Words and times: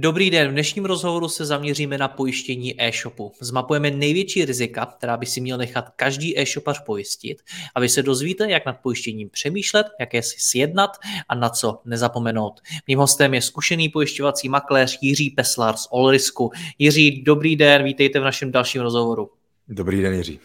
Dobrý 0.00 0.30
den, 0.30 0.48
v 0.48 0.52
dnešním 0.52 0.84
rozhovoru 0.84 1.28
se 1.28 1.44
zaměříme 1.44 1.98
na 1.98 2.08
pojištění 2.08 2.82
e-shopu. 2.82 3.32
Zmapujeme 3.40 3.90
největší 3.90 4.44
rizika, 4.44 4.86
která 4.86 5.16
by 5.16 5.26
si 5.26 5.40
měl 5.40 5.58
nechat 5.58 5.88
každý 5.96 6.38
e-shopař 6.38 6.84
pojistit 6.84 7.42
a 7.74 7.80
vy 7.80 7.88
se 7.88 8.02
dozvíte, 8.02 8.50
jak 8.50 8.66
nad 8.66 8.72
pojištěním 8.72 9.30
přemýšlet, 9.30 9.86
jak 10.00 10.14
je 10.14 10.22
si 10.22 10.36
sjednat 10.38 10.90
a 11.28 11.34
na 11.34 11.48
co 11.48 11.80
nezapomenout. 11.84 12.60
Mým 12.86 12.98
hostem 12.98 13.34
je 13.34 13.42
zkušený 13.42 13.88
pojišťovací 13.88 14.48
makléř 14.48 14.98
Jiří 15.00 15.30
Peslar 15.30 15.76
z 15.76 15.86
Olrisku. 15.90 16.50
Jiří, 16.78 17.22
dobrý 17.22 17.56
den, 17.56 17.84
vítejte 17.84 18.20
v 18.20 18.24
našem 18.24 18.52
dalším 18.52 18.82
rozhovoru. 18.82 19.30
Dobrý 19.68 20.02
den, 20.02 20.14
Jiří. 20.14 20.40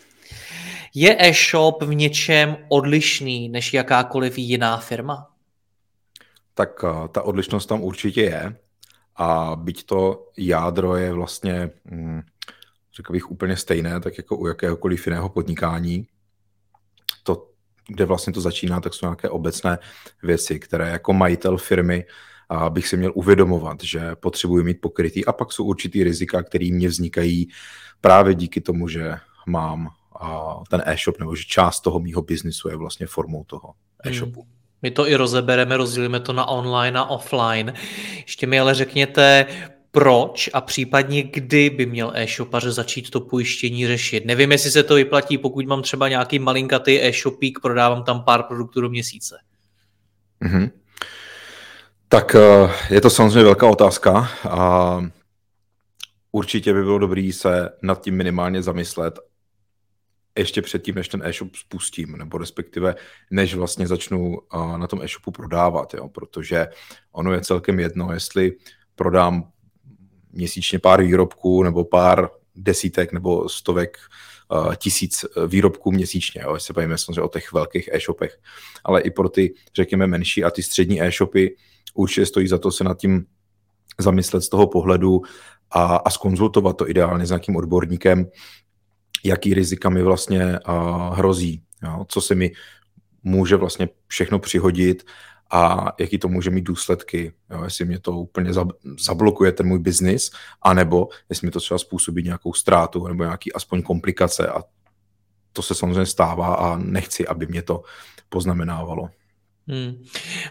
Je 0.96 1.16
e-shop 1.20 1.84
v 1.84 1.94
něčem 1.96 2.58
odlišný 2.70 3.50
než 3.50 3.74
jakákoliv 3.74 4.38
jiná 4.38 4.78
firma? 4.78 5.28
Tak 6.54 6.70
eh, 6.84 7.08
ta 7.08 7.22
odlišnost 7.22 7.66
tam 7.66 7.84
určitě 7.84 8.22
je. 8.22 8.63
A 9.16 9.56
byť 9.56 9.86
to 9.86 10.28
jádro 10.38 10.96
je 10.96 11.14
vlastně, 11.14 11.70
hm, 11.92 12.22
řekl 12.96 13.14
bych, 13.14 13.32
úplně 13.32 13.58
stejné, 13.58 14.00
tak 14.00 14.18
jako 14.18 14.38
u 14.38 14.48
jakéhokoliv 14.48 15.08
jiného 15.08 15.30
podnikání, 15.30 16.08
to, 17.24 17.50
kde 17.88 18.06
vlastně 18.06 18.34
to 18.34 18.42
začíná, 18.42 18.82
tak 18.82 18.94
jsou 18.94 19.06
nějaké 19.06 19.30
obecné 19.30 19.78
věci, 20.24 20.60
které 20.60 20.90
jako 20.90 21.14
majitel 21.14 21.58
firmy 21.58 22.06
a 22.50 22.70
bych 22.70 22.88
si 22.88 22.98
měl 22.98 23.12
uvědomovat, 23.16 23.84
že 23.84 24.16
potřebuji 24.16 24.64
mít 24.64 24.82
pokrytý. 24.82 25.26
A 25.26 25.34
pak 25.34 25.52
jsou 25.52 25.66
určitý 25.66 26.04
rizika, 26.04 26.44
které 26.44 26.70
mě 26.72 26.88
vznikají 26.88 27.48
právě 28.02 28.36
díky 28.36 28.62
tomu, 28.62 28.88
že 28.88 29.16
mám 29.48 29.90
ten 30.70 30.84
e-shop, 30.86 31.20
nebo 31.20 31.36
že 31.36 31.44
část 31.44 31.82
toho 31.82 32.00
mýho 32.00 32.22
biznisu 32.22 32.70
je 32.70 32.76
vlastně 32.76 33.08
formou 33.08 33.44
toho 33.44 33.74
e-shopu. 34.04 34.42
Hmm. 34.42 34.52
My 34.84 34.92
to 34.92 35.08
i 35.08 35.16
rozebereme, 35.16 35.78
rozdělíme 35.78 36.20
to 36.20 36.34
na 36.34 36.46
online 36.46 37.00
a 37.00 37.04
offline. 37.04 37.74
Ještě 38.16 38.48
mi 38.48 38.60
ale 38.60 38.74
řekněte, 38.74 39.46
proč 39.92 40.50
a 40.54 40.62
případně 40.62 41.24
kdy 41.24 41.70
by 41.70 41.86
měl 41.86 42.12
e-shopař 42.16 42.64
začít 42.64 43.10
to 43.10 43.22
pojištění 43.22 43.88
řešit. 43.88 44.26
Nevím, 44.26 44.52
jestli 44.52 44.72
se 44.72 44.84
to 44.84 44.96
vyplatí, 44.96 45.38
pokud 45.38 45.66
mám 45.66 45.82
třeba 45.82 46.08
nějaký 46.08 46.40
malinkatý 46.40 47.02
e-shopík, 47.02 47.60
prodávám 47.60 48.04
tam 48.04 48.24
pár 48.24 48.44
produktů 48.44 48.82
do 48.82 48.90
měsíce. 48.90 49.38
Mm-hmm. 50.46 50.72
Tak 52.08 52.36
eh, 52.36 52.72
je 52.90 53.02
to 53.02 53.10
samozřejmě 53.10 53.44
velká 53.44 53.68
otázka 53.68 54.30
a 54.50 55.00
určitě 56.32 56.74
by 56.74 56.84
bylo 56.84 56.98
dobré 56.98 57.30
se 57.34 57.70
nad 57.82 58.02
tím 58.02 58.18
minimálně 58.18 58.62
zamyslet 58.62 59.20
ještě 60.38 60.62
předtím, 60.62 60.96
než 60.96 61.08
ten 61.08 61.22
e-shop 61.26 61.56
spustím, 61.56 62.12
nebo 62.18 62.38
respektive 62.38 62.96
než 63.32 63.56
vlastně 63.56 63.88
začnu 63.88 64.38
na 64.78 64.88
tom 64.88 65.02
e-shopu 65.02 65.32
prodávat, 65.32 65.94
jo, 65.94 66.10
protože 66.10 66.68
ono 67.12 67.34
je 67.34 67.42
celkem 67.42 67.80
jedno, 67.80 68.14
jestli 68.14 68.52
prodám 68.96 69.52
měsíčně 70.32 70.80
pár 70.80 71.04
výrobků 71.04 71.64
nebo 71.64 71.86
pár 71.86 72.30
desítek 72.56 73.14
nebo 73.14 73.50
stovek 73.50 73.98
tisíc 74.78 75.26
výrobků 75.48 75.92
měsíčně, 75.92 76.42
jo, 76.42 76.60
se 76.60 76.74
bavíme 76.74 76.98
samozřejmě 76.98 77.22
o 77.22 77.28
těch 77.28 77.54
velkých 77.54 77.90
e-shopech, 77.94 78.40
ale 78.84 79.02
i 79.02 79.12
pro 79.12 79.30
ty, 79.30 79.54
řekněme, 79.76 80.08
menší 80.08 80.44
a 80.44 80.52
ty 80.52 80.64
střední 80.64 81.02
e-shopy 81.02 81.56
určitě 81.94 82.26
stojí 82.26 82.48
za 82.48 82.58
to 82.58 82.72
se 82.72 82.84
nad 82.84 82.98
tím 82.98 83.26
zamyslet 84.00 84.42
z 84.42 84.50
toho 84.50 84.68
pohledu 84.68 85.22
a, 85.72 85.96
a 85.96 86.10
skonzultovat 86.10 86.78
to 86.78 86.90
ideálně 86.90 87.26
s 87.26 87.30
nějakým 87.30 87.56
odborníkem, 87.56 88.26
jaký 89.24 89.54
rizika 89.54 89.90
mi 89.90 90.04
vlastně 90.04 90.60
uh, 90.68 91.18
hrozí, 91.18 91.64
jo, 91.84 92.06
co 92.08 92.22
se 92.22 92.36
mi 92.36 92.52
může 93.24 93.56
vlastně 93.56 93.90
všechno 94.08 94.40
přihodit 94.40 95.04
a 95.52 95.92
jaký 96.00 96.18
to 96.18 96.28
může 96.28 96.50
mít 96.50 96.62
důsledky, 96.62 97.34
jo, 97.50 97.64
jestli 97.64 97.86
mě 97.86 98.00
to 98.00 98.12
úplně 98.12 98.52
zablokuje 99.00 99.52
ten 99.52 99.68
můj 99.68 99.80
biznis, 99.80 100.32
anebo 100.62 101.08
jestli 101.30 101.48
mi 101.48 101.52
to 101.52 101.60
třeba 101.60 101.78
způsobí 101.78 102.24
nějakou 102.24 102.54
ztrátu 102.54 103.08
nebo 103.08 103.24
nějaký 103.24 103.54
aspoň 103.54 103.82
komplikace. 103.82 104.48
A 104.48 104.64
to 105.54 105.62
se 105.62 105.76
samozřejmě 105.76 106.06
stává 106.06 106.56
a 106.56 106.78
nechci, 106.78 107.28
aby 107.28 107.48
mě 107.48 107.62
to 107.62 107.84
poznamenávalo. 108.30 109.10
Hmm. 109.68 110.04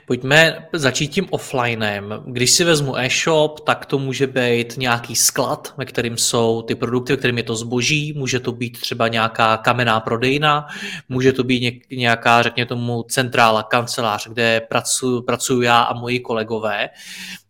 Pojďme 0.06 0.68
začít 0.72 1.08
tím 1.08 1.26
offlinem. 1.30 2.22
Když 2.26 2.50
si 2.50 2.64
vezmu 2.64 2.96
e-shop, 2.96 3.60
tak 3.60 3.86
to 3.86 3.98
může 3.98 4.26
být 4.26 4.76
nějaký 4.76 5.16
sklad, 5.16 5.74
ve 5.76 5.84
kterým 5.84 6.16
jsou 6.16 6.62
ty 6.62 6.74
produkty, 6.74 7.12
ve 7.12 7.16
kterým 7.16 7.38
je 7.38 7.42
to 7.42 7.56
zboží, 7.56 8.12
může 8.12 8.40
to 8.40 8.52
být 8.52 8.80
třeba 8.80 9.08
nějaká 9.08 9.56
kamenná 9.56 10.00
prodejna, 10.00 10.66
může 11.08 11.32
to 11.32 11.44
být 11.44 11.82
nějaká, 11.90 12.42
řekněme 12.42 12.66
tomu, 12.66 13.02
centrála, 13.02 13.62
kancelář, 13.62 14.28
kde 14.28 14.60
pracuji, 14.60 15.22
pracuji 15.22 15.62
já 15.62 15.82
a 15.82 15.94
moji 15.94 16.20
kolegové. 16.20 16.88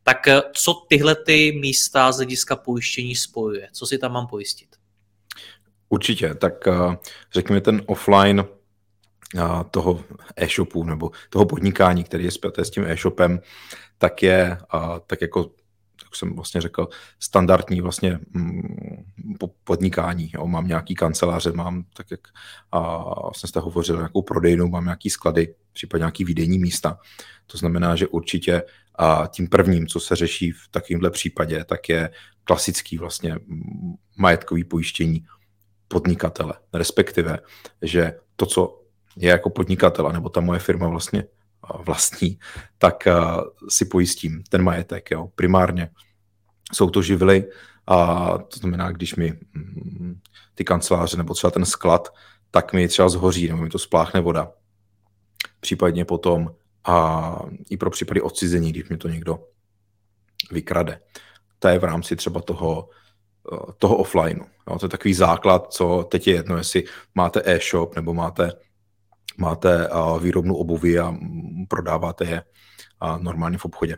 Tak 0.02 0.28
co 0.52 0.74
tyhle 0.88 1.14
ty 1.14 1.52
místa 1.52 2.12
z 2.12 2.16
hlediska 2.16 2.56
pojištění 2.56 3.16
spojuje? 3.16 3.68
Co 3.72 3.86
si 3.86 3.98
tam 3.98 4.12
mám 4.12 4.26
pojistit? 4.26 4.68
Určitě, 5.88 6.34
tak 6.34 6.66
eh, 6.66 6.96
řekněme 7.32 7.60
ten 7.60 7.82
offline 7.86 8.44
toho 9.70 10.04
e-shopu 10.36 10.84
nebo 10.84 11.10
toho 11.30 11.46
podnikání, 11.46 12.04
který 12.04 12.24
je 12.24 12.30
zpěté 12.30 12.64
s 12.64 12.70
tím 12.70 12.84
e-shopem, 12.84 13.40
tak 13.98 14.22
je 14.22 14.58
tak 15.06 15.20
jako 15.20 15.50
jak 16.12 16.16
jsem 16.16 16.34
vlastně 16.34 16.60
řekl, 16.60 16.88
standardní 17.20 17.80
vlastně 17.80 18.18
mm, 18.30 18.76
podnikání. 19.64 20.30
Jo. 20.34 20.46
Mám 20.46 20.66
nějaký 20.66 20.94
kanceláře, 20.94 21.52
mám, 21.52 21.84
tak 21.96 22.10
jak 22.10 22.20
a 22.72 22.80
vlastně 23.22 23.48
jste 23.48 23.60
hovořil, 23.60 23.96
nějakou 23.96 24.22
prodejnu, 24.22 24.68
mám 24.68 24.84
nějaký 24.84 25.10
sklady, 25.10 25.54
případně 25.72 26.02
nějaký 26.02 26.24
výdejní 26.24 26.58
místa. 26.58 26.98
To 27.46 27.58
znamená, 27.58 27.96
že 27.96 28.06
určitě 28.06 28.62
a 28.94 29.26
tím 29.26 29.48
prvním, 29.48 29.86
co 29.86 30.00
se 30.00 30.16
řeší 30.16 30.50
v 30.50 30.68
takovémhle 30.70 31.10
případě, 31.10 31.64
tak 31.64 31.88
je 31.88 32.10
klasický 32.44 32.98
vlastně 32.98 33.36
majetkový 34.16 34.64
pojištění 34.64 35.26
podnikatele, 35.88 36.54
respektive, 36.72 37.38
že 37.82 38.12
to, 38.36 38.46
co 38.46 38.81
je 39.16 39.30
jako 39.30 39.50
podnikatel, 39.50 40.12
nebo 40.12 40.28
ta 40.28 40.40
moje 40.40 40.58
firma 40.60 40.88
vlastně 40.88 41.24
vlastní, 41.78 42.38
tak 42.78 43.08
si 43.68 43.84
pojistím 43.84 44.42
ten 44.48 44.62
majetek. 44.62 45.10
Jo. 45.10 45.28
Primárně 45.34 45.90
jsou 46.72 46.90
to 46.90 47.02
živly, 47.02 47.44
a 47.86 48.28
to 48.38 48.58
znamená, 48.58 48.92
když 48.92 49.14
mi 49.14 49.32
mm, 49.54 50.20
ty 50.54 50.64
kanceláře 50.64 51.16
nebo 51.16 51.34
třeba 51.34 51.50
ten 51.50 51.64
sklad, 51.64 52.08
tak 52.50 52.72
mi 52.72 52.88
třeba 52.88 53.08
zhoří 53.08 53.48
nebo 53.48 53.62
mi 53.62 53.68
to 53.68 53.78
spláchne 53.78 54.20
voda. 54.20 54.52
Případně 55.60 56.04
potom 56.04 56.54
a 56.84 57.38
i 57.70 57.76
pro 57.76 57.90
případy 57.90 58.20
odcizení, 58.20 58.70
když 58.72 58.88
mi 58.88 58.96
to 58.96 59.08
někdo 59.08 59.44
vykrade. 60.50 61.00
To 61.58 61.68
je 61.68 61.78
v 61.78 61.84
rámci 61.84 62.16
třeba 62.16 62.40
toho, 62.40 62.88
toho 63.78 63.96
offlineu. 63.96 64.44
Jo, 64.70 64.78
to 64.78 64.86
je 64.86 64.90
takový 64.90 65.14
základ, 65.14 65.72
co 65.72 66.06
teď 66.10 66.26
je 66.26 66.34
jedno, 66.34 66.56
jestli 66.56 66.84
máte 67.14 67.42
e-shop 67.44 67.96
nebo 67.96 68.14
máte 68.14 68.52
máte 69.38 69.88
výrobnu 70.20 70.56
obuvy 70.56 70.98
a 70.98 71.14
prodáváte 71.68 72.24
je 72.24 72.42
normálně 73.20 73.58
v 73.58 73.64
obchodě. 73.64 73.96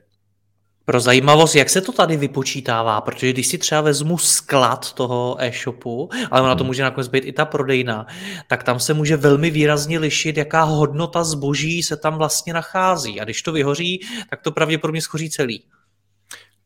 Pro 0.86 1.00
zajímavost, 1.00 1.54
jak 1.54 1.70
se 1.70 1.80
to 1.80 1.92
tady 1.92 2.16
vypočítává? 2.16 3.00
Protože 3.00 3.32
když 3.32 3.46
si 3.46 3.58
třeba 3.58 3.80
vezmu 3.80 4.18
sklad 4.18 4.92
toho 4.92 5.36
e-shopu, 5.38 6.08
ale 6.30 6.42
ona 6.42 6.54
to 6.54 6.64
hmm. 6.64 6.66
může 6.66 6.82
nakonec 6.82 7.08
být 7.08 7.24
i 7.24 7.32
ta 7.32 7.44
prodejna, 7.44 8.06
tak 8.48 8.62
tam 8.62 8.80
se 8.80 8.94
může 8.94 9.16
velmi 9.16 9.50
výrazně 9.50 9.98
lišit, 9.98 10.36
jaká 10.36 10.62
hodnota 10.62 11.24
zboží 11.24 11.82
se 11.82 11.96
tam 11.96 12.14
vlastně 12.14 12.52
nachází. 12.52 13.20
A 13.20 13.24
když 13.24 13.42
to 13.42 13.52
vyhoří, 13.52 14.00
tak 14.30 14.42
to 14.42 14.52
pravděpodobně 14.52 15.02
schoří 15.02 15.30
celý. 15.30 15.64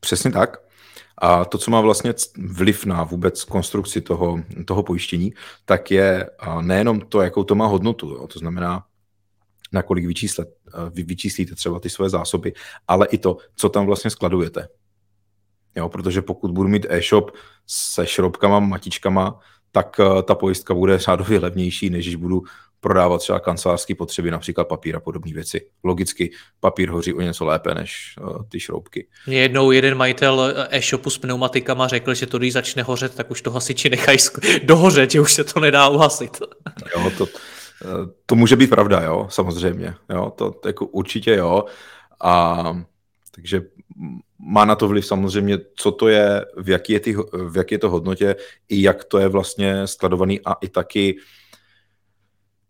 Přesně 0.01 0.31
tak. 0.31 0.68
A 1.19 1.45
to, 1.45 1.59
co 1.59 1.71
má 1.71 1.81
vlastně 1.81 2.15
vliv 2.39 2.85
na 2.85 3.05
vůbec 3.05 3.45
konstrukci 3.45 4.01
toho, 4.01 4.41
toho 4.65 4.83
pojištění, 4.83 5.35
tak 5.65 5.91
je 5.91 6.31
nejenom 6.61 7.01
to, 7.01 7.21
jakou 7.21 7.45
to 7.45 7.55
má 7.55 7.67
hodnotu. 7.67 8.11
Jo. 8.11 8.27
To 8.27 8.39
znamená, 8.39 8.85
nakolik 9.73 10.07
vyčíslet, 10.07 10.49
vy 10.91 11.03
vyčíslíte 11.03 11.55
třeba 11.55 11.81
ty 11.81 11.91
své 11.91 12.11
zásoby, 12.11 12.53
ale 12.89 13.07
i 13.07 13.19
to, 13.19 13.37
co 13.57 13.69
tam 13.69 13.87
vlastně 13.87 14.11
skladujete. 14.11 14.69
Jo, 15.77 15.89
protože 15.89 16.23
pokud 16.23 16.51
budu 16.51 16.69
mít 16.69 16.87
e-shop 16.89 17.31
se 17.67 18.07
šroubkama, 18.07 18.61
matičkama, 18.61 19.39
tak 19.73 19.97
uh, 19.99 20.23
ta 20.23 20.35
pojistka 20.35 20.75
bude 20.75 20.99
řádově 20.99 21.39
levnější, 21.39 21.91
než 21.91 22.05
když 22.05 22.17
budu 22.17 22.43
prodávat 22.81 23.19
třeba 23.19 23.41
kancelářské 23.41 23.95
potřeby, 23.95 24.31
například 24.31 24.69
papír 24.69 24.97
a 24.97 25.01
podobné 25.01 25.33
věci. 25.33 25.67
Logicky 25.85 26.31
papír 26.61 26.91
hoří 26.91 27.15
o 27.15 27.21
něco 27.21 27.45
lépe 27.45 27.75
než 27.75 28.15
uh, 28.21 28.43
ty 28.49 28.61
šroubky. 28.61 29.07
Jednou 29.27 29.71
jeden 29.71 29.95
majitel 29.95 30.55
e-shopu 30.71 31.11
s 31.11 31.19
pneumatikama 31.19 31.89
řekl, 31.89 32.15
že 32.15 32.27
to 32.27 32.39
když 32.39 32.53
začne 32.53 32.83
hořet, 32.83 33.15
tak 33.15 33.31
už 33.31 33.43
to 33.43 33.51
hasiči 33.51 33.91
nechají 33.91 34.19
dohořet, 34.63 35.11
že 35.11 35.21
už 35.21 35.33
se 35.33 35.45
to 35.45 35.61
nedá 35.61 35.89
uhasit. 35.89 36.43
jo, 36.97 37.11
to, 37.19 37.27
to 38.27 38.35
může 38.35 38.57
být 38.57 38.71
pravda, 38.71 39.01
jo, 39.01 39.27
samozřejmě. 39.31 39.95
Jo, 40.11 40.33
to, 40.37 40.51
to 40.51 40.69
jako 40.69 40.87
určitě 40.87 41.35
jo. 41.35 41.65
A 42.21 42.65
takže 43.35 43.63
má 44.39 44.65
na 44.65 44.75
to 44.75 44.89
vliv 44.89 45.07
samozřejmě, 45.07 45.59
co 45.77 45.93
to 45.93 46.09
je, 46.09 46.45
v 46.57 46.69
jaký 46.69 46.93
je, 46.93 47.01
ty, 47.01 47.17
v 47.33 47.57
jaký 47.57 47.75
je 47.75 47.79
to 47.79 47.91
hodnotě, 47.91 48.37
i 48.69 48.83
jak 48.83 49.05
to 49.05 49.19
je 49.19 49.29
vlastně 49.29 49.87
skladovaný 49.87 50.41
a 50.45 50.53
i 50.53 50.69
taky 50.69 51.17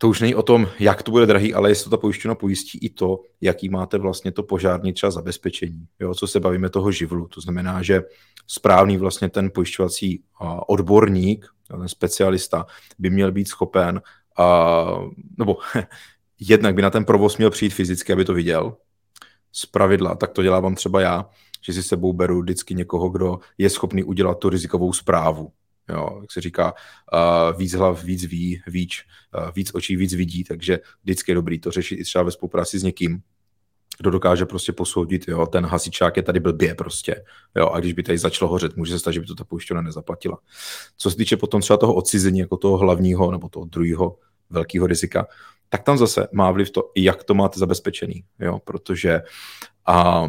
to 0.01 0.09
už 0.09 0.19
není 0.21 0.35
o 0.35 0.41
tom, 0.41 0.67
jak 0.79 1.03
to 1.03 1.11
bude 1.11 1.25
drahý, 1.25 1.53
ale 1.53 1.69
jestli 1.69 1.83
to 1.83 1.89
ta 1.89 1.97
pojišťovna 1.97 2.35
pojistí 2.35 2.77
i 2.81 2.89
to, 2.89 3.19
jaký 3.41 3.69
máte 3.69 3.97
vlastně 3.97 4.31
to 4.31 4.43
požární 4.43 4.93
třeba 4.93 5.11
zabezpečení, 5.11 5.87
jo, 5.99 6.13
co 6.13 6.27
se 6.27 6.39
bavíme 6.39 6.69
toho 6.69 6.91
živlu. 6.91 7.27
To 7.27 7.41
znamená, 7.41 7.81
že 7.81 8.03
správný 8.47 8.97
vlastně 8.97 9.29
ten 9.29 9.51
pojišťovací 9.51 10.23
odborník, 10.67 11.45
ten 11.67 11.87
specialista 11.87 12.65
by 12.99 13.09
měl 13.09 13.31
být 13.31 13.47
schopen, 13.47 14.01
a, 14.37 14.85
nebo 15.37 15.57
jednak 16.39 16.75
by 16.75 16.81
na 16.81 16.89
ten 16.89 17.05
provoz 17.05 17.37
měl 17.37 17.49
přijít 17.49 17.73
fyzicky, 17.73 18.13
aby 18.13 18.25
to 18.25 18.33
viděl, 18.33 18.77
z 19.51 19.65
pravidla, 19.65 20.15
tak 20.15 20.31
to 20.31 20.43
dělávám 20.43 20.75
třeba 20.75 21.01
já, 21.01 21.29
že 21.61 21.73
si 21.73 21.83
sebou 21.83 22.13
beru 22.13 22.41
vždycky 22.41 22.75
někoho, 22.75 23.09
kdo 23.09 23.39
je 23.57 23.69
schopný 23.69 24.03
udělat 24.03 24.39
tu 24.39 24.49
rizikovou 24.49 24.93
zprávu. 24.93 25.51
Jo, 25.89 26.17
jak 26.21 26.31
se 26.31 26.41
říká, 26.41 26.73
uh, 26.73 27.57
víc 27.57 27.73
hlav, 27.73 28.03
víc 28.03 28.25
ví, 28.25 28.61
víč, 28.67 29.05
uh, 29.37 29.51
víc 29.55 29.71
očí, 29.73 29.95
víc 29.95 30.13
vidí, 30.13 30.43
takže 30.43 30.79
vždycky 31.03 31.31
je 31.31 31.35
dobrý 31.35 31.59
to 31.59 31.71
řešit 31.71 31.95
i 31.95 32.03
třeba 32.03 32.23
ve 32.23 32.31
spolupráci 32.31 32.79
s 32.79 32.83
někým, 32.83 33.21
kdo 33.99 34.09
dokáže 34.11 34.45
prostě 34.45 34.73
posoudit, 34.73 35.27
jo, 35.27 35.45
ten 35.45 35.65
hasičák 35.65 36.17
je 36.17 36.23
tady 36.23 36.39
blbě 36.39 36.75
prostě, 36.75 37.23
jo, 37.55 37.69
a 37.69 37.79
když 37.79 37.93
by 37.93 38.03
tady 38.03 38.17
začalo 38.17 38.51
hořet, 38.51 38.77
může 38.77 38.93
se 38.93 38.99
stát, 38.99 39.11
že 39.11 39.19
by 39.19 39.25
to 39.25 39.35
ta 39.35 39.43
pojišťovna 39.43 39.81
nezaplatila. 39.81 40.37
Co 40.97 41.11
se 41.11 41.17
týče 41.17 41.37
potom 41.37 41.61
třeba 41.61 41.77
toho 41.77 41.93
odcizení 41.93 42.39
jako 42.39 42.57
toho 42.57 42.77
hlavního 42.77 43.31
nebo 43.31 43.49
toho 43.49 43.65
druhého 43.65 44.17
velkého 44.49 44.87
rizika, 44.87 45.27
tak 45.69 45.83
tam 45.83 45.97
zase 45.97 46.27
má 46.31 46.51
vliv 46.51 46.71
to, 46.71 46.91
jak 46.97 47.23
to 47.23 47.33
máte 47.33 47.59
zabezpečený, 47.59 48.23
jo, 48.39 48.59
protože 48.63 49.21
a 49.89 50.27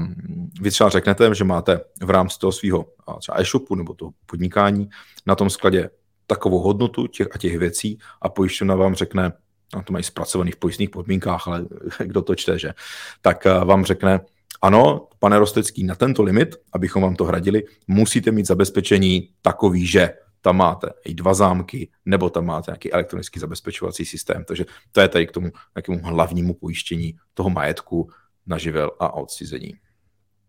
vy 0.61 0.71
třeba 0.71 0.91
řeknete, 0.91 1.35
že 1.35 1.45
máte 1.45 1.81
v 2.03 2.11
rámci 2.11 2.39
toho 2.39 2.53
svého 2.53 2.87
třeba 3.19 3.41
e-shopu 3.41 3.75
nebo 3.75 3.95
toho 3.95 4.11
podnikání 4.27 4.89
na 5.27 5.35
tom 5.35 5.51
skladě 5.51 5.91
takovou 6.27 6.59
hodnotu 6.59 7.07
těch 7.07 7.29
a 7.35 7.39
těch 7.39 7.59
věcí 7.59 7.99
a 8.23 8.29
pojišťovna 8.29 8.75
vám 8.75 8.95
řekne, 8.95 9.33
a 9.75 9.83
to 9.83 9.93
mají 9.93 10.05
zpracovaný 10.05 10.51
v 10.51 10.57
pojistných 10.57 10.91
podmínkách, 10.91 11.49
ale 11.49 11.65
kdo 12.05 12.23
to 12.23 12.35
čte, 12.35 12.59
že, 12.59 12.73
tak 13.21 13.45
vám 13.45 13.85
řekne, 13.85 14.21
ano, 14.62 15.09
pane 15.19 15.39
Rostecký, 15.39 15.85
na 15.85 15.95
tento 15.95 16.23
limit, 16.23 16.57
abychom 16.73 17.03
vám 17.03 17.17
to 17.17 17.25
hradili, 17.25 17.65
musíte 17.89 18.31
mít 18.31 18.47
zabezpečení 18.47 19.29
takový, 19.43 19.87
že 19.87 20.11
tam 20.41 20.57
máte 20.57 20.89
i 21.05 21.15
dva 21.15 21.35
zámky, 21.35 21.89
nebo 22.05 22.31
tam 22.31 22.47
máte 22.47 22.71
nějaký 22.71 22.93
elektronický 22.93 23.41
zabezpečovací 23.41 24.05
systém. 24.05 24.45
Takže 24.45 24.65
to 24.93 25.01
je 25.01 25.09
tady 25.09 25.27
k 25.27 25.33
tomu 25.33 25.51
nějakému 25.77 26.09
hlavnímu 26.09 26.55
pojištění 26.55 27.15
toho 27.35 27.51
majetku 27.51 28.11
na 28.50 28.58
živel 28.58 28.91
a 29.00 29.14
odcizení. 29.14 29.75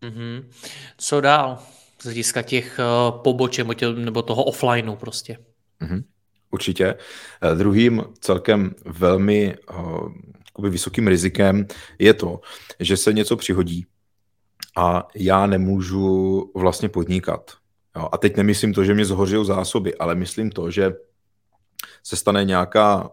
Mm-hmm. 0.02 0.44
Co 0.98 1.20
dál 1.20 1.58
z 2.00 2.04
hlediska 2.04 2.42
těch 2.42 2.78
uh, 2.78 3.22
poboček 3.22 3.66
nebo 3.94 4.22
toho 4.22 4.44
offlineu 4.44 4.96
prostě? 4.96 5.38
Mm-hmm. 5.80 6.02
Určitě. 6.50 6.94
Uh, 6.94 7.58
druhým 7.58 8.04
celkem 8.20 8.74
velmi 8.84 9.56
uh, 10.58 10.68
vysokým 10.68 11.08
rizikem 11.08 11.66
je 11.98 12.14
to, 12.14 12.40
že 12.80 12.96
se 12.96 13.12
něco 13.12 13.36
přihodí 13.36 13.86
a 14.76 15.08
já 15.14 15.46
nemůžu 15.46 16.50
vlastně 16.54 16.88
podnikat. 16.88 17.50
Jo, 17.96 18.08
a 18.12 18.18
teď 18.18 18.36
nemyslím 18.36 18.74
to, 18.74 18.84
že 18.84 18.94
mě 18.94 19.04
zhoří 19.04 19.36
zásoby, 19.42 19.94
ale 19.94 20.14
myslím 20.14 20.50
to, 20.50 20.70
že 20.70 20.92
se 22.02 22.16
stane 22.16 22.44
nějaká 22.44 23.10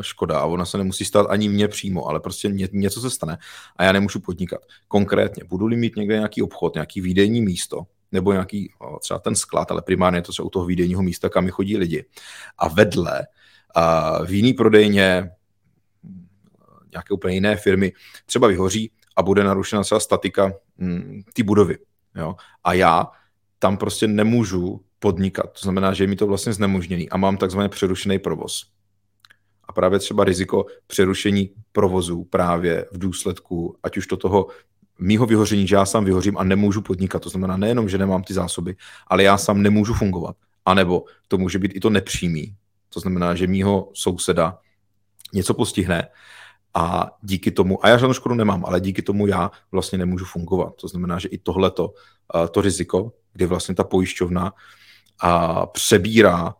škoda 0.00 0.38
a 0.38 0.44
ona 0.44 0.64
se 0.64 0.78
nemusí 0.78 1.04
stát 1.04 1.26
ani 1.30 1.48
mně 1.48 1.68
přímo, 1.68 2.06
ale 2.06 2.20
prostě 2.20 2.48
ně, 2.48 2.68
něco 2.72 3.00
se 3.00 3.10
stane 3.10 3.38
a 3.76 3.84
já 3.84 3.92
nemůžu 3.92 4.20
podnikat. 4.20 4.60
Konkrétně, 4.88 5.44
budu-li 5.44 5.76
mít 5.76 5.96
někde 5.96 6.14
nějaký 6.14 6.42
obchod, 6.42 6.74
nějaký 6.74 7.00
výdejní 7.00 7.42
místo, 7.42 7.82
nebo 8.12 8.32
nějaký 8.32 8.72
třeba 9.00 9.18
ten 9.18 9.34
sklad, 9.34 9.70
ale 9.70 9.82
primárně 9.82 10.22
to 10.22 10.32
třeba 10.32 10.46
u 10.46 10.50
toho 10.50 10.66
výdejního 10.66 11.02
místa, 11.02 11.28
kam 11.28 11.48
chodí 11.48 11.76
lidi. 11.76 12.04
A 12.58 12.68
vedle 12.68 13.26
uh, 13.76 14.26
v 14.26 14.30
jiný 14.32 14.52
prodejně 14.52 15.30
nějaké 16.90 17.14
úplně 17.14 17.34
jiné 17.34 17.56
firmy 17.56 17.92
třeba 18.26 18.48
vyhoří 18.48 18.90
a 19.16 19.22
bude 19.22 19.44
narušena 19.44 19.82
třeba 19.82 20.00
statika 20.00 20.52
hm, 20.78 21.22
ty 21.32 21.42
budovy. 21.42 21.78
Jo? 22.14 22.34
A 22.64 22.72
já 22.72 23.06
tam 23.58 23.76
prostě 23.76 24.08
nemůžu 24.08 24.80
podnikat. 24.98 25.52
To 25.52 25.60
znamená, 25.62 25.92
že 25.92 26.04
je 26.04 26.08
mi 26.08 26.16
to 26.16 26.26
vlastně 26.26 26.52
znemožněný 26.52 27.10
a 27.10 27.16
mám 27.16 27.36
takzvaně 27.36 27.68
přerušený 27.68 28.18
provoz. 28.18 28.66
A 29.64 29.72
právě 29.72 29.98
třeba 29.98 30.24
riziko 30.24 30.66
přerušení 30.86 31.50
provozu 31.72 32.24
právě 32.24 32.86
v 32.92 32.98
důsledku, 32.98 33.76
ať 33.82 33.96
už 33.96 34.06
to 34.06 34.16
toho 34.16 34.46
mýho 34.98 35.26
vyhoření, 35.26 35.66
že 35.66 35.76
já 35.76 35.86
sám 35.86 36.04
vyhořím 36.04 36.38
a 36.38 36.44
nemůžu 36.44 36.82
podnikat. 36.82 37.22
To 37.22 37.28
znamená 37.28 37.56
nejenom, 37.56 37.88
že 37.88 37.98
nemám 37.98 38.22
ty 38.22 38.34
zásoby, 38.34 38.76
ale 39.06 39.22
já 39.22 39.38
sám 39.38 39.62
nemůžu 39.62 39.94
fungovat. 39.94 40.36
A 40.64 40.74
nebo 40.74 41.04
to 41.28 41.38
může 41.38 41.58
být 41.58 41.72
i 41.74 41.80
to 41.80 41.90
nepřímý. 41.90 42.54
To 42.88 43.00
znamená, 43.00 43.34
že 43.34 43.46
mýho 43.46 43.90
souseda 43.94 44.58
něco 45.32 45.54
postihne 45.54 46.08
a 46.74 47.10
díky 47.22 47.50
tomu, 47.50 47.84
a 47.84 47.88
já 47.88 47.98
žádnou 47.98 48.14
škodu 48.14 48.34
nemám, 48.34 48.64
ale 48.66 48.80
díky 48.80 49.02
tomu 49.02 49.26
já 49.26 49.50
vlastně 49.72 49.98
nemůžu 49.98 50.24
fungovat. 50.24 50.74
To 50.80 50.88
znamená, 50.88 51.18
že 51.18 51.28
i 51.28 51.38
tohleto, 51.38 51.94
eh, 52.34 52.48
to 52.48 52.60
riziko, 52.60 53.12
kdy 53.32 53.46
vlastně 53.46 53.74
ta 53.74 53.84
pojišťovna 53.84 54.52
a 55.20 55.66
přebírá 55.66 56.54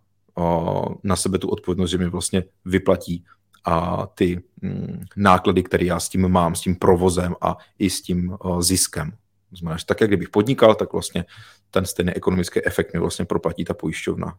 na 1.02 1.16
sebe 1.16 1.38
tu 1.38 1.48
odpovědnost, 1.48 1.90
že 1.90 1.98
mi 1.98 2.08
vlastně 2.08 2.44
vyplatí 2.64 3.24
a 3.64 4.06
ty 4.06 4.42
mm, 4.62 5.04
náklady, 5.16 5.62
které 5.62 5.84
já 5.84 6.00
s 6.00 6.08
tím 6.08 6.28
mám, 6.28 6.54
s 6.54 6.60
tím 6.60 6.76
provozem 6.76 7.34
a 7.40 7.56
i 7.78 7.90
s 7.90 8.02
tím 8.02 8.36
ziskem. 8.60 9.12
Znamená, 9.52 9.76
že 9.76 9.86
tak, 9.86 10.00
jak 10.00 10.10
kdybych 10.10 10.28
podnikal, 10.28 10.74
tak 10.74 10.92
vlastně 10.92 11.24
ten 11.70 11.86
stejný 11.86 12.12
ekonomický 12.12 12.66
efekt 12.66 12.94
mi 12.94 13.00
vlastně 13.00 13.24
proplatí 13.24 13.64
ta 13.64 13.74
pojišťovna. 13.74 14.36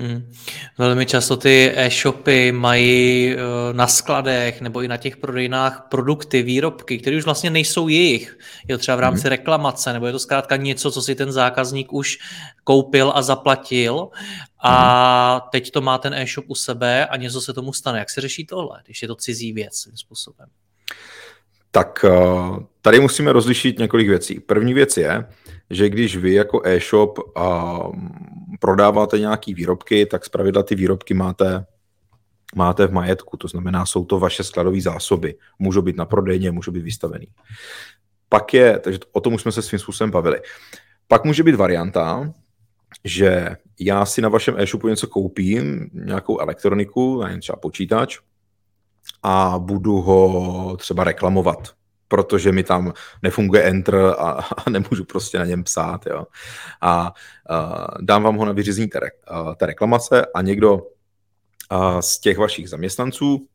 Hmm. 0.00 0.32
Velmi 0.78 1.06
často 1.06 1.36
ty 1.36 1.72
e-shopy 1.76 2.52
mají 2.52 3.34
uh, 3.34 3.40
na 3.72 3.86
skladech 3.86 4.60
nebo 4.60 4.82
i 4.82 4.88
na 4.88 4.96
těch 4.96 5.16
prodejnách 5.16 5.86
produkty, 5.90 6.42
výrobky, 6.42 6.98
které 6.98 7.16
už 7.16 7.24
vlastně 7.24 7.50
nejsou 7.50 7.88
jejich. 7.88 8.38
Je 8.68 8.76
to 8.76 8.78
třeba 8.78 8.96
v 8.96 9.00
rámci 9.00 9.22
hmm. 9.22 9.30
reklamace, 9.30 9.92
nebo 9.92 10.06
je 10.06 10.12
to 10.12 10.18
zkrátka 10.18 10.56
něco, 10.56 10.90
co 10.90 11.02
si 11.02 11.14
ten 11.14 11.32
zákazník 11.32 11.92
už 11.92 12.18
koupil 12.64 13.12
a 13.14 13.22
zaplatil 13.22 14.08
a 14.58 15.32
hmm. 15.32 15.40
teď 15.52 15.70
to 15.70 15.80
má 15.80 15.98
ten 15.98 16.14
e-shop 16.14 16.44
u 16.48 16.54
sebe 16.54 17.06
a 17.06 17.16
něco 17.16 17.40
se 17.40 17.52
tomu 17.52 17.72
stane. 17.72 17.98
Jak 17.98 18.10
se 18.10 18.20
řeší 18.20 18.46
tohle, 18.46 18.82
když 18.84 19.02
je 19.02 19.08
to 19.08 19.14
cizí 19.14 19.52
věc 19.52 19.74
svým 19.74 19.96
způsobem? 19.96 20.48
Tak 21.70 22.04
uh, 22.04 22.58
tady 22.82 23.00
musíme 23.00 23.32
rozlišit 23.32 23.78
několik 23.78 24.08
věcí. 24.08 24.40
První 24.40 24.74
věc 24.74 24.96
je, 24.96 25.24
že 25.72 25.88
když 25.88 26.16
vy 26.16 26.34
jako 26.34 26.60
e-shop 26.64 27.18
uh, 27.18 27.92
prodáváte 28.60 29.18
nějaké 29.18 29.54
výrobky, 29.54 30.06
tak 30.06 30.24
zpravidla 30.24 30.62
ty 30.62 30.74
výrobky 30.74 31.14
máte, 31.14 31.66
máte 32.54 32.86
v 32.86 32.92
majetku, 32.92 33.36
to 33.36 33.48
znamená, 33.48 33.86
jsou 33.86 34.04
to 34.04 34.18
vaše 34.18 34.44
skladové 34.44 34.80
zásoby. 34.80 35.34
Můžou 35.58 35.82
být 35.82 35.96
na 35.96 36.04
prodejně, 36.04 36.50
můžou 36.50 36.72
být 36.72 36.84
vystavený. 36.84 37.26
Pak 38.28 38.54
je, 38.54 38.78
takže 38.78 38.98
o 39.12 39.20
tom 39.20 39.34
už 39.34 39.42
jsme 39.42 39.52
se 39.52 39.62
svým 39.62 39.78
způsobem 39.78 40.10
bavili. 40.10 40.40
Pak 41.08 41.24
může 41.24 41.42
být 41.42 41.54
varianta, 41.54 42.32
že 43.04 43.56
já 43.80 44.04
si 44.04 44.20
na 44.20 44.28
vašem 44.28 44.54
e-shopu 44.58 44.88
něco 44.88 45.06
koupím, 45.06 45.90
nějakou 45.92 46.40
elektroniku, 46.40 47.22
třeba 47.40 47.56
počítač, 47.56 48.18
a 49.22 49.58
budu 49.58 50.00
ho 50.00 50.76
třeba 50.76 51.04
reklamovat 51.04 51.81
protože 52.12 52.52
mi 52.52 52.62
tam 52.62 52.92
nefunguje 53.22 53.62
enter 53.62 53.96
a, 53.96 54.30
a 54.66 54.70
nemůžu 54.70 55.04
prostě 55.04 55.38
na 55.38 55.44
něm 55.44 55.64
psát. 55.64 56.06
Jo. 56.06 56.26
A, 56.80 57.14
a 57.48 57.86
dám 58.00 58.22
vám 58.22 58.36
ho 58.36 58.44
na 58.44 58.52
vyřízení 58.52 58.88
té, 58.88 59.00
té 59.56 59.66
reklamace 59.66 60.26
a 60.34 60.42
někdo 60.42 60.86
a 61.70 62.02
z 62.02 62.18
těch 62.18 62.38
vašich 62.38 62.68
zaměstnanců 62.68 63.48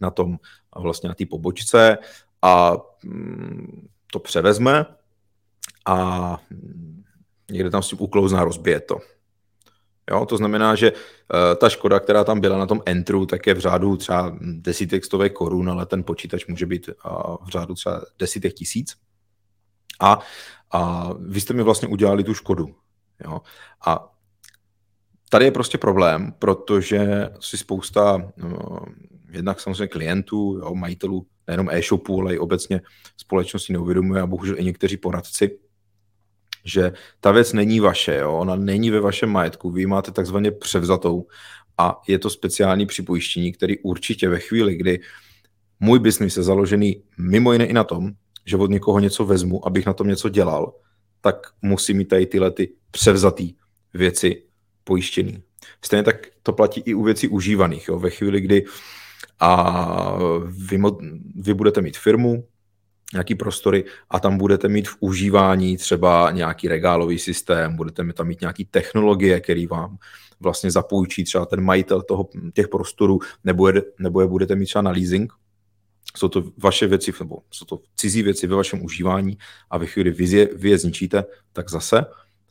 na 0.00 0.10
tom 0.10 0.38
vlastně 0.76 1.08
na 1.08 1.14
té 1.14 1.26
pobočce 1.26 1.98
a 2.42 2.72
mm, 3.04 3.88
to 4.12 4.18
převezme 4.18 4.86
a 5.86 5.96
mm, 6.50 7.02
někde 7.50 7.70
tam 7.70 7.82
s 7.82 7.88
tím 7.88 7.98
uklouzná, 8.00 8.44
rozbije 8.44 8.80
to. 8.80 8.98
Jo, 10.10 10.26
to 10.26 10.36
znamená, 10.36 10.74
že 10.74 10.92
uh, 10.92 10.98
ta 11.60 11.68
škoda, 11.68 12.00
která 12.00 12.24
tam 12.24 12.40
byla 12.40 12.58
na 12.58 12.66
tom 12.66 12.82
entru, 12.86 13.26
tak 13.26 13.46
je 13.46 13.54
v 13.54 13.58
řádu 13.58 13.96
třeba 13.96 14.36
desítek 14.40 15.04
stovek 15.04 15.32
korun, 15.32 15.70
ale 15.70 15.86
ten 15.86 16.04
počítač 16.04 16.46
může 16.46 16.66
být 16.66 16.88
uh, 16.88 17.36
v 17.44 17.48
řádu 17.48 17.74
třeba 17.74 18.00
desítek 18.18 18.54
tisíc. 18.54 18.94
A, 20.00 20.18
a 20.72 21.10
vy 21.18 21.40
jste 21.40 21.54
mi 21.54 21.62
vlastně 21.62 21.88
udělali 21.88 22.24
tu 22.24 22.34
škodu. 22.34 22.74
Jo? 23.24 23.40
A 23.86 24.12
tady 25.30 25.44
je 25.44 25.50
prostě 25.50 25.78
problém, 25.78 26.32
protože 26.38 27.28
si 27.40 27.56
spousta, 27.56 28.32
no, 28.36 28.80
jednak 29.30 29.60
samozřejmě 29.60 29.86
klientů, 29.86 30.60
jo, 30.62 30.74
majitelů, 30.74 31.26
nejenom 31.46 31.70
e-shopů, 31.70 32.20
ale 32.20 32.34
i 32.34 32.38
obecně 32.38 32.80
společnosti 33.16 33.72
neuvědomuje 33.72 34.22
a 34.22 34.26
bohužel 34.26 34.58
i 34.58 34.64
někteří 34.64 34.96
poradci, 34.96 35.58
že 36.66 36.92
ta 37.20 37.32
věc 37.32 37.52
není 37.52 37.80
vaše, 37.80 38.16
jo? 38.16 38.32
ona 38.32 38.56
není 38.56 38.90
ve 38.90 39.00
vašem 39.00 39.30
majetku, 39.30 39.70
vy 39.70 39.86
máte 39.86 40.10
takzvaně 40.10 40.50
převzatou 40.50 41.26
a 41.78 42.00
je 42.08 42.18
to 42.18 42.30
speciální 42.30 42.86
připojištění, 42.86 43.52
který 43.52 43.78
určitě 43.78 44.28
ve 44.28 44.38
chvíli, 44.38 44.76
kdy 44.76 45.00
můj 45.80 45.98
biznis 45.98 46.36
je 46.36 46.42
založený 46.42 47.02
mimo 47.18 47.52
jiné 47.52 47.66
i 47.66 47.72
na 47.72 47.84
tom, 47.84 48.10
že 48.44 48.56
od 48.56 48.70
někoho 48.70 48.98
něco 48.98 49.24
vezmu, 49.24 49.66
abych 49.66 49.86
na 49.86 49.92
tom 49.92 50.08
něco 50.08 50.28
dělal, 50.28 50.74
tak 51.20 51.36
musí 51.62 51.94
mít 51.94 52.08
tady 52.08 52.26
tyhle 52.26 52.50
ty 52.50 52.72
převzatý 52.90 53.54
věci 53.94 54.42
pojištěný. 54.84 55.42
Stejně 55.84 56.02
tak 56.02 56.16
to 56.42 56.52
platí 56.52 56.80
i 56.80 56.94
u 56.94 57.02
věcí 57.02 57.28
užívaných. 57.28 57.88
Jo? 57.88 57.98
Ve 57.98 58.10
chvíli, 58.10 58.40
kdy 58.40 58.64
a 59.40 60.18
vy, 60.46 60.80
vy 61.34 61.54
budete 61.54 61.82
mít 61.82 61.96
firmu, 61.96 62.44
nějaký 63.12 63.34
prostory 63.34 63.84
a 64.10 64.20
tam 64.20 64.38
budete 64.38 64.68
mít 64.68 64.88
v 64.88 64.96
užívání 65.00 65.76
třeba 65.76 66.30
nějaký 66.30 66.68
regálový 66.68 67.18
systém, 67.18 67.76
budete 67.76 68.12
tam 68.12 68.26
mít 68.26 68.40
nějaký 68.40 68.64
technologie, 68.64 69.40
který 69.40 69.66
vám 69.66 69.98
vlastně 70.40 70.70
zapůjčí 70.70 71.24
třeba 71.24 71.46
ten 71.46 71.60
majitel 71.60 72.02
toho, 72.02 72.28
těch 72.54 72.68
prostorů, 72.68 73.18
nebo 73.44 73.68
je, 73.68 73.82
nebo 73.98 74.20
je 74.20 74.26
budete 74.26 74.54
mít 74.54 74.66
třeba 74.66 74.82
na 74.82 74.90
leasing, 74.90 75.32
jsou 76.16 76.28
to 76.28 76.44
vaše 76.58 76.86
věci, 76.86 77.12
nebo 77.20 77.38
jsou 77.50 77.64
to 77.64 77.80
cizí 77.96 78.22
věci 78.22 78.46
ve 78.46 78.56
vašem 78.56 78.84
užívání 78.84 79.38
a 79.70 79.78
ve 79.78 79.86
chvíli 79.86 80.10
vy 80.10 80.24
je, 80.24 80.48
vy 80.54 80.70
je 80.70 80.78
zničíte, 80.78 81.24
tak 81.52 81.70
zase, 81.70 82.04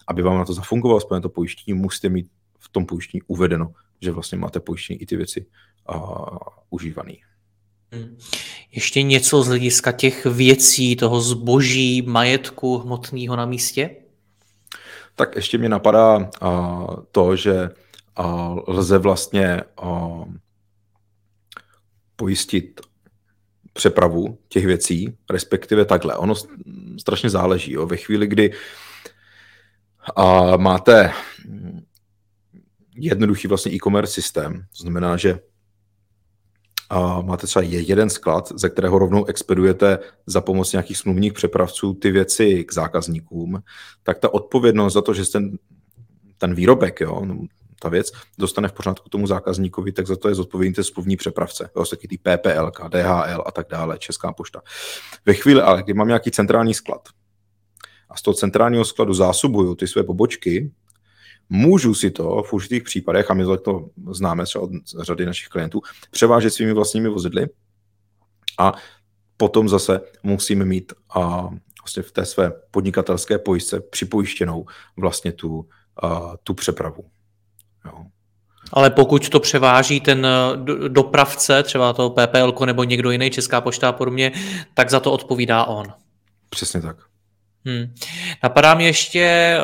aby 0.08 0.22
vám 0.22 0.38
na 0.38 0.46
to 0.46 0.54
zafungovalo 0.54 0.98
aspoň 0.98 1.22
to 1.22 1.30
pojištění, 1.30 1.78
musíte 1.78 2.10
mít 2.10 2.28
v 2.60 2.70
tom 2.70 2.86
pojištění 2.86 3.22
uvedeno, 3.28 3.74
že 4.02 4.12
vlastně 4.12 4.38
máte 4.38 4.60
pojištění 4.60 5.02
i 5.02 5.06
ty 5.06 5.18
věci 5.18 5.46
uh, 5.96 6.38
užívané. 6.70 7.14
Ještě 8.72 9.02
něco 9.02 9.44
z 9.44 9.48
hlediska 9.48 9.92
těch 9.92 10.26
věcí, 10.26 10.96
toho 10.96 11.22
zboží, 11.22 12.02
majetku 12.02 12.78
hmotného 12.78 13.36
na 13.36 13.46
místě? 13.46 13.96
Tak 15.16 15.36
ještě 15.36 15.58
mě 15.58 15.70
napadá 15.70 16.18
uh, 16.18 16.96
to, 17.12 17.36
že 17.36 17.70
uh, 18.20 18.60
lze 18.68 18.98
vlastně 18.98 19.62
uh, 19.84 20.26
pojistit 22.16 22.82
přepravu 23.74 24.38
těch 24.48 24.66
věcí, 24.66 25.18
respektive 25.30 25.86
takhle. 25.86 26.18
Ono 26.18 26.34
strašně 27.00 27.30
záleží. 27.30 27.72
Jo. 27.72 27.86
Ve 27.86 27.98
chvíli, 27.98 28.28
kdy 28.28 28.54
a 30.16 30.58
máte 30.58 31.14
jednoduchý 32.96 33.48
vlastně 33.48 33.72
e-commerce 33.72 34.14
systém, 34.14 34.66
to 34.78 34.82
znamená, 34.82 35.18
že 35.18 35.40
a 36.90 37.22
máte 37.22 37.48
třeba 37.48 37.66
jeden 37.66 38.10
sklad, 38.10 38.52
ze 38.56 38.70
kterého 38.70 39.00
rovnou 39.00 39.26
expedujete 39.26 40.00
za 40.26 40.42
pomoc 40.42 40.72
nějakých 40.72 40.98
smluvních 40.98 41.34
přepravců 41.34 41.94
ty 41.94 42.12
věci 42.12 42.64
k 42.64 42.74
zákazníkům, 42.74 43.64
tak 44.04 44.20
ta 44.20 44.34
odpovědnost 44.34 44.94
za 44.94 45.02
to, 45.02 45.14
že 45.14 45.32
ten, 45.32 45.58
ten 46.38 46.56
výrobek, 46.56 47.02
jo, 47.02 47.22
ta 47.82 47.90
věc 47.90 48.12
dostane 48.38 48.68
v 48.68 48.74
pořádku 48.74 49.10
tomu 49.10 49.28
zákazníkovi, 49.28 49.92
tak 49.92 50.08
za 50.08 50.16
to 50.16 50.30
je 50.30 50.36
zodpovědný 50.36 50.74
ten 50.74 50.84
smluvní 50.84 51.18
přepravce. 51.18 51.70
Jo, 51.76 51.86
taky 51.86 52.08
ty 52.08 52.18
PPL, 52.18 52.72
DHL 52.90 53.44
a 53.46 53.52
tak 53.52 53.68
dále, 53.70 53.98
Česká 53.98 54.34
pošta. 54.34 54.62
Ve 55.26 55.34
chvíli 55.34 55.62
ale, 55.62 55.84
kdy 55.84 55.94
mám 55.94 56.08
nějaký 56.08 56.32
centrální 56.32 56.74
sklad 56.74 57.10
a 58.10 58.16
z 58.18 58.22
toho 58.22 58.36
centrálního 58.36 58.86
skladu 58.86 59.14
zásobuju 59.14 59.76
ty 59.76 59.88
své 59.88 60.04
pobočky, 60.04 60.72
můžu 61.50 61.94
si 61.94 62.12
to 62.12 62.44
v 62.44 62.54
určitých 62.54 62.84
případech, 62.84 63.32
a 63.32 63.34
my 63.34 63.44
to 63.64 63.90
známe 64.12 64.46
třeba 64.46 64.64
od 64.64 64.72
řady 65.02 65.26
našich 65.26 65.48
klientů, 65.48 65.82
převážet 66.12 66.50
svými 66.50 66.74
vlastními 66.74 67.10
vozidly 67.10 67.48
a 68.60 68.74
potom 69.38 69.70
zase 69.70 70.02
musíme 70.24 70.66
mít 70.66 70.94
a 71.10 71.50
vlastně 71.82 72.04
v 72.04 72.12
té 72.12 72.26
své 72.26 72.52
podnikatelské 72.72 73.38
pojistce 73.38 73.80
připojištěnou 73.80 74.66
vlastně 74.98 75.32
tu, 75.32 75.70
a, 76.04 76.34
tu 76.44 76.54
přepravu. 76.54 77.06
Jo. 77.86 78.06
Ale 78.74 78.90
pokud 78.90 79.30
to 79.30 79.40
převáží 79.40 80.00
ten 80.00 80.28
dopravce, 80.88 81.64
třeba 81.64 81.94
to 81.94 82.10
PPL 82.10 82.66
nebo 82.66 82.84
někdo 82.84 83.12
jiný, 83.12 83.30
Česká 83.30 83.62
pošta 83.62 83.90
a 83.90 83.92
podobně, 83.92 84.32
tak 84.74 84.90
za 84.90 85.00
to 85.00 85.12
odpovídá 85.12 85.64
on. 85.64 85.86
Přesně 86.50 86.82
tak. 86.82 86.98
Hmm. 87.66 87.94
Napadá 88.44 88.76
mě 88.76 88.86
ještě, 88.86 89.58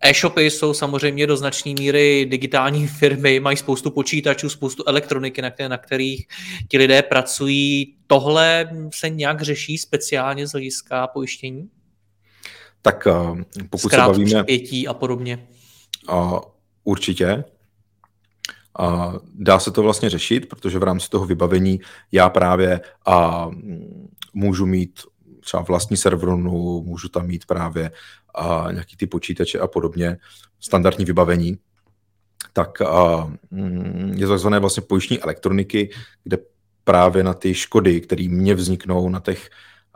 e-shopy 0.00 0.50
jsou 0.50 0.74
samozřejmě 0.74 1.26
do 1.26 1.36
značné 1.36 1.72
míry 1.78 2.26
digitální 2.30 2.86
firmy, 2.98 3.40
mají 3.40 3.56
spoustu 3.56 3.90
počítačů, 3.90 4.50
spoustu 4.50 4.84
elektroniky, 4.86 5.42
na, 5.42 5.50
které, 5.50 5.68
na 5.68 5.78
kterých 5.78 6.26
ti 6.68 6.78
lidé 6.78 7.02
pracují. 7.02 7.94
Tohle 8.06 8.70
se 8.94 9.10
nějak 9.10 9.42
řeší 9.42 9.78
speciálně 9.78 10.46
z 10.46 10.52
hlediska 10.52 11.06
pojištění? 11.06 11.68
Tak 12.82 13.08
pokud 13.70 13.88
Zkrát 13.88 14.04
se 14.04 14.10
bavíme... 14.10 14.44
a 14.88 14.94
podobně. 14.94 15.46
Uh, 16.12 16.38
určitě. 16.84 17.44
A 18.78 19.14
dá 19.34 19.58
se 19.58 19.70
to 19.70 19.82
vlastně 19.82 20.10
řešit, 20.10 20.48
protože 20.48 20.78
v 20.78 20.82
rámci 20.82 21.08
toho 21.08 21.26
vybavení 21.26 21.80
já 22.12 22.28
právě 22.28 22.80
a, 23.06 23.50
můžu 24.34 24.66
mít 24.66 25.00
třeba 25.48 25.62
vlastní 25.62 25.96
servernu, 25.96 26.82
můžu 26.82 27.08
tam 27.08 27.26
mít 27.26 27.46
právě 27.46 27.90
a, 28.34 28.68
nějaký 28.72 28.96
ty 28.96 29.06
počítače 29.06 29.58
a 29.58 29.66
podobně, 29.66 30.16
standardní 30.60 31.04
vybavení, 31.04 31.58
tak 32.52 32.80
a, 32.82 33.32
mm, 33.50 34.12
je 34.16 34.26
to 34.26 34.32
takzvané 34.32 34.58
vlastně 34.58 34.82
pojištění 34.82 35.20
elektroniky, 35.20 35.90
kde 36.24 36.38
právě 36.84 37.24
na 37.24 37.34
ty 37.34 37.54
škody, 37.54 38.00
které 38.00 38.28
mě 38.28 38.54
vzniknou 38.54 39.08
na 39.08 39.20
těch, 39.20 39.50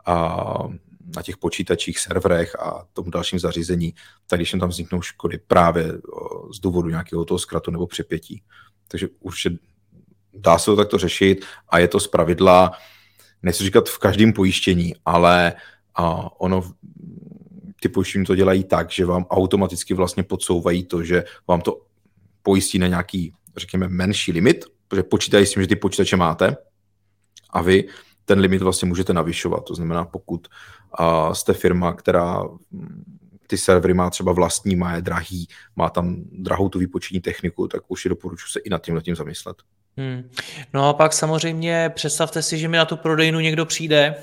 a, 0.05 0.45
na 1.15 1.21
těch 1.21 1.37
počítačích, 1.37 1.99
serverech 1.99 2.59
a 2.59 2.85
tomu 2.93 3.09
dalším 3.09 3.39
zařízení, 3.39 3.93
tak 4.27 4.39
když 4.39 4.51
tam 4.51 4.69
vzniknou 4.69 5.01
škody 5.01 5.37
právě 5.47 5.93
z 6.53 6.59
důvodu 6.59 6.89
nějakého 6.89 7.25
toho 7.25 7.39
zkratu 7.39 7.71
nebo 7.71 7.87
přepětí. 7.87 8.41
Takže 8.87 9.07
určitě 9.19 9.57
dá 10.33 10.57
se 10.57 10.65
to 10.65 10.75
takto 10.75 10.97
řešit 10.97 11.45
a 11.69 11.79
je 11.79 11.87
to 11.87 11.99
z 11.99 12.07
pravidla 12.07 12.71
nechci 13.43 13.63
říkat 13.63 13.89
v 13.89 13.97
každém 13.97 14.33
pojištění, 14.33 14.95
ale 15.05 15.53
a 15.95 16.31
ono 16.41 16.71
ty 17.79 17.89
pojištění 17.89 18.25
to 18.25 18.35
dělají 18.35 18.63
tak, 18.63 18.91
že 18.91 19.05
vám 19.05 19.25
automaticky 19.29 19.93
vlastně 19.93 20.23
podsouvají 20.23 20.83
to, 20.83 21.03
že 21.03 21.23
vám 21.47 21.61
to 21.61 21.81
pojistí 22.43 22.79
na 22.79 22.87
nějaký, 22.87 23.33
řekněme, 23.57 23.87
menší 23.87 24.31
limit, 24.31 24.65
protože 24.87 25.03
počítají 25.03 25.45
s 25.45 25.53
tím, 25.53 25.63
že 25.63 25.67
ty 25.67 25.75
počítače 25.75 26.17
máte 26.17 26.57
a 27.49 27.61
vy 27.61 27.87
ten 28.25 28.39
limit 28.39 28.61
vlastně 28.61 28.87
můžete 28.87 29.13
navyšovat. 29.13 29.65
To 29.65 29.75
znamená, 29.75 30.05
pokud 30.05 30.47
a, 30.93 31.33
jste 31.33 31.53
firma, 31.53 31.93
která 31.93 32.43
ty 33.47 33.57
servery 33.57 33.93
má 33.93 34.09
třeba 34.09 34.31
vlastní, 34.31 34.75
má 34.75 34.95
je 34.95 35.01
drahý, 35.01 35.47
má 35.75 35.89
tam 35.89 36.15
drahou 36.31 36.69
tu 36.69 36.79
výpočetní 36.79 37.19
techniku, 37.19 37.67
tak 37.67 37.83
už 37.87 38.05
je 38.05 38.09
doporučuji 38.09 38.51
se 38.51 38.59
i 38.59 38.69
nad 38.69 38.81
tím 38.81 39.01
tím 39.01 39.15
zamyslet. 39.15 39.57
Hmm. 39.97 40.29
No 40.73 40.89
a 40.89 40.93
pak 40.93 41.13
samozřejmě 41.13 41.91
představte 41.95 42.41
si, 42.41 42.57
že 42.57 42.67
mi 42.67 42.77
na 42.77 42.85
tu 42.85 42.97
prodejnu 42.97 43.39
někdo 43.39 43.65
přijde 43.65 44.15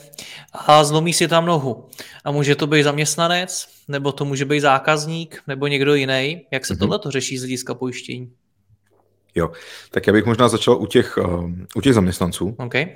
a 0.53 0.85
zlomí 0.85 1.13
si 1.13 1.29
tam 1.29 1.47
nohu. 1.47 1.89
A 2.25 2.31
může 2.31 2.55
to 2.55 2.67
být 2.67 2.83
zaměstnanec, 2.83 3.69
nebo 3.89 4.13
to 4.13 4.25
může 4.25 4.45
být 4.45 4.61
zákazník, 4.61 5.43
nebo 5.47 5.67
někdo 5.67 5.95
jiný. 5.95 6.47
Jak 6.51 6.67
se 6.67 6.75
mm-hmm. 6.75 6.79
tohle 6.79 6.99
to 6.99 7.11
řeší 7.11 7.39
z 7.39 7.41
hlediska 7.41 7.75
pojištění? 7.75 8.33
Jo, 9.35 9.53
tak 9.91 10.07
já 10.07 10.13
bych 10.13 10.25
možná 10.25 10.49
začal 10.49 10.77
u 10.77 10.87
těch, 10.87 11.17
uh, 11.17 11.51
u 11.77 11.81
těch 11.81 11.95
zaměstnanců. 11.95 12.57
Okay. 12.59 12.87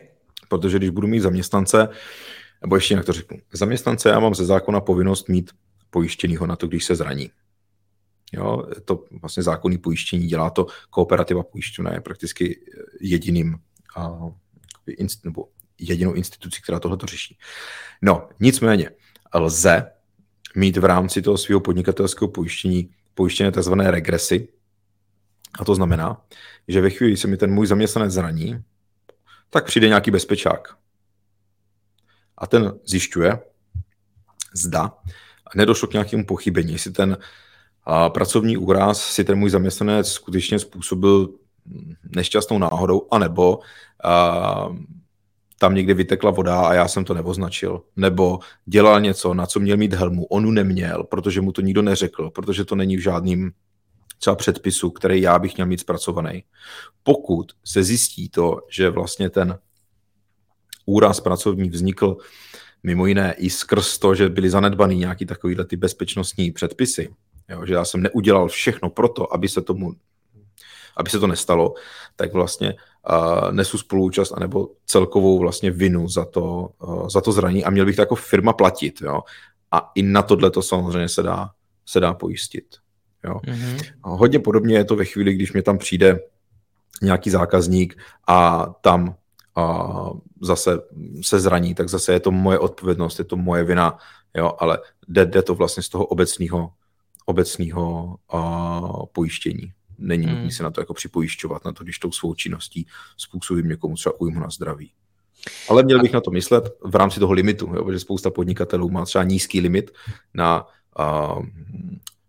Protože 0.48 0.78
když 0.78 0.90
budu 0.90 1.06
mít 1.06 1.20
zaměstnance, 1.20 1.88
nebo 2.62 2.76
ještě 2.76 2.94
jinak 2.94 3.06
to 3.06 3.12
řeknu, 3.12 3.38
zaměstnance 3.52 4.08
já 4.08 4.20
mám 4.20 4.34
ze 4.34 4.44
zákona 4.44 4.80
povinnost 4.80 5.28
mít 5.28 5.50
pojištěnýho 5.90 6.46
na 6.46 6.56
to, 6.56 6.66
když 6.66 6.84
se 6.84 6.94
zraní. 6.94 7.30
Jo, 8.34 8.64
to 8.84 9.04
vlastně 9.20 9.42
zákonný 9.42 9.78
pojištění 9.78 10.26
dělá 10.26 10.50
to 10.50 10.66
kooperativa 10.90 11.42
pojišťovna 11.42 11.92
je 11.92 12.00
prakticky 12.00 12.60
jediným 13.00 13.58
a, 13.96 14.18
nebo 15.24 15.48
jedinou 15.78 16.12
institucí, 16.12 16.62
která 16.62 16.80
tohle 16.80 16.96
to 16.96 17.06
řeší. 17.06 17.38
No, 18.02 18.28
nicméně 18.40 18.90
lze 19.34 19.90
mít 20.56 20.76
v 20.76 20.84
rámci 20.84 21.22
toho 21.22 21.38
svého 21.38 21.60
podnikatelského 21.60 22.28
pojištění 22.28 22.90
pojištěné 23.14 23.52
tzv. 23.52 23.72
regresy. 23.72 24.48
A 25.58 25.64
to 25.64 25.74
znamená, 25.74 26.24
že 26.68 26.80
ve 26.80 26.90
chvíli, 26.90 27.10
kdy 27.12 27.16
se 27.16 27.28
mi 27.28 27.36
ten 27.36 27.50
můj 27.50 27.66
zaměstnanec 27.66 28.12
zraní, 28.12 28.64
tak 29.50 29.64
přijde 29.64 29.88
nějaký 29.88 30.10
bezpečák. 30.10 30.76
A 32.38 32.46
ten 32.46 32.72
zjišťuje, 32.84 33.38
zda 34.54 34.92
nedošlo 35.54 35.88
k 35.88 35.92
nějakému 35.92 36.26
pochybení, 36.26 36.72
jestli 36.72 36.92
ten 36.92 37.16
a 37.86 38.10
pracovní 38.10 38.56
úraz 38.56 39.02
si 39.02 39.24
ten 39.24 39.38
můj 39.38 39.50
zaměstnanec 39.50 40.08
skutečně 40.08 40.58
způsobil 40.58 41.28
nešťastnou 42.16 42.58
náhodou, 42.58 43.08
anebo 43.10 43.58
a, 44.04 44.68
tam 45.58 45.74
někde 45.74 45.94
vytekla 45.94 46.30
voda 46.30 46.60
a 46.60 46.74
já 46.74 46.88
jsem 46.88 47.04
to 47.04 47.14
neoznačil. 47.14 47.82
Nebo 47.96 48.38
dělal 48.66 49.00
něco, 49.00 49.34
na 49.34 49.46
co 49.46 49.60
měl 49.60 49.76
mít 49.76 49.94
helmu, 49.94 50.24
on 50.24 50.54
neměl, 50.54 51.04
protože 51.04 51.40
mu 51.40 51.52
to 51.52 51.60
nikdo 51.60 51.82
neřekl, 51.82 52.30
protože 52.30 52.64
to 52.64 52.74
není 52.74 52.96
v 52.96 53.00
žádným 53.00 53.52
třeba 54.18 54.36
předpisu, 54.36 54.90
který 54.90 55.20
já 55.20 55.38
bych 55.38 55.56
měl 55.56 55.66
mít 55.66 55.80
zpracovaný. 55.80 56.44
Pokud 57.02 57.52
se 57.64 57.82
zjistí 57.82 58.28
to, 58.28 58.60
že 58.70 58.90
vlastně 58.90 59.30
ten 59.30 59.58
úraz 60.86 61.20
pracovní 61.20 61.70
vznikl 61.70 62.16
mimo 62.82 63.06
jiné 63.06 63.32
i 63.32 63.50
skrz 63.50 63.98
to, 63.98 64.14
že 64.14 64.28
byly 64.28 64.50
zanedbaný 64.50 64.96
nějaký 64.96 65.26
takovýhle 65.26 65.64
ty 65.64 65.76
bezpečnostní 65.76 66.52
předpisy, 66.52 67.14
jo, 67.48 67.66
že 67.66 67.74
já 67.74 67.84
jsem 67.84 68.02
neudělal 68.02 68.48
všechno 68.48 68.90
pro 68.90 69.08
to, 69.08 69.34
aby 69.34 69.48
se 69.48 69.62
tomu 69.62 69.94
aby 70.96 71.10
se 71.10 71.18
to 71.18 71.26
nestalo, 71.26 71.74
tak 72.16 72.32
vlastně 72.32 72.74
uh, 73.10 73.52
nesu 73.52 73.78
spoluúčast 73.78 74.32
anebo 74.32 74.68
celkovou 74.86 75.38
vlastně 75.38 75.70
vinu 75.70 76.08
za 76.08 76.24
to, 76.24 76.68
uh, 76.82 77.08
za 77.08 77.20
to 77.20 77.32
zranění 77.32 77.64
a 77.64 77.70
měl 77.70 77.86
bych 77.86 77.96
to 77.96 78.02
jako 78.02 78.14
firma 78.14 78.52
platit. 78.52 79.02
Jo? 79.02 79.20
A 79.70 79.90
i 79.94 80.02
na 80.02 80.22
tohle 80.22 80.50
to 80.50 80.62
samozřejmě 80.62 81.08
se 81.08 81.22
dá, 81.22 81.50
se 81.86 82.00
dá 82.00 82.14
pojistit. 82.14 82.64
Jo? 83.24 83.34
Mm-hmm. 83.34 83.78
Hodně 84.02 84.38
podobně 84.38 84.76
je 84.76 84.84
to 84.84 84.96
ve 84.96 85.04
chvíli, 85.04 85.34
když 85.34 85.52
mě 85.52 85.62
tam 85.62 85.78
přijde 85.78 86.20
nějaký 87.02 87.30
zákazník 87.30 87.98
a 88.28 88.66
tam 88.80 89.14
a 89.56 89.88
zase 90.40 90.78
se 91.22 91.40
zraní, 91.40 91.74
tak 91.74 91.88
zase 91.88 92.12
je 92.12 92.20
to 92.20 92.30
moje 92.30 92.58
odpovědnost, 92.58 93.18
je 93.18 93.24
to 93.24 93.36
moje 93.36 93.64
vina, 93.64 93.98
jo, 94.34 94.52
ale 94.58 94.78
jde, 95.08 95.26
jde 95.26 95.42
to 95.42 95.54
vlastně 95.54 95.82
z 95.82 95.88
toho 95.88 96.06
obecného 96.06 96.70
obecného 97.24 98.16
pojištění. 99.12 99.72
Není 99.98 100.26
nutné 100.26 100.40
hmm. 100.40 100.50
se 100.50 100.62
na 100.62 100.70
to 100.70 100.80
jako 100.80 100.94
připojišťovat, 100.94 101.64
na 101.64 101.72
to, 101.72 101.84
když 101.84 101.98
tou 101.98 102.12
svou 102.12 102.34
činností 102.34 102.86
způsobím 103.16 103.68
někomu 103.68 103.94
třeba 103.94 104.20
újmu 104.20 104.40
na 104.40 104.50
zdraví. 104.50 104.90
Ale 105.68 105.82
měl 105.82 106.02
bych 106.02 106.12
na 106.12 106.20
to 106.20 106.30
myslet 106.30 106.64
v 106.84 106.94
rámci 106.94 107.20
toho 107.20 107.32
limitu, 107.32 107.72
jo, 107.74 107.84
protože 107.84 107.98
spousta 107.98 108.30
podnikatelů 108.30 108.90
má 108.90 109.04
třeba 109.04 109.24
nízký 109.24 109.60
limit 109.60 109.90
na 110.34 110.66
uh, 110.98 111.46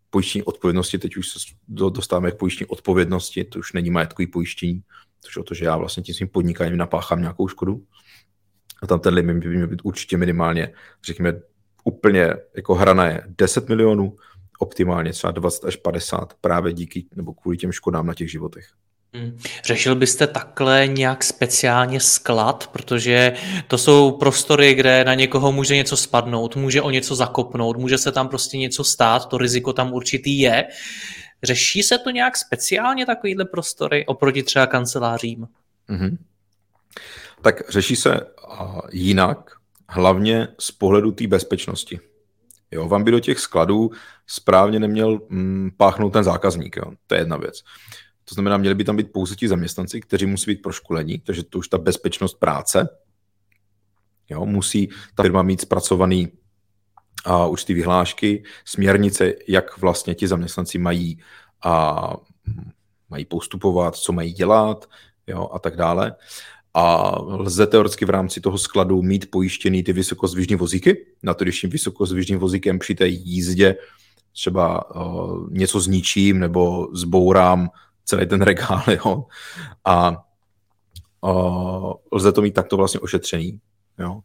pojištění 0.09 0.43
odpovědnosti, 0.43 0.97
teď 0.97 1.17
už 1.17 1.27
se 1.29 1.39
dostáváme 1.67 2.31
k 2.31 2.37
pojištění 2.37 2.67
odpovědnosti, 2.67 3.43
to 3.43 3.59
už 3.59 3.73
není 3.73 3.89
majetkový 3.89 4.27
pojištění, 4.27 4.81
což 5.21 5.37
o 5.37 5.43
to, 5.43 5.53
že 5.53 5.65
já 5.65 5.77
vlastně 5.77 6.03
tím 6.03 6.15
svým 6.15 6.27
podnikáním 6.27 6.77
napáchám 6.77 7.21
nějakou 7.21 7.47
škodu. 7.47 7.83
A 8.83 8.87
tam 8.87 8.99
ten 8.99 9.13
limit 9.13 9.37
by 9.37 9.55
měl 9.55 9.67
být 9.67 9.81
určitě 9.83 10.17
minimálně, 10.17 10.73
řekněme, 11.05 11.41
úplně 11.83 12.33
jako 12.55 12.75
hrana 12.75 13.05
je 13.05 13.23
10 13.27 13.69
milionů, 13.69 14.15
optimálně 14.59 15.13
třeba 15.13 15.31
20 15.31 15.65
až 15.65 15.75
50 15.75 16.33
právě 16.41 16.73
díky 16.73 17.05
nebo 17.15 17.33
kvůli 17.33 17.57
těm 17.57 17.71
škodám 17.71 18.07
na 18.07 18.13
těch 18.13 18.31
životech. 18.31 18.65
Hmm. 19.13 19.37
Řešil 19.63 19.95
byste 19.95 20.27
takhle 20.27 20.87
nějak 20.87 21.23
speciálně 21.23 21.99
sklad, 21.99 22.67
protože 22.67 23.33
to 23.67 23.77
jsou 23.77 24.11
prostory, 24.11 24.73
kde 24.73 25.03
na 25.03 25.13
někoho 25.13 25.51
může 25.51 25.75
něco 25.75 25.97
spadnout, 25.97 26.55
může 26.55 26.81
o 26.81 26.89
něco 26.89 27.15
zakopnout, 27.15 27.77
může 27.77 27.97
se 27.97 28.11
tam 28.11 28.27
prostě 28.27 28.57
něco 28.57 28.83
stát, 28.83 29.25
to 29.25 29.37
riziko 29.37 29.73
tam 29.73 29.93
určitý 29.93 30.39
je. 30.39 30.67
Řeší 31.43 31.83
se 31.83 31.97
to 31.97 32.09
nějak 32.09 32.37
speciálně 32.37 33.05
takovýhle 33.05 33.45
prostory 33.45 34.05
oproti 34.05 34.43
třeba 34.43 34.67
kancelářím? 34.67 35.47
Mm-hmm. 35.89 36.17
Tak 37.41 37.69
řeší 37.69 37.95
se 37.95 38.19
jinak, 38.91 39.51
hlavně 39.89 40.47
z 40.59 40.71
pohledu 40.71 41.11
té 41.11 41.27
bezpečnosti. 41.27 41.99
Jo, 42.71 42.87
vám 42.87 43.03
by 43.03 43.11
do 43.11 43.19
těch 43.19 43.39
skladů 43.39 43.91
správně 44.27 44.79
neměl 44.79 45.19
mm, 45.29 45.69
páchnout 45.77 46.13
ten 46.13 46.23
zákazník. 46.23 46.75
Jo. 46.77 46.91
To 47.07 47.15
je 47.15 47.21
jedna 47.21 47.37
věc. 47.37 47.63
To 48.25 48.35
znamená, 48.35 48.57
měli 48.57 48.75
by 48.75 48.83
tam 48.83 48.97
být 48.97 49.11
pouze 49.11 49.35
ti 49.35 49.47
zaměstnanci, 49.47 50.01
kteří 50.01 50.25
musí 50.25 50.51
být 50.51 50.61
proškolení, 50.61 51.19
takže 51.19 51.43
to 51.43 51.57
už 51.57 51.67
ta 51.67 51.77
bezpečnost 51.77 52.33
práce. 52.33 52.89
Jo, 54.29 54.45
musí 54.45 54.89
ta 55.15 55.23
firma 55.23 55.41
mít 55.41 55.61
zpracovaný 55.61 56.31
a 57.25 57.47
už 57.47 57.63
ty 57.63 57.73
vyhlášky, 57.73 58.43
směrnice, 58.65 59.33
jak 59.47 59.77
vlastně 59.77 60.15
ti 60.15 60.27
zaměstnanci 60.27 60.77
mají 60.77 61.21
a 61.63 62.13
mají 63.09 63.25
postupovat, 63.25 63.95
co 63.95 64.13
mají 64.13 64.33
dělat 64.33 64.89
jo, 65.27 65.49
a 65.53 65.59
tak 65.59 65.75
dále 65.75 66.15
a 66.77 67.15
lze 67.21 67.67
teoreticky 67.67 68.05
v 68.05 68.09
rámci 68.09 68.41
toho 68.41 68.57
skladu 68.57 69.01
mít 69.01 69.31
pojištěný 69.31 69.83
ty 69.83 69.93
vysokozvižní 69.93 70.55
vozíky, 70.55 71.05
na 71.23 71.33
to, 71.33 71.43
když 71.43 71.61
tím 71.61 71.69
vysokozvižným 71.69 72.39
vozíkem 72.39 72.79
při 72.79 72.95
té 72.95 73.07
jízdě 73.07 73.75
třeba 74.33 74.95
uh, 74.95 75.49
něco 75.51 75.79
zničím 75.79 76.39
nebo 76.39 76.87
zbourám 76.93 77.69
celý 78.05 78.27
ten 78.27 78.41
regál, 78.41 78.83
jo, 79.05 79.25
a 79.85 80.23
uh, 81.21 81.93
lze 82.11 82.31
to 82.31 82.41
mít 82.41 82.53
takto 82.53 82.77
vlastně 82.77 82.99
ošetřený, 82.99 83.59
jo. 83.99 84.19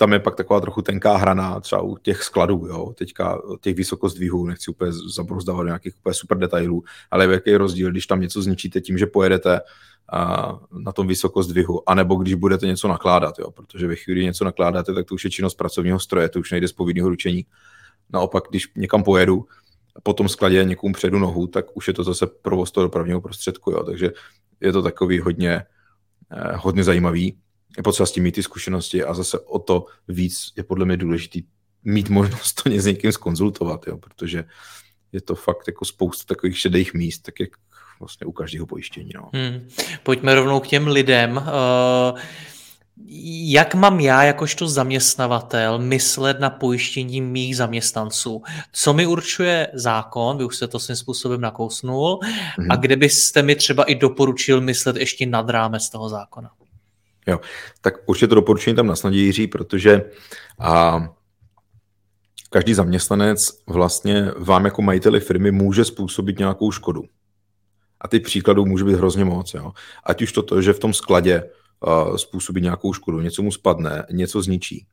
Tam 0.00 0.12
je 0.12 0.18
pak 0.18 0.34
taková 0.34 0.60
trochu 0.60 0.82
tenká 0.82 1.16
hrana 1.16 1.60
třeba 1.60 1.82
u 1.82 1.96
těch 1.96 2.22
skladů, 2.22 2.66
jo, 2.66 2.94
teďka 2.98 3.42
těch 3.60 3.74
vysokozdvihů, 3.74 4.46
nechci 4.46 4.70
úplně 4.70 4.92
zabrozdávat 5.14 5.62
do 5.62 5.66
nějakých 5.66 5.94
úplně 5.98 6.14
super 6.14 6.38
detailů, 6.38 6.84
ale 7.10 7.24
jaký 7.24 7.50
je 7.50 7.58
rozdíl, 7.58 7.90
když 7.90 8.06
tam 8.06 8.20
něco 8.20 8.42
zničíte 8.42 8.80
tím, 8.80 8.98
že 8.98 9.06
pojedete 9.06 9.60
na 10.72 10.92
tom 10.92 11.06
vysokozdvihu, 11.06 11.88
anebo 11.90 12.14
když 12.14 12.34
budete 12.34 12.66
něco 12.66 12.88
nakládat, 12.88 13.38
jo, 13.38 13.50
protože 13.50 13.86
ve 13.86 13.96
chvíli 13.96 14.24
něco 14.24 14.44
nakládáte, 14.44 14.94
tak 14.94 15.06
to 15.06 15.14
už 15.14 15.24
je 15.24 15.30
činnost 15.30 15.54
pracovního 15.54 15.98
stroje, 15.98 16.28
to 16.28 16.40
už 16.40 16.50
nejde 16.50 16.68
z 16.68 16.72
povinného 16.72 17.08
ručení. 17.08 17.46
Naopak, 18.12 18.44
když 18.50 18.72
někam 18.76 19.02
pojedu, 19.02 19.46
po 20.02 20.12
tom 20.12 20.28
skladě 20.28 20.64
někomu 20.64 20.92
předu 20.92 21.18
nohu, 21.18 21.46
tak 21.46 21.76
už 21.76 21.88
je 21.88 21.94
to 21.94 22.04
zase 22.04 22.26
provoz 22.26 22.70
toho 22.70 22.84
dopravního 22.84 23.20
prostředku, 23.20 23.70
jo, 23.70 23.84
takže 23.84 24.10
je 24.60 24.72
to 24.72 24.82
takový 24.82 25.20
hodně, 25.20 25.62
eh, 26.30 26.56
hodně 26.56 26.84
zajímavý. 26.84 27.38
Je 27.76 27.82
potřeba 27.82 28.06
s 28.06 28.12
tím 28.12 28.22
mít 28.22 28.34
ty 28.34 28.42
zkušenosti 28.42 29.04
a 29.04 29.14
zase 29.14 29.38
o 29.38 29.58
to 29.58 29.86
víc 30.08 30.52
je 30.56 30.64
podle 30.64 30.86
mě 30.86 30.96
důležitý 30.96 31.42
mít 31.84 32.08
možnost 32.08 32.62
to 32.62 32.70
s 32.70 32.86
někým 32.86 33.12
skonzultovat, 33.12 33.86
jo, 33.86 33.96
protože 33.96 34.44
je 35.12 35.20
to 35.20 35.34
fakt 35.34 35.66
jako 35.66 35.84
spousta 35.84 36.24
takových 36.26 36.58
šedých 36.58 36.94
míst, 36.94 37.18
tak 37.18 37.40
jak 37.40 37.50
vlastně 38.00 38.26
u 38.26 38.32
každého 38.32 38.66
pojištění. 38.66 39.10
No. 39.14 39.30
Hmm. 39.34 39.68
Pojďme 40.02 40.34
rovnou 40.34 40.60
k 40.60 40.66
těm 40.66 40.86
lidem. 40.86 41.36
Uh, 41.36 42.18
jak 43.50 43.74
mám 43.74 44.00
já, 44.00 44.22
jakožto 44.22 44.68
zaměstnavatel, 44.68 45.78
myslet 45.78 46.40
na 46.40 46.50
pojištění 46.50 47.20
mých 47.20 47.56
zaměstnanců? 47.56 48.42
Co 48.72 48.92
mi 48.92 49.06
určuje 49.06 49.68
zákon, 49.74 50.38
vy 50.38 50.44
už 50.44 50.56
jste 50.56 50.68
to 50.68 50.78
svým 50.78 50.96
způsobem 50.96 51.40
nakousnul, 51.40 52.18
hmm. 52.22 52.70
a 52.70 52.76
kde 52.76 52.96
byste 52.96 53.42
mi 53.42 53.56
třeba 53.56 53.84
i 53.84 53.94
doporučil 53.94 54.60
myslet 54.60 54.96
ještě 54.96 55.26
nad 55.26 55.50
rámec 55.50 55.90
toho 55.90 56.08
zákona? 56.08 56.50
Jo, 57.28 57.40
tak 57.80 57.94
určitě 58.06 58.26
to 58.26 58.34
doporučení 58.34 58.76
tam 58.76 58.86
nasnadí, 58.86 59.24
Jiří, 59.24 59.46
protože 59.46 60.10
a, 60.58 61.08
každý 62.50 62.74
zaměstnanec 62.74 63.62
vlastně 63.66 64.30
vám 64.38 64.64
jako 64.64 64.82
majiteli 64.82 65.20
firmy 65.20 65.50
může 65.50 65.84
způsobit 65.84 66.38
nějakou 66.38 66.72
škodu. 66.72 67.02
A 68.00 68.08
ty 68.08 68.20
příkladů 68.20 68.66
může 68.66 68.84
být 68.84 68.94
hrozně 68.94 69.24
moc. 69.24 69.54
Jo. 69.54 69.72
Ať 70.04 70.22
už 70.22 70.32
to, 70.32 70.62
že 70.62 70.72
v 70.72 70.78
tom 70.78 70.94
skladě 70.94 71.50
uh, 71.86 72.16
způsobí 72.16 72.60
nějakou 72.60 72.92
škodu, 72.92 73.20
něco 73.20 73.42
mu 73.42 73.52
spadne, 73.52 74.06
něco 74.10 74.42
zničí. 74.42 74.86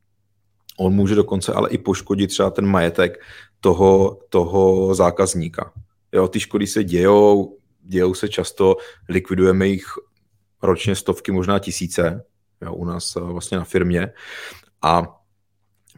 On 0.79 0.93
může 0.93 1.15
dokonce 1.15 1.53
ale 1.53 1.69
i 1.69 1.77
poškodit 1.77 2.27
třeba 2.29 2.49
ten 2.49 2.65
majetek 2.65 3.23
toho, 3.59 4.19
toho 4.29 4.95
zákazníka. 4.95 5.71
Jo, 6.11 6.27
ty 6.27 6.39
škody 6.39 6.67
se 6.67 6.83
dějou, 6.83 7.57
dějou 7.81 8.13
se 8.13 8.29
často, 8.29 8.75
likvidujeme 9.09 9.67
jich 9.67 9.85
ročně 10.65 10.95
stovky, 10.95 11.31
možná 11.31 11.59
tisíce 11.59 12.23
jo, 12.61 12.73
u 12.73 12.85
nás 12.85 13.15
vlastně 13.15 13.57
na 13.57 13.63
firmě. 13.63 14.13
A 14.81 15.03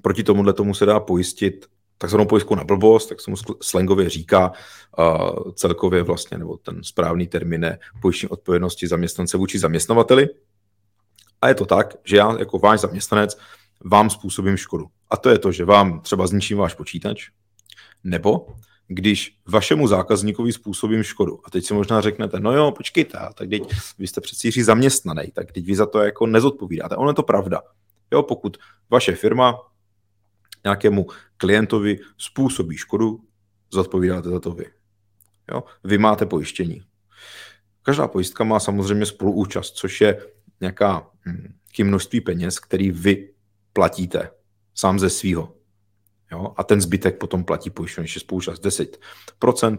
proti 0.01 0.23
tomuhle 0.23 0.53
tomu 0.53 0.73
se 0.73 0.85
dá 0.85 0.99
pojistit 0.99 1.65
takzvanou 1.97 2.25
pojistku 2.25 2.55
na 2.55 2.63
blbost, 2.63 3.07
tak 3.09 3.21
se 3.21 3.31
mu 3.31 3.37
slangově 3.61 4.09
říká 4.09 4.51
uh, 4.99 5.51
celkově 5.53 6.03
vlastně, 6.03 6.37
nebo 6.37 6.57
ten 6.57 6.83
správný 6.83 7.27
termín 7.27 7.63
je 7.63 7.79
pojištění 8.01 8.29
odpovědnosti 8.29 8.87
zaměstnance 8.87 9.37
vůči 9.37 9.59
zaměstnavateli. 9.59 10.27
A 11.41 11.47
je 11.47 11.55
to 11.55 11.65
tak, 11.65 11.95
že 12.03 12.17
já 12.17 12.39
jako 12.39 12.59
váš 12.59 12.79
zaměstnanec 12.79 13.37
vám 13.85 14.09
způsobím 14.09 14.57
škodu. 14.57 14.85
A 15.09 15.17
to 15.17 15.29
je 15.29 15.39
to, 15.39 15.51
že 15.51 15.65
vám 15.65 16.01
třeba 16.01 16.27
zničím 16.27 16.57
váš 16.57 16.73
počítač, 16.73 17.29
nebo 18.03 18.47
když 18.87 19.37
vašemu 19.47 19.87
zákazníkovi 19.87 20.53
způsobím 20.53 21.03
škodu. 21.03 21.39
A 21.45 21.49
teď 21.49 21.65
si 21.65 21.73
možná 21.73 22.01
řeknete, 22.01 22.39
no 22.39 22.53
jo, 22.53 22.71
počkejte, 22.71 23.17
tak 23.33 23.49
teď 23.49 23.63
vy 23.99 24.07
jste 24.07 24.21
přeci 24.21 24.63
zaměstnaný, 24.63 25.31
tak 25.33 25.51
teď 25.51 25.65
vy 25.65 25.75
za 25.75 25.85
to 25.85 25.99
jako 25.99 26.27
nezodpovídáte. 26.27 26.95
Ono 26.95 27.09
je 27.09 27.13
to 27.13 27.23
pravda. 27.23 27.61
Jo, 28.11 28.23
pokud 28.23 28.57
vaše 28.89 29.15
firma 29.15 29.59
nějakému 30.63 31.07
klientovi 31.37 31.99
způsobí 32.17 32.77
škodu, 32.77 33.19
zodpovídáte 33.71 34.29
za 34.29 34.39
to 34.39 34.51
vy. 34.51 34.65
Jo? 35.51 35.63
Vy 35.83 35.97
máte 35.97 36.25
pojištění. 36.25 36.83
Každá 37.83 38.07
pojistka 38.07 38.43
má 38.43 38.59
samozřejmě 38.59 39.05
spoluúčast, 39.05 39.75
což 39.75 40.01
je 40.01 40.25
nějaká 40.61 41.09
hm, 41.25 41.53
množství 41.83 42.21
peněz, 42.21 42.59
který 42.59 42.91
vy 42.91 43.29
platíte 43.73 44.29
sám 44.75 44.99
ze 44.99 45.09
svýho. 45.09 45.56
Jo? 46.31 46.53
A 46.57 46.63
ten 46.63 46.81
zbytek 46.81 47.17
potom 47.17 47.43
platí 47.43 47.69
pojištění, 47.69 48.07
je 48.15 48.19
spoluúčast 48.19 48.63
10%, 48.63 49.77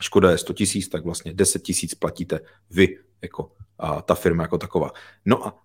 škoda 0.00 0.30
je 0.30 0.38
100 0.38 0.52
tisíc, 0.52 0.88
tak 0.88 1.04
vlastně 1.04 1.34
10 1.34 1.62
tisíc 1.62 1.94
platíte 1.94 2.40
vy, 2.70 2.98
jako 3.22 3.52
a 3.78 4.02
ta 4.02 4.14
firma 4.14 4.42
jako 4.42 4.58
taková. 4.58 4.90
No 5.24 5.46
a 5.46 5.58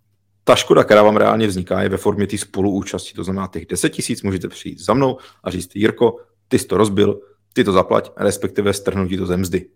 ta 0.44 0.56
škoda, 0.56 0.84
která 0.84 1.04
vám 1.04 1.18
reálně 1.18 1.48
vzniká, 1.48 1.82
je 1.82 1.90
ve 1.90 1.98
formě 1.98 2.28
té 2.28 2.38
spoluúčasti. 2.38 3.14
To 3.14 3.24
znamená, 3.24 3.48
těch 3.48 3.66
10 3.66 3.90
tisíc 3.90 4.22
můžete 4.22 4.48
přijít 4.48 4.80
za 4.80 4.94
mnou 4.94 5.18
a 5.44 5.52
říct, 5.52 5.76
Jirko, 5.76 6.18
ty 6.48 6.60
jsi 6.60 6.68
to 6.68 6.78
rozbil, 6.78 7.22
ty 7.54 7.64
to 7.64 7.72
zaplať, 7.72 8.12
respektive 8.18 8.74
strhnutí 8.74 9.18
to 9.18 9.26
ze 9.26 9.38
mzdy. 9.38 9.70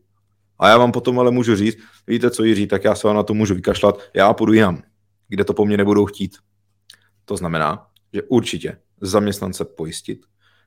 A 0.60 0.70
já 0.70 0.78
vám 0.78 0.92
potom 0.92 1.20
ale 1.20 1.32
můžu 1.32 1.56
říct, 1.56 1.78
víte 2.08 2.32
co 2.32 2.44
Jiří, 2.44 2.68
tak 2.68 2.84
já 2.84 2.96
se 2.96 3.08
vám 3.08 3.16
na 3.16 3.24
to 3.24 3.34
můžu 3.34 3.56
vykašlat, 3.56 4.00
já 4.14 4.34
půjdu 4.34 4.54
jinam, 4.54 4.84
kde 5.28 5.44
to 5.44 5.54
po 5.54 5.66
mně 5.66 5.78
nebudou 5.78 6.06
chtít. 6.06 6.38
To 7.26 7.38
znamená, 7.38 7.88
že 8.14 8.24
určitě 8.24 8.78
zaměstnance 9.02 9.66
pojistit, 9.66 10.20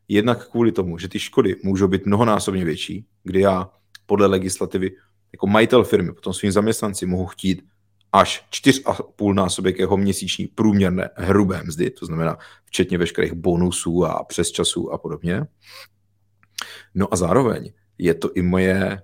jednak 0.09 0.49
kvůli 0.51 0.73
tomu, 0.73 0.99
že 0.99 1.09
ty 1.09 1.19
škody 1.19 1.57
můžou 1.65 1.89
být 1.89 2.07
mnohonásobně 2.07 2.65
větší, 2.65 3.07
kdy 3.25 3.41
já 3.41 3.71
podle 4.07 4.27
legislativy 4.27 4.91
jako 5.33 5.47
majitel 5.47 5.85
firmy 5.85 6.13
potom 6.13 6.33
svým 6.33 6.53
zaměstnanci 6.53 7.07
mohu 7.07 7.27
chtít 7.27 7.63
až 8.13 8.49
4,5 8.51 9.35
násobek 9.35 9.79
jeho 9.79 9.97
měsíční 9.97 10.47
průměrné 10.47 11.11
hrubé 11.17 11.63
mzdy, 11.63 11.91
to 11.91 12.07
znamená 12.07 12.39
včetně 12.65 12.99
veškerých 12.99 13.33
bonusů 13.33 14.05
a 14.05 14.25
přesčasů 14.25 14.93
a 14.93 14.99
podobně. 14.99 15.47
No 16.95 17.15
a 17.15 17.17
zároveň 17.17 17.73
je 17.99 18.15
to 18.15 18.33
i 18.33 18.43
moje 18.43 19.03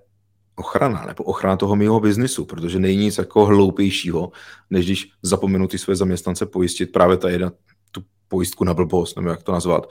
ochrana 0.55 1.05
nebo 1.05 1.23
ochrana 1.23 1.57
toho 1.57 1.75
mého 1.75 1.99
biznisu, 1.99 2.45
protože 2.45 2.79
není 2.79 2.97
nic 2.97 3.17
jako 3.17 3.45
hloupějšího, 3.45 4.31
než 4.69 4.85
když 4.85 5.11
zapomenu 5.21 5.67
ty 5.67 5.77
své 5.77 5.95
zaměstnance 5.95 6.45
pojistit 6.45 6.91
právě 6.91 7.17
ta 7.17 7.29
jedna 7.29 7.51
tu 7.95 8.01
pojistku 8.27 8.63
na 8.63 8.73
blbost, 8.73 9.15
nebo 9.15 9.29
jak 9.29 9.43
to 9.43 9.51
nazvat. 9.51 9.89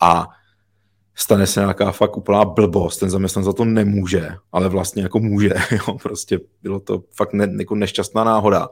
A 0.00 0.28
stane 1.14 1.46
se 1.46 1.60
nějaká 1.60 1.92
fakt 1.92 2.16
úplná 2.16 2.44
blbost, 2.44 2.98
ten 2.98 3.10
zaměstnanec 3.10 3.46
za 3.46 3.52
to 3.52 3.64
nemůže, 3.64 4.30
ale 4.52 4.68
vlastně 4.68 5.02
jako 5.02 5.18
může, 5.18 5.50
jo, 5.70 5.98
prostě 6.02 6.40
bylo 6.62 6.80
to 6.80 7.02
fakt 7.16 7.32
ne, 7.32 7.48
jako 7.58 7.74
nešťastná 7.74 8.24
náhoda 8.24 8.68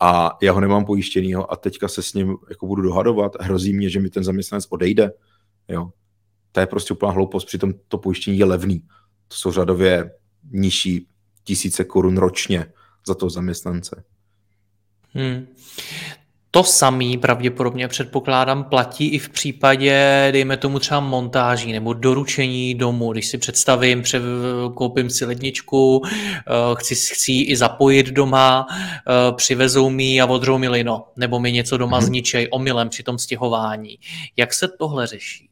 a 0.00 0.38
já 0.42 0.52
ho 0.52 0.60
nemám 0.60 0.84
pojištěnýho 0.84 1.52
a 1.52 1.56
teďka 1.56 1.88
se 1.88 2.02
s 2.02 2.14
ním 2.14 2.36
jako 2.48 2.66
budu 2.66 2.82
dohadovat, 2.82 3.32
hrozí 3.40 3.72
mě, 3.72 3.90
že 3.90 4.00
mi 4.00 4.10
ten 4.10 4.24
zaměstnanec 4.24 4.66
odejde, 4.70 5.12
jo. 5.68 5.90
To 6.52 6.60
je 6.60 6.66
prostě 6.66 6.94
úplná 6.94 7.12
hloupost, 7.12 7.44
přitom 7.44 7.72
to 7.88 7.98
pojištění 7.98 8.38
je 8.38 8.44
levný. 8.44 8.80
To 9.28 9.34
jsou 9.34 9.52
řadově 9.52 10.10
nižší 10.50 11.06
tisíce 11.44 11.84
korun 11.84 12.16
ročně 12.16 12.72
za 13.06 13.14
toho 13.14 13.30
zaměstnance. 13.30 14.04
Hmm. 15.12 15.46
To 16.50 16.64
samý 16.64 17.18
pravděpodobně 17.18 17.88
předpokládám 17.88 18.64
platí 18.64 19.08
i 19.08 19.18
v 19.18 19.28
případě, 19.28 20.28
dejme 20.32 20.56
tomu 20.56 20.78
třeba 20.78 21.00
montáží 21.00 21.72
nebo 21.72 21.92
doručení 21.92 22.74
domu. 22.74 23.12
Když 23.12 23.28
si 23.28 23.38
představím, 23.38 24.02
koupím 24.74 25.10
si 25.10 25.24
ledničku, 25.24 26.02
eh, 26.06 26.40
chci, 26.74 26.94
chci 26.94 27.32
i 27.32 27.56
zapojit 27.56 28.06
doma, 28.06 28.66
eh, 28.70 29.32
přivezou 29.32 29.90
mi 29.90 30.20
a 30.20 30.26
odřou 30.26 30.58
mi 30.58 30.68
lino, 30.68 31.04
nebo 31.16 31.40
mi 31.40 31.52
něco 31.52 31.76
doma 31.76 31.98
hmm. 31.98 32.06
zničej 32.06 32.48
omylem 32.50 32.88
při 32.88 33.02
tom 33.02 33.18
stěhování. 33.18 33.98
Jak 34.36 34.54
se 34.54 34.68
tohle 34.68 35.06
řeší? 35.06 35.48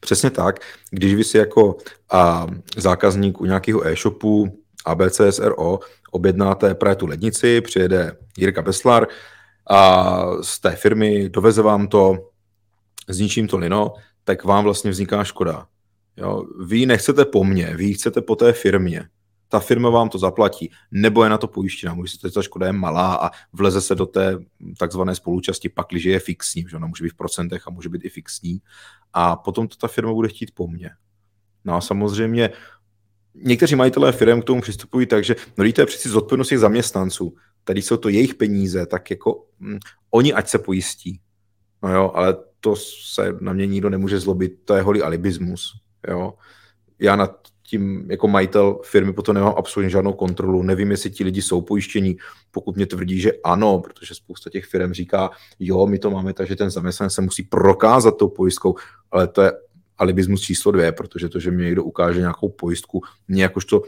Přesně 0.00 0.30
tak. 0.30 0.60
Když 0.90 1.14
vy 1.14 1.24
si 1.24 1.38
jako 1.38 1.76
a, 2.12 2.46
zákazník 2.76 3.40
u 3.40 3.44
nějakého 3.44 3.86
e-shopu 3.86 4.58
ABCSRO 4.84 5.78
objednáte 6.10 6.74
právě 6.74 6.96
tu 6.96 7.06
lednici, 7.06 7.60
přijede 7.60 8.16
Jirka 8.38 8.62
Beslar, 8.62 9.06
a 9.70 10.26
z 10.42 10.60
té 10.60 10.76
firmy, 10.76 11.28
doveze 11.28 11.62
vám 11.62 11.88
to, 11.88 12.30
zničím 13.08 13.48
to 13.48 13.58
lino, 13.58 13.92
tak 14.24 14.44
vám 14.44 14.64
vlastně 14.64 14.90
vzniká 14.90 15.24
škoda. 15.24 15.66
Jo? 16.16 16.44
Vy 16.66 16.86
nechcete 16.86 17.24
po 17.24 17.44
mně, 17.44 17.76
vy 17.76 17.94
chcete 17.94 18.22
po 18.22 18.36
té 18.36 18.52
firmě. 18.52 19.08
Ta 19.48 19.60
firma 19.60 19.90
vám 19.90 20.08
to 20.08 20.18
zaplatí, 20.18 20.70
nebo 20.90 21.24
je 21.24 21.30
na 21.30 21.38
to 21.38 21.48
pojištěna. 21.48 21.94
Může 21.94 22.18
se 22.18 22.30
ta 22.30 22.42
škoda 22.42 22.66
je 22.66 22.72
malá 22.72 23.14
a 23.14 23.30
vleze 23.52 23.80
se 23.80 23.94
do 23.94 24.06
té 24.06 24.38
takzvané 24.78 25.14
spolučasti, 25.14 25.68
pakliže 25.68 26.10
je 26.10 26.18
fixní, 26.18 26.64
že 26.70 26.76
ona 26.76 26.86
může 26.86 27.04
být 27.04 27.12
v 27.12 27.16
procentech 27.16 27.62
a 27.66 27.70
může 27.70 27.88
být 27.88 28.04
i 28.04 28.08
fixní. 28.08 28.58
A 29.12 29.36
potom 29.36 29.68
to 29.68 29.76
ta 29.76 29.88
firma 29.88 30.12
bude 30.12 30.28
chtít 30.28 30.50
po 30.54 30.68
mně. 30.68 30.90
No 31.64 31.74
a 31.74 31.80
samozřejmě 31.80 32.50
někteří 33.34 33.76
majitelé 33.76 34.12
firm 34.12 34.42
k 34.42 34.44
tomu 34.44 34.60
přistupují 34.60 35.06
tak, 35.06 35.24
že 35.24 35.36
no 35.58 35.72
to 35.72 35.80
je 35.80 35.86
přeci 35.86 36.08
zodpovědnost 36.08 36.48
těch 36.48 36.58
zaměstnanců 36.58 37.34
tady 37.64 37.82
jsou 37.82 37.96
to 37.96 38.08
jejich 38.08 38.34
peníze, 38.34 38.86
tak 38.86 39.10
jako 39.10 39.46
hm, 39.60 39.78
oni 40.10 40.32
ať 40.32 40.48
se 40.48 40.58
pojistí. 40.58 41.20
No 41.82 41.94
jo, 41.94 42.10
ale 42.14 42.36
to 42.60 42.76
se 43.12 43.36
na 43.40 43.52
mě 43.52 43.66
nikdo 43.66 43.90
nemůže 43.90 44.20
zlobit, 44.20 44.52
to 44.64 44.74
je 44.74 44.82
holý 44.82 45.02
alibismus. 45.02 45.72
Jo. 46.08 46.34
Já 46.98 47.16
nad 47.16 47.48
tím 47.62 48.10
jako 48.10 48.28
majitel 48.28 48.80
firmy 48.84 49.12
potom 49.12 49.34
nemám 49.34 49.54
absolutně 49.56 49.90
žádnou 49.90 50.12
kontrolu, 50.12 50.62
nevím, 50.62 50.90
jestli 50.90 51.10
ti 51.10 51.24
lidi 51.24 51.42
jsou 51.42 51.60
pojištění, 51.60 52.16
pokud 52.50 52.76
mě 52.76 52.86
tvrdí, 52.86 53.20
že 53.20 53.32
ano, 53.44 53.78
protože 53.78 54.14
spousta 54.14 54.50
těch 54.50 54.64
firm 54.64 54.92
říká, 54.92 55.30
jo, 55.58 55.86
my 55.86 55.98
to 55.98 56.10
máme 56.10 56.32
takže 56.32 56.56
ten 56.56 56.70
zaměstnanec 56.70 57.12
se 57.14 57.22
musí 57.22 57.42
prokázat 57.42 58.16
tou 58.16 58.28
pojistkou, 58.28 58.74
ale 59.10 59.28
to 59.28 59.42
je 59.42 59.52
alibismus 59.98 60.40
číslo 60.40 60.72
dvě, 60.72 60.92
protože 60.92 61.28
to, 61.28 61.40
že 61.40 61.50
mě 61.50 61.64
někdo 61.64 61.84
ukáže 61.84 62.20
nějakou 62.20 62.48
pojistku, 62.48 63.02
mě 63.28 63.42
jakožto 63.42 63.82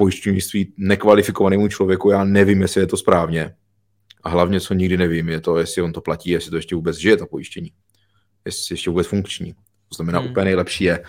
pojišťovnictví 0.00 0.72
nekvalifikovanému 0.76 1.68
člověku, 1.68 2.10
já 2.10 2.24
nevím, 2.24 2.62
jestli 2.62 2.80
je 2.80 2.86
to 2.86 2.96
správně. 2.96 3.54
A 4.22 4.28
hlavně, 4.28 4.60
co 4.60 4.74
nikdy 4.74 4.96
nevím, 4.96 5.28
je 5.28 5.40
to, 5.40 5.58
jestli 5.58 5.82
on 5.82 5.92
to 5.92 6.00
platí, 6.00 6.30
jestli 6.30 6.50
to 6.50 6.56
ještě 6.56 6.74
vůbec 6.74 6.96
žije, 6.96 7.16
to 7.16 7.26
pojištění. 7.26 7.72
Jestli 8.44 8.72
ještě 8.72 8.90
vůbec 8.90 9.06
funkční. 9.06 9.52
To 9.52 9.94
znamená, 9.96 10.18
hmm. 10.18 10.30
úplně 10.30 10.44
nejlepší 10.44 10.84
je, 10.84 11.04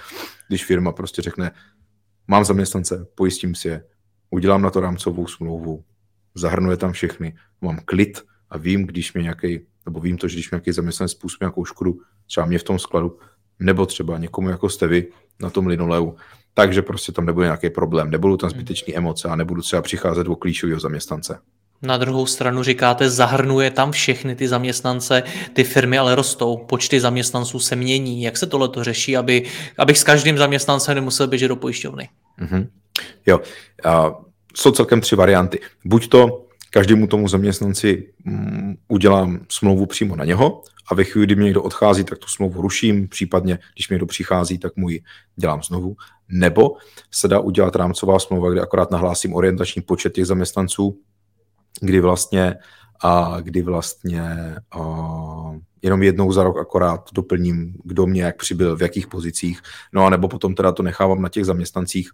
když 0.47 0.65
firma 0.65 0.91
prostě 0.91 1.21
řekne, 1.21 1.51
mám 2.27 2.45
zaměstnance, 2.45 3.08
pojistím 3.15 3.56
si 3.56 3.67
je, 3.67 3.84
udělám 4.30 4.62
na 4.62 4.69
to 4.69 4.80
rámcovou 4.80 5.27
smlouvu, 5.27 5.84
zahrnuje 6.36 6.77
tam 6.77 6.91
všechny, 6.91 7.36
mám 7.62 7.80
klid 7.86 8.21
a 8.49 8.58
vím, 8.58 8.86
když 8.88 9.13
mě 9.13 9.23
nějaký, 9.23 9.60
nebo 9.86 9.99
vím 9.99 10.17
to, 10.17 10.27
že 10.27 10.36
když 10.36 10.51
mě 10.51 10.56
nějaký 10.56 10.71
zaměstnanec 10.71 11.12
způsobí 11.12 11.38
nějakou 11.41 11.65
škodu, 11.65 11.99
třeba 12.27 12.45
mě 12.45 12.60
v 12.60 12.63
tom 12.63 12.80
skladu, 12.80 13.19
nebo 13.60 13.86
třeba 13.86 14.17
někomu 14.17 14.49
jako 14.49 14.69
jste 14.69 14.88
vy 14.88 15.08
na 15.41 15.49
tom 15.49 15.67
linoleu, 15.67 16.15
takže 16.54 16.82
prostě 16.82 17.12
tam 17.12 17.25
nebude 17.25 17.45
nějaký 17.45 17.69
problém, 17.69 18.12
nebudou 18.12 18.38
tam 18.38 18.49
hmm. 18.49 18.60
zbytečné 18.60 18.93
emoce 18.93 19.27
a 19.27 19.36
nebudu 19.36 19.62
třeba 19.62 19.82
přicházet 19.82 20.27
o 20.27 20.36
klíčového 20.36 20.80
zaměstnance. 20.80 21.39
Na 21.82 21.97
druhou 21.97 22.25
stranu 22.25 22.63
říkáte, 22.63 23.10
zahrnuje 23.10 23.71
tam 23.71 23.91
všechny 23.91 24.36
ty 24.36 24.47
zaměstnance, 24.47 25.23
ty 25.54 25.63
firmy 25.63 25.97
ale 25.97 26.15
rostou, 26.15 26.58
počty 26.58 26.99
zaměstnanců 26.99 27.60
se 27.60 27.75
mění. 27.75 28.23
Jak 28.23 28.38
se 28.38 28.47
tohle 28.47 28.69
to 28.69 28.84
řeší, 28.84 29.17
aby, 29.17 29.45
abych 29.77 29.97
s 29.97 30.04
každým 30.04 30.38
zaměstnancem 30.38 30.95
nemusel 30.95 31.27
běžet 31.27 31.47
do 31.47 31.56
pojišťovny? 31.56 32.10
Mm-hmm. 32.41 32.67
Jo, 33.25 33.39
a 33.86 34.15
jsou 34.56 34.71
celkem 34.71 35.01
tři 35.01 35.15
varianty. 35.15 35.60
Buď 35.86 36.10
to 36.10 36.45
každému 36.71 37.07
tomu 37.07 37.27
zaměstnanci 37.27 38.13
mm, 38.23 38.75
udělám 38.88 39.39
smlouvu 39.49 39.86
přímo 39.86 40.15
na 40.15 40.25
něho 40.25 40.63
a 40.91 40.95
ve 40.95 41.03
chvíli, 41.03 41.25
kdy 41.25 41.36
mě 41.36 41.45
někdo 41.45 41.63
odchází, 41.63 42.03
tak 42.03 42.17
tu 42.17 42.27
smlouvu 42.27 42.62
ruším, 42.62 43.07
případně 43.07 43.60
když 43.73 43.89
mě 43.89 43.95
někdo 43.95 44.05
přichází, 44.05 44.57
tak 44.57 44.75
mu 44.75 44.89
ji 44.89 45.03
dělám 45.36 45.63
znovu. 45.63 45.95
Nebo 46.29 46.71
se 47.12 47.27
dá 47.27 47.39
udělat 47.39 47.75
rámcová 47.75 48.19
smlouva, 48.19 48.49
kde 48.49 48.62
akorát 48.62 48.91
nahlásím 48.91 49.36
orientační 49.36 49.81
počet 49.81 50.13
těch 50.13 50.25
zaměstnanců, 50.25 50.99
kdy 51.81 51.99
vlastně 51.99 52.55
a 53.03 53.38
kdy 53.41 53.62
vlastně 53.62 54.55
a, 54.71 54.81
jenom 55.81 56.03
jednou 56.03 56.31
za 56.31 56.43
rok 56.43 56.57
akorát 56.57 57.10
doplním, 57.13 57.75
kdo 57.84 58.07
mě 58.07 58.23
jak 58.23 58.38
přibyl, 58.38 58.77
v 58.77 58.81
jakých 58.81 59.07
pozicích, 59.07 59.62
no 59.93 60.05
a 60.05 60.10
nebo 60.10 60.27
potom 60.27 60.55
teda 60.55 60.71
to 60.71 60.84
nechávám 60.84 61.21
na 61.21 61.29
těch 61.29 61.45
zaměstnancích, 61.45 62.10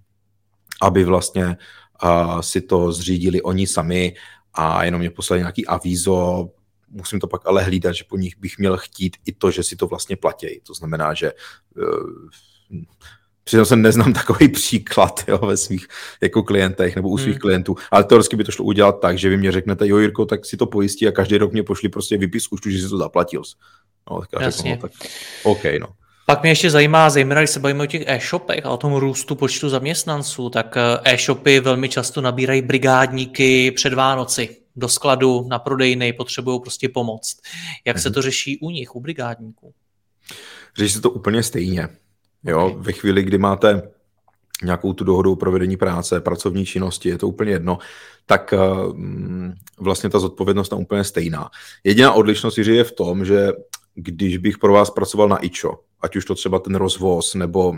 aby 0.81 1.03
vlastně 1.03 1.57
a, 1.99 2.41
si 2.41 2.61
to 2.61 2.91
zřídili 2.91 3.41
oni 3.41 3.67
sami 3.67 4.13
a 4.53 4.83
jenom 4.83 4.99
mě 4.99 5.09
poslali 5.09 5.39
nějaký 5.39 5.67
avízo, 5.67 6.49
musím 6.89 7.19
to 7.19 7.27
pak 7.27 7.41
ale 7.45 7.63
hlídat, 7.63 7.95
že 7.95 8.03
po 8.09 8.17
nich 8.17 8.37
bych 8.37 8.57
měl 8.57 8.77
chtít 8.77 9.17
i 9.25 9.31
to, 9.31 9.51
že 9.51 9.63
si 9.63 9.75
to 9.75 9.87
vlastně 9.87 10.15
platí. 10.15 10.61
To 10.63 10.73
znamená, 10.73 11.13
že 11.13 11.31
uh, 11.77 12.29
Přitom 13.47 13.65
se 13.65 13.75
neznám 13.75 14.13
takový 14.13 14.47
příklad 14.51 15.23
jo, 15.27 15.37
ve 15.37 15.57
svých 15.57 15.87
jako 16.21 16.43
klientech 16.43 16.95
nebo 16.95 17.09
u 17.09 17.17
svých 17.17 17.33
hmm. 17.33 17.39
klientů, 17.39 17.75
ale 17.91 18.03
teoreticky 18.03 18.35
by 18.35 18.43
to 18.43 18.51
šlo 18.51 18.65
udělat 18.65 18.99
tak, 18.99 19.17
že 19.17 19.29
vy 19.29 19.37
mě 19.37 19.51
řeknete, 19.51 19.87
jo 19.87 19.97
Jirko, 19.97 20.25
tak 20.25 20.45
si 20.45 20.57
to 20.57 20.65
pojistí 20.65 21.07
a 21.07 21.11
každý 21.11 21.37
rok 21.37 21.53
mě 21.53 21.63
pošli 21.63 21.89
prostě 21.89 22.17
výpis 22.17 22.47
účtu, 22.51 22.69
že 22.69 22.81
si 22.81 22.89
to 22.89 22.97
zaplatil. 22.97 23.41
No, 24.11 24.19
tak 24.19 24.29
já 24.33 24.41
Jasně. 24.41 24.71
Řeknu, 24.71 24.87
no, 24.87 24.89
tak 24.89 25.11
OK, 25.43 25.63
no. 25.79 25.87
Pak 26.29 26.41
mě 26.41 26.51
ještě 26.51 26.69
zajímá, 26.69 27.09
zejména 27.09 27.41
když 27.41 27.49
se 27.49 27.59
bavíme 27.59 27.83
o 27.83 27.87
těch 27.87 28.03
e-shopech 28.07 28.65
a 28.65 28.69
o 28.69 28.77
tom 28.77 28.93
růstu 28.93 29.35
počtu 29.35 29.69
zaměstnanců, 29.69 30.49
tak 30.49 30.77
eh, 30.77 30.99
e-shopy 31.03 31.59
velmi 31.59 31.89
často 31.89 32.21
nabírají 32.21 32.61
brigádníky 32.61 33.71
před 33.71 33.93
Vánoci 33.93 34.57
do 34.75 34.89
skladu, 34.89 35.47
na 35.49 35.59
prodejny, 35.59 36.13
potřebují 36.13 36.61
prostě 36.61 36.89
pomoct. 36.89 37.37
Jak 37.85 37.97
mm-hmm. 37.97 38.01
se 38.01 38.09
mhm. 38.09 38.13
to 38.13 38.21
řeší 38.21 38.59
u 38.59 38.69
nich, 38.69 38.95
u 38.95 38.99
brigádníků? 38.99 39.73
Řeší 40.77 40.93
se 40.93 41.01
to 41.01 41.09
úplně 41.09 41.43
stejně. 41.43 41.87
Jo, 42.43 42.65
okay. 42.67 42.81
ve 42.81 42.91
chvíli, 42.91 43.23
kdy 43.23 43.37
máte 43.37 43.81
nějakou 44.63 44.93
tu 44.93 45.03
dohodu 45.03 45.31
o 45.31 45.35
provedení 45.35 45.77
práce, 45.77 46.21
pracovní 46.21 46.65
činnosti, 46.65 47.09
je 47.09 47.17
to 47.17 47.27
úplně 47.27 47.51
jedno, 47.51 47.77
tak 48.25 48.53
uh, 48.53 48.95
vlastně 49.79 50.09
ta 50.09 50.19
zodpovědnost 50.19 50.71
je 50.71 50.77
úplně 50.77 51.03
stejná. 51.03 51.49
Jediná 51.83 52.13
odlišnost 52.13 52.57
je 52.57 52.83
v 52.83 52.91
tom, 52.91 53.25
že 53.25 53.51
když 53.95 54.37
bych 54.37 54.57
pro 54.57 54.73
vás 54.73 54.89
pracoval 54.89 55.29
na 55.29 55.45
IČO, 55.45 55.79
ať 56.01 56.15
už 56.15 56.25
to 56.25 56.35
třeba 56.35 56.59
ten 56.59 56.75
rozvoz 56.75 57.33
nebo 57.33 57.77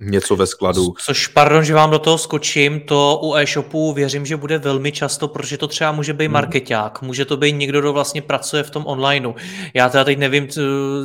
něco 0.00 0.36
ve 0.36 0.46
skladu. 0.46 0.94
Což, 0.98 1.26
pardon, 1.26 1.64
že 1.64 1.74
vám 1.74 1.90
do 1.90 1.98
toho 1.98 2.18
skočím, 2.18 2.80
to 2.80 3.20
u 3.22 3.34
e-shopu 3.34 3.92
věřím, 3.92 4.26
že 4.26 4.36
bude 4.36 4.58
velmi 4.58 4.92
často, 4.92 5.28
protože 5.28 5.58
to 5.58 5.68
třeba 5.68 5.92
může 5.92 6.12
být 6.12 6.24
hmm. 6.24 6.32
marketák, 6.32 7.02
může 7.02 7.24
to 7.24 7.36
být 7.36 7.52
někdo, 7.52 7.80
kdo 7.80 7.92
vlastně 7.92 8.22
pracuje 8.22 8.62
v 8.62 8.70
tom 8.70 8.86
onlineu. 8.86 9.34
Já 9.74 9.88
teda 9.88 10.04
teď 10.04 10.18
nevím, 10.18 10.48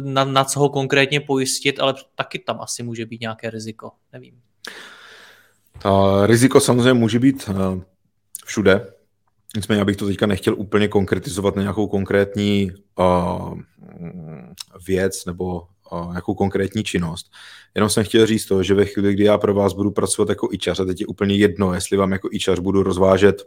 na, 0.03 0.23
na 0.23 0.43
co 0.43 0.59
ho 0.59 0.69
konkrétně 0.69 1.19
pojistit, 1.19 1.79
ale 1.79 1.93
taky 2.15 2.39
tam 2.39 2.61
asi 2.61 2.83
může 2.83 3.05
být 3.05 3.21
nějaké 3.21 3.49
riziko, 3.49 3.91
nevím. 4.13 4.33
Uh, 5.85 6.25
riziko 6.25 6.59
samozřejmě 6.59 6.93
může 6.93 7.19
být 7.19 7.49
uh, 7.49 7.81
všude, 8.45 8.87
nicméně 9.55 9.81
abych 9.81 9.97
to 9.97 10.07
teďka 10.07 10.25
nechtěl 10.27 10.55
úplně 10.57 10.87
konkretizovat 10.87 11.55
na 11.55 11.61
nějakou 11.61 11.87
konkrétní 11.87 12.71
uh, 12.99 13.59
věc 14.87 15.25
nebo 15.25 15.61
nějakou 16.09 16.33
konkrétní 16.33 16.83
činnost. 16.83 17.31
Jenom 17.75 17.89
jsem 17.89 18.03
chtěl 18.03 18.25
říct 18.25 18.45
to, 18.45 18.63
že 18.63 18.73
ve 18.73 18.85
chvíli, 18.85 19.13
kdy 19.13 19.23
já 19.23 19.37
pro 19.37 19.53
vás 19.53 19.73
budu 19.73 19.91
pracovat 19.91 20.29
jako 20.29 20.49
ičař, 20.51 20.79
a 20.79 20.85
teď 20.85 21.01
je 21.01 21.07
úplně 21.07 21.35
jedno, 21.35 21.73
jestli 21.73 21.97
vám 21.97 22.11
jako 22.11 22.29
ičař 22.31 22.59
budu 22.59 22.83
rozvážet 22.83 23.43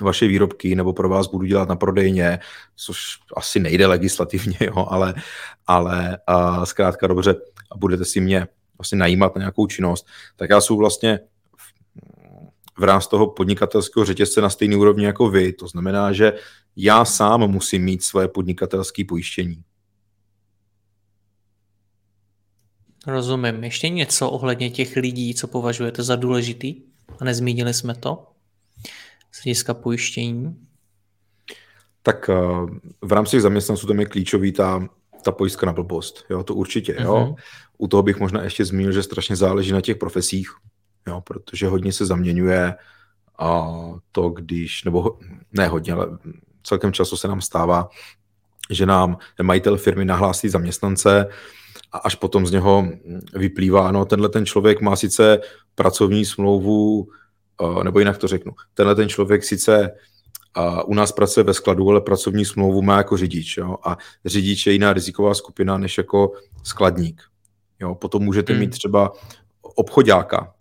vaše 0.00 0.26
výrobky 0.26 0.74
nebo 0.74 0.92
pro 0.92 1.08
vás 1.08 1.26
budu 1.26 1.46
dělat 1.46 1.68
na 1.68 1.76
prodejně, 1.76 2.38
což 2.76 2.98
asi 3.36 3.60
nejde 3.60 3.86
legislativně, 3.86 4.56
jo, 4.60 4.86
ale, 4.88 5.14
ale 5.66 6.18
uh, 6.30 6.64
zkrátka 6.64 7.06
dobře, 7.06 7.34
budete 7.76 8.04
si 8.04 8.20
mě 8.20 8.46
vlastně 8.78 8.98
najímat 8.98 9.36
na 9.36 9.40
nějakou 9.40 9.66
činnost, 9.66 10.06
tak 10.36 10.50
já 10.50 10.60
jsou 10.60 10.76
vlastně 10.76 11.20
v 12.78 12.84
rámci 12.84 13.08
toho 13.08 13.30
podnikatelského 13.30 14.04
řetězce 14.04 14.40
na 14.40 14.50
stejné 14.50 14.76
úrovni 14.76 15.04
jako 15.04 15.30
vy. 15.30 15.52
To 15.52 15.68
znamená, 15.68 16.12
že 16.12 16.32
já 16.76 17.04
sám 17.04 17.40
musím 17.40 17.84
mít 17.84 18.02
svoje 18.02 18.28
podnikatelské 18.28 19.04
pojištění. 19.08 19.62
Rozumím. 23.06 23.64
Ještě 23.64 23.88
něco 23.88 24.30
ohledně 24.30 24.70
těch 24.70 24.96
lidí, 24.96 25.34
co 25.34 25.46
považujete 25.46 26.02
za 26.02 26.16
důležitý? 26.16 26.82
A 27.20 27.24
nezmínili 27.24 27.74
jsme 27.74 27.94
to? 27.94 28.26
Z 29.32 29.44
hlediska 29.44 29.74
pojištění? 29.74 30.56
Tak 32.02 32.30
eh, 32.30 32.34
v 33.02 33.12
rámci 33.12 33.30
těch 33.30 33.42
zaměstnanců 33.42 33.86
tam 33.86 34.00
je 34.00 34.06
klíčový 34.06 34.52
ta, 34.52 34.88
ta 35.22 35.32
pojistka 35.32 35.66
na 35.66 35.72
blbost. 35.72 36.24
Jo, 36.30 36.42
to 36.42 36.54
určitě. 36.54 36.92
Uh-huh. 36.92 37.04
Jo. 37.04 37.26
Mhm. 37.26 37.34
U 37.78 37.88
toho 37.88 38.02
bych 38.02 38.20
možná 38.20 38.42
ještě 38.42 38.64
zmínil, 38.64 38.92
že 38.92 39.02
strašně 39.02 39.36
záleží 39.36 39.72
na 39.72 39.80
těch 39.80 39.96
profesích 39.96 40.48
jo, 41.06 41.20
protože 41.20 41.66
hodně 41.66 41.92
se 41.92 42.06
zaměňuje 42.06 42.74
a 43.38 43.74
to, 44.12 44.28
když, 44.28 44.84
nebo 44.84 45.18
ne 45.52 45.68
hodně, 45.68 45.92
ale 45.92 46.18
celkem 46.62 46.92
často 46.92 47.16
se 47.16 47.28
nám 47.28 47.40
stává, 47.40 47.88
že 48.70 48.86
nám 48.86 49.18
majitel 49.42 49.76
firmy 49.76 50.04
nahlásí 50.04 50.48
zaměstnance 50.48 51.26
a 51.92 51.98
až 51.98 52.14
potom 52.14 52.46
z 52.46 52.50
něho 52.50 52.88
vyplývá, 53.34 53.88
ano, 53.88 54.04
tenhle 54.04 54.28
ten 54.28 54.46
člověk 54.46 54.80
má 54.80 54.96
sice 54.96 55.40
pracovní 55.74 56.24
smlouvu, 56.24 57.08
nebo 57.82 57.98
jinak 57.98 58.18
to 58.18 58.28
řeknu, 58.28 58.52
tenhle 58.74 58.94
ten 58.94 59.08
člověk 59.08 59.44
sice 59.44 59.90
u 60.86 60.94
nás 60.94 61.12
pracuje 61.12 61.44
ve 61.44 61.54
skladu, 61.54 61.90
ale 61.90 62.00
pracovní 62.00 62.44
smlouvu 62.44 62.82
má 62.82 62.96
jako 62.96 63.16
řidič. 63.16 63.56
Jo? 63.56 63.76
A 63.84 63.96
řidič 64.24 64.66
je 64.66 64.72
jiná 64.72 64.92
riziková 64.92 65.34
skupina 65.34 65.78
než 65.78 65.98
jako 65.98 66.32
skladník. 66.62 67.22
Jo? 67.80 67.94
Potom 67.94 68.22
můžete 68.22 68.52
hmm. 68.52 68.60
mít 68.60 68.70
třeba 68.70 69.12
obchodáka, 69.62 70.54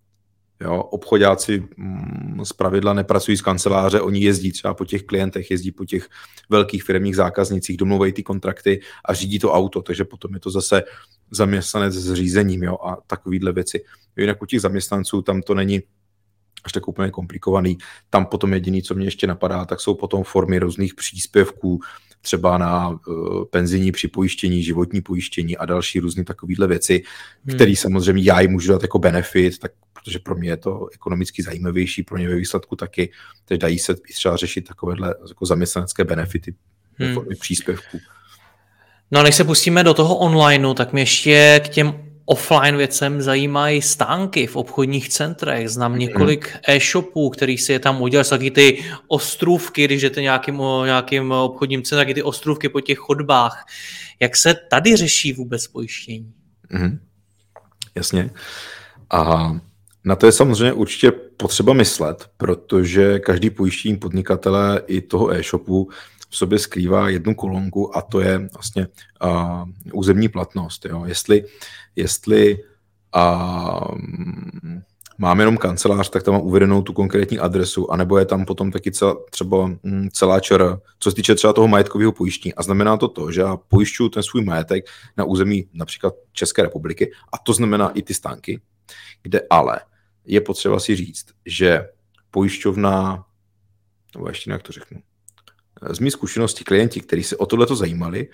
Jo, 0.61 0.83
obchodáci 0.83 1.63
mm, 1.77 2.45
z 2.45 2.53
pravidla 2.53 2.93
nepracují 2.93 3.37
z 3.37 3.41
kanceláře, 3.41 4.01
oni 4.01 4.19
jezdí 4.19 4.51
třeba 4.51 4.73
po 4.73 4.85
těch 4.85 5.03
klientech, 5.03 5.51
jezdí 5.51 5.71
po 5.71 5.85
těch 5.85 6.09
velkých 6.49 6.83
firmních 6.83 7.15
zákaznicích, 7.15 7.77
domluvají 7.77 8.13
ty 8.13 8.23
kontrakty 8.23 8.81
a 9.05 9.13
řídí 9.13 9.39
to 9.39 9.53
auto, 9.53 9.81
takže 9.81 10.05
potom 10.05 10.33
je 10.33 10.39
to 10.39 10.49
zase 10.49 10.83
zaměstnanec 11.31 11.93
s 11.93 12.13
řízením 12.13 12.63
jo, 12.63 12.77
a 12.85 12.97
takovýhle 13.07 13.51
věci. 13.51 13.83
Jinak 14.17 14.41
u 14.41 14.45
těch 14.45 14.61
zaměstnanců 14.61 15.21
tam 15.21 15.41
to 15.41 15.53
není 15.53 15.81
až 16.63 16.71
tak 16.71 16.87
úplně 16.87 17.11
komplikovaný. 17.11 17.77
Tam 18.09 18.25
potom 18.25 18.53
jediný, 18.53 18.81
co 18.81 18.95
mě 18.95 19.07
ještě 19.07 19.27
napadá, 19.27 19.65
tak 19.65 19.81
jsou 19.81 19.95
potom 19.95 20.23
formy 20.23 20.59
různých 20.59 20.95
příspěvků, 20.95 21.79
třeba 22.21 22.57
na 22.57 22.89
uh, 22.89 22.97
penzijní 23.49 23.91
připojištění, 23.91 24.63
životní 24.63 25.01
pojištění 25.01 25.57
a 25.57 25.65
další 25.65 25.99
různé 25.99 26.23
takovéhle 26.23 26.67
věci, 26.67 27.03
hmm. 27.45 27.55
které 27.55 27.75
samozřejmě 27.75 28.23
já 28.23 28.41
jim 28.41 28.51
můžu 28.51 28.71
dát 28.71 28.81
jako 28.81 28.99
benefit, 28.99 29.59
tak 29.59 29.71
protože 30.05 30.19
pro 30.19 30.35
mě 30.35 30.49
je 30.49 30.57
to 30.57 30.87
ekonomicky 30.93 31.43
zajímavější, 31.43 32.03
pro 32.03 32.17
ně 32.17 32.29
ve 32.29 32.35
výsledku 32.35 32.75
taky, 32.75 33.11
takže 33.45 33.57
dají 33.57 33.79
se 33.79 33.95
třeba 33.95 34.37
řešit 34.37 34.67
takovéhle 34.67 35.15
jako 35.29 35.45
zaměstnanecké 35.45 36.03
benefity 36.03 36.55
hmm. 36.93 37.17
příspěvků. 37.39 37.99
No 39.11 39.19
a 39.19 39.23
než 39.23 39.35
se 39.35 39.43
pustíme 39.43 39.83
do 39.83 39.93
toho 39.93 40.17
onlineu, 40.17 40.73
tak 40.73 40.93
mě 40.93 41.01
ještě 41.01 41.61
k 41.65 41.69
těm 41.69 42.05
offline 42.25 42.77
věcem 42.77 43.21
zajímají 43.21 43.81
stánky 43.81 44.47
v 44.47 44.55
obchodních 44.55 45.09
centrech. 45.09 45.69
Znám 45.69 45.91
hmm. 45.91 45.99
několik 45.99 46.57
e-shopů, 46.67 47.29
který 47.29 47.57
si 47.57 47.71
je 47.71 47.79
tam 47.79 48.01
udělal, 48.01 48.25
taky 48.25 48.51
ty 48.51 48.85
ostrůvky, 49.07 49.85
když 49.85 50.01
jdete 50.01 50.21
nějakým, 50.21 50.61
nějakým 50.85 51.31
obchodním 51.31 51.83
centrem, 51.83 52.05
taky 52.05 52.13
ty 52.13 52.23
ostrůvky 52.23 52.69
po 52.69 52.81
těch 52.81 52.97
chodbách. 52.97 53.65
Jak 54.19 54.37
se 54.37 54.55
tady 54.69 54.95
řeší 54.95 55.33
vůbec 55.33 55.67
pojištění? 55.67 56.33
Mm, 56.69 56.99
jasně. 57.95 58.29
A 59.09 59.51
na 60.05 60.15
to 60.15 60.25
je 60.25 60.31
samozřejmě 60.31 60.73
určitě 60.73 61.11
potřeba 61.11 61.73
myslet, 61.73 62.29
protože 62.37 63.19
každý 63.19 63.49
pojištění 63.49 63.97
podnikatele 63.97 64.81
i 64.87 65.01
toho 65.01 65.33
e-shopu 65.33 65.89
v 66.29 66.37
sobě 66.37 66.59
skrývá 66.59 67.09
jednu 67.09 67.35
kolonku 67.35 67.97
a 67.97 68.01
to 68.01 68.19
je 68.19 68.49
vlastně 68.53 68.87
uh, 69.23 69.63
územní 69.93 70.29
platnost. 70.29 70.85
Jo. 70.85 71.03
Jestli, 71.05 71.45
jestli 71.95 72.57
uh, 73.15 73.97
mám 75.17 75.39
jenom 75.39 75.57
kancelář, 75.57 76.09
tak 76.09 76.23
tam 76.23 76.33
mám 76.33 76.43
uvedenou 76.43 76.81
tu 76.81 76.93
konkrétní 76.93 77.39
adresu, 77.39 77.91
anebo 77.91 78.17
je 78.17 78.25
tam 78.25 78.45
potom 78.45 78.71
taky 78.71 78.91
celá, 78.91 79.15
třeba 79.31 79.67
mm, 79.83 80.09
celá 80.13 80.39
čer, 80.39 80.79
co 80.99 81.11
se 81.11 81.15
týče 81.15 81.35
třeba 81.35 81.53
toho 81.53 81.67
majetkového 81.67 82.11
pojištění. 82.11 82.53
A 82.53 82.63
znamená 82.63 82.97
to 82.97 83.07
to, 83.07 83.31
že 83.31 83.41
já 83.41 83.57
pojišťuju 83.57 84.09
ten 84.09 84.23
svůj 84.23 84.43
majetek 84.43 84.85
na 85.17 85.23
území 85.23 85.65
například 85.73 86.13
České 86.33 86.61
republiky, 86.61 87.11
a 87.33 87.37
to 87.37 87.53
znamená 87.53 87.89
i 87.89 88.01
ty 88.01 88.13
stánky, 88.13 88.61
kde 89.23 89.41
ale 89.49 89.79
je 90.25 90.41
potřeba 90.41 90.79
si 90.79 90.95
říct, 90.95 91.25
že 91.45 91.89
pojišťovna, 92.31 93.25
nebo 94.15 94.27
ještě 94.27 94.51
jak 94.51 94.63
to 94.63 94.71
řeknu, 94.71 95.01
z 95.89 95.99
mých 95.99 96.13
zkušeností 96.13 96.63
klienti, 96.63 97.01
kteří 97.01 97.23
se 97.23 97.37
o 97.37 97.45
tohle 97.45 97.67
zajímali, 97.75 98.27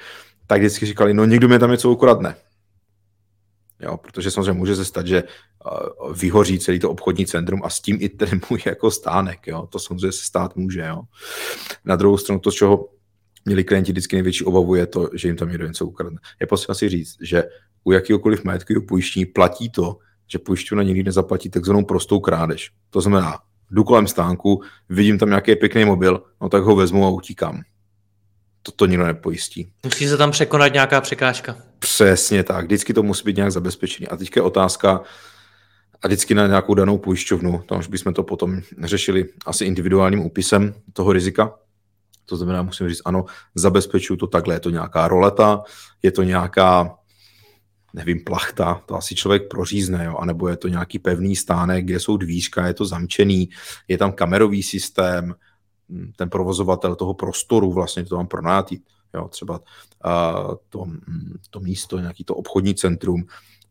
tak 0.47 0.59
vždycky 0.59 0.85
říkali, 0.85 1.13
no 1.13 1.25
někdo 1.25 1.47
mi 1.47 1.59
tam 1.59 1.71
něco 1.71 1.91
ukradne. 1.91 2.35
Jo, 3.79 3.97
protože 3.97 4.31
samozřejmě 4.31 4.51
může 4.51 4.75
se 4.75 4.85
stát, 4.85 5.07
že 5.07 5.23
vyhoří 6.15 6.59
celý 6.59 6.79
to 6.79 6.91
obchodní 6.91 7.25
centrum 7.25 7.61
a 7.63 7.69
s 7.69 7.79
tím 7.79 7.97
i 8.01 8.09
ten 8.09 8.41
můj 8.49 8.59
jako 8.65 8.91
stánek. 8.91 9.47
Jo. 9.47 9.67
To 9.67 9.79
samozřejmě 9.79 10.11
se 10.11 10.23
stát 10.23 10.55
může. 10.55 10.81
Jo. 10.81 11.01
Na 11.85 11.95
druhou 11.95 12.17
stranu 12.17 12.39
to, 12.39 12.51
z 12.51 12.55
čeho 12.55 12.89
měli 13.45 13.63
klienti 13.63 13.91
vždycky 13.91 14.15
největší 14.15 14.43
obavu, 14.43 14.75
je 14.75 14.87
to, 14.87 15.09
že 15.13 15.27
jim 15.27 15.37
tam 15.37 15.49
někdo 15.49 15.67
něco 15.67 15.85
ukradne. 15.85 16.19
Je 16.39 16.47
potřeba 16.47 16.75
si 16.75 16.89
říct, 16.89 17.17
že 17.21 17.43
u 17.83 17.91
jakéhokoliv 17.91 18.43
majetkového 18.43 18.85
pojištění 18.85 19.25
platí 19.25 19.69
to, 19.69 19.97
že 20.31 20.39
pojišťovna 20.39 20.83
nikdy 20.83 21.03
nezaplatí 21.03 21.49
takzvanou 21.49 21.83
prostou 21.85 22.19
krádež. 22.19 22.71
To 22.89 23.01
znamená, 23.01 23.39
jdu 23.71 23.83
kolem 23.83 24.07
stánku, 24.07 24.61
vidím 24.89 25.17
tam 25.17 25.29
nějaký 25.29 25.55
pěkný 25.55 25.85
mobil, 25.85 26.23
no 26.41 26.49
tak 26.49 26.63
ho 26.63 26.75
vezmu 26.75 27.05
a 27.05 27.09
utíkám. 27.09 27.61
To 28.63 28.71
to 28.71 28.85
nikdo 28.85 29.05
nepojistí. 29.05 29.71
Musí 29.83 30.07
se 30.07 30.17
tam 30.17 30.31
překonat 30.31 30.73
nějaká 30.73 31.01
překážka. 31.01 31.57
Přesně 31.79 32.43
tak, 32.43 32.65
vždycky 32.65 32.93
to 32.93 33.03
musí 33.03 33.23
být 33.25 33.35
nějak 33.35 33.51
zabezpečený. 33.51 34.07
A 34.07 34.17
teďka 34.17 34.39
je 34.39 34.43
otázka, 34.43 35.01
a 36.01 36.07
vždycky 36.07 36.33
na 36.33 36.47
nějakou 36.47 36.73
danou 36.73 36.97
pojišťovnu, 36.97 37.63
tam 37.67 37.79
už 37.79 37.87
bychom 37.87 38.13
to 38.13 38.23
potom 38.23 38.61
řešili 38.83 39.25
asi 39.45 39.65
individuálním 39.65 40.25
úpisem 40.25 40.73
toho 40.93 41.13
rizika. 41.13 41.53
To 42.25 42.37
znamená, 42.37 42.61
musím 42.61 42.89
říct, 42.89 43.01
ano, 43.05 43.25
zabezpečuju 43.55 44.17
to 44.17 44.27
takhle, 44.27 44.55
je 44.55 44.59
to 44.59 44.69
nějaká 44.69 45.07
roleta, 45.07 45.63
je 46.03 46.11
to 46.11 46.23
nějaká 46.23 46.95
nevím, 47.93 48.23
plachta, 48.23 48.81
to 48.85 48.95
asi 48.95 49.15
člověk 49.15 49.47
prořízne, 49.49 50.05
jo? 50.05 50.17
anebo 50.17 50.47
je 50.47 50.57
to 50.57 50.67
nějaký 50.67 50.99
pevný 50.99 51.35
stánek, 51.35 51.85
kde 51.85 51.99
jsou 51.99 52.17
dvířka, 52.17 52.67
je 52.67 52.73
to 52.73 52.85
zamčený, 52.85 53.49
je 53.87 53.97
tam 53.97 54.11
kamerový 54.11 54.63
systém, 54.63 55.35
hm, 55.89 56.11
ten 56.15 56.29
provozovatel 56.29 56.95
toho 56.95 57.13
prostoru 57.13 57.73
vlastně 57.73 58.05
to 58.05 58.17
tam 58.17 58.27
pronátí, 58.27 58.83
jo? 59.13 59.27
třeba 59.27 59.59
uh, 59.59 60.55
to, 60.69 60.85
hm, 60.85 61.37
to 61.49 61.59
místo, 61.59 61.99
nějaký 61.99 62.23
to 62.23 62.35
obchodní 62.35 62.75
centrum, 62.75 63.23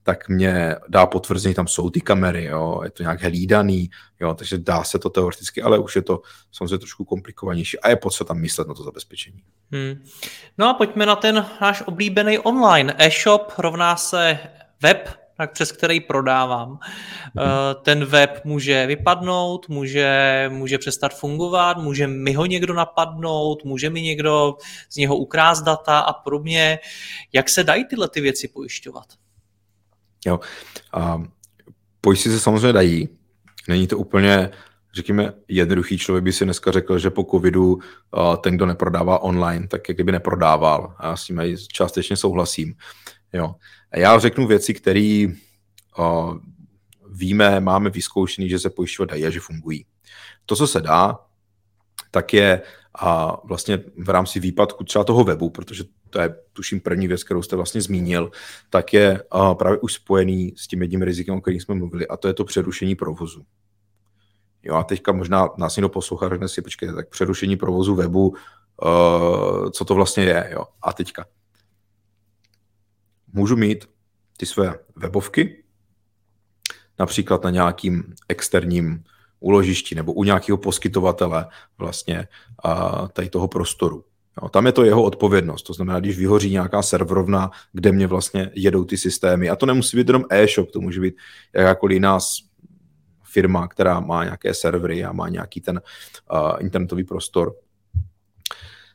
tak 0.02 0.28
mě 0.28 0.76
dá 0.88 1.06
potvrzení, 1.06 1.54
tam 1.54 1.66
jsou 1.66 1.90
ty 1.90 2.00
kamery, 2.00 2.44
jo, 2.44 2.80
je 2.84 2.90
to 2.90 3.02
nějak 3.02 3.22
hlídaný, 3.22 3.90
jo, 4.20 4.34
takže 4.34 4.58
dá 4.58 4.84
se 4.84 4.98
to 4.98 5.10
teoreticky, 5.10 5.62
ale 5.62 5.78
už 5.78 5.96
je 5.96 6.02
to 6.02 6.22
samozřejmě 6.52 6.78
trošku 6.78 7.04
komplikovanější 7.04 7.80
a 7.80 7.88
je 7.88 7.96
potřeba 7.96 8.28
tam 8.28 8.38
myslet 8.38 8.68
na 8.68 8.74
to 8.74 8.82
zabezpečení. 8.82 9.42
Hmm. 9.72 10.04
No 10.58 10.68
a 10.68 10.74
pojďme 10.74 11.06
na 11.06 11.16
ten 11.16 11.46
náš 11.60 11.82
oblíbený 11.86 12.38
online. 12.38 12.94
E-shop 12.98 13.52
rovná 13.58 13.96
se 13.96 14.38
web, 14.82 15.08
tak 15.36 15.52
přes 15.52 15.72
který 15.72 16.00
prodávám. 16.00 16.68
Hmm. 16.68 17.48
Ten 17.82 18.04
web 18.04 18.40
může 18.44 18.86
vypadnout, 18.86 19.68
může, 19.68 20.48
může 20.52 20.78
přestat 20.78 21.14
fungovat, 21.14 21.76
může 21.76 22.06
mi 22.06 22.32
ho 22.32 22.46
někdo 22.46 22.74
napadnout, 22.74 23.64
může 23.64 23.90
mi 23.90 24.02
někdo 24.02 24.56
z 24.90 24.96
něho 24.96 25.16
ukrást 25.16 25.62
data 25.62 25.98
a 25.98 26.12
podobně. 26.12 26.78
Jak 27.32 27.48
se 27.48 27.64
dají 27.64 27.84
tyhle 27.84 28.08
ty 28.08 28.20
věci 28.20 28.48
pojišťovat? 28.48 29.06
Jo. 30.26 30.40
A 30.92 31.22
pojistky 32.00 32.30
se 32.30 32.40
samozřejmě 32.40 32.72
dají. 32.72 33.09
Není 33.68 33.87
to 33.87 33.98
úplně, 33.98 34.50
řekněme, 34.94 35.33
jednoduchý 35.48 35.98
člověk 35.98 36.24
by 36.24 36.33
si 36.33 36.44
dneska 36.44 36.70
řekl, 36.70 36.98
že 36.98 37.11
po 37.11 37.24
covidu 37.30 37.78
ten, 38.40 38.56
kdo 38.56 38.66
neprodává 38.66 39.18
online, 39.18 39.68
tak 39.68 39.88
jak 39.88 39.96
kdyby 39.96 40.12
neprodával. 40.12 40.94
A 40.98 41.06
já 41.09 41.16
s 41.16 41.24
tím 41.24 41.42
částečně 41.72 42.16
souhlasím. 42.16 42.74
Jo. 43.33 43.54
A 43.92 43.98
já 43.98 44.18
řeknu 44.18 44.46
věci, 44.46 44.74
které 44.74 45.26
víme, 47.11 47.61
máme 47.61 47.90
vyzkoušený, 47.90 48.48
že 48.48 48.59
se 48.59 48.70
pojišťovat 48.70 49.11
dají 49.11 49.26
a 49.26 49.30
že 49.30 49.40
fungují. 49.40 49.87
To, 50.46 50.56
co 50.56 50.66
se 50.66 50.80
dá, 50.80 51.18
tak 52.11 52.35
je 52.35 52.62
a 52.94 53.37
vlastně 53.44 53.78
v 53.96 54.09
rámci 54.09 54.40
výpadku 54.40 54.85
třeba 54.85 55.04
toho 55.04 55.24
webu, 55.24 55.50
protože 55.50 55.85
to 56.10 56.20
je 56.20 56.34
tuším 56.52 56.80
první 56.80 57.08
věc, 57.08 57.24
kterou 57.24 57.42
jste 57.42 57.56
vlastně 57.56 57.80
zmínil, 57.80 58.30
tak 58.70 58.92
je 58.92 59.22
právě 59.58 59.78
už 59.78 59.92
spojený 59.92 60.54
s 60.56 60.66
tím 60.66 60.82
jedním 60.82 61.02
rizikem, 61.02 61.34
o 61.34 61.40
kterém 61.40 61.60
jsme 61.60 61.74
mluvili, 61.74 62.08
a 62.08 62.16
to 62.16 62.28
je 62.28 62.34
to 62.34 62.44
přerušení 62.44 62.94
provozu. 62.94 63.46
Jo, 64.62 64.74
a 64.74 64.84
teďka 64.84 65.12
možná 65.12 65.48
nás 65.58 65.76
někdo 65.76 65.88
poslouchá, 65.88 66.28
řekne 66.28 66.48
si, 66.48 66.62
počkejte, 66.62 66.94
tak 66.94 67.08
přerušení 67.08 67.56
provozu 67.56 67.94
webu, 67.94 68.28
uh, 68.28 69.70
co 69.70 69.84
to 69.84 69.94
vlastně 69.94 70.24
je, 70.24 70.50
jo. 70.52 70.64
A 70.82 70.92
teďka. 70.92 71.26
Můžu 73.32 73.56
mít 73.56 73.88
ty 74.36 74.46
své 74.46 74.74
webovky, 74.96 75.64
například 76.98 77.44
na 77.44 77.50
nějakým 77.50 78.14
externím 78.28 79.04
úložišti 79.40 79.94
nebo 79.94 80.12
u 80.12 80.24
nějakého 80.24 80.58
poskytovatele 80.58 81.46
vlastně 81.78 82.28
uh, 82.64 83.08
tady 83.08 83.28
toho 83.30 83.48
prostoru. 83.48 84.04
Jo, 84.42 84.48
tam 84.48 84.66
je 84.66 84.72
to 84.72 84.85
jeho 84.85 85.03
odpovědnost, 85.03 85.62
to 85.62 85.72
znamená, 85.72 86.00
když 86.00 86.18
vyhoří 86.18 86.50
nějaká 86.50 86.83
serverovna, 86.83 87.50
kde 87.72 87.92
mě 87.92 88.07
vlastně 88.07 88.50
jedou 88.55 88.85
ty 88.85 88.96
systémy. 88.96 89.50
A 89.50 89.57
to 89.57 89.66
nemusí 89.66 89.96
být 89.96 90.09
jenom 90.09 90.24
e-shop, 90.31 90.70
to 90.70 90.81
může 90.81 91.00
být 91.00 91.14
jakákoliv 91.55 91.94
jiná 91.94 92.18
firma, 93.24 93.68
která 93.68 94.00
má 94.00 94.24
nějaké 94.24 94.55
servery 94.55 95.05
a 95.05 95.12
má 95.12 95.29
nějaký 95.29 95.61
ten 95.61 95.81
uh, 96.33 96.50
internetový 96.61 97.05
prostor, 97.05 97.55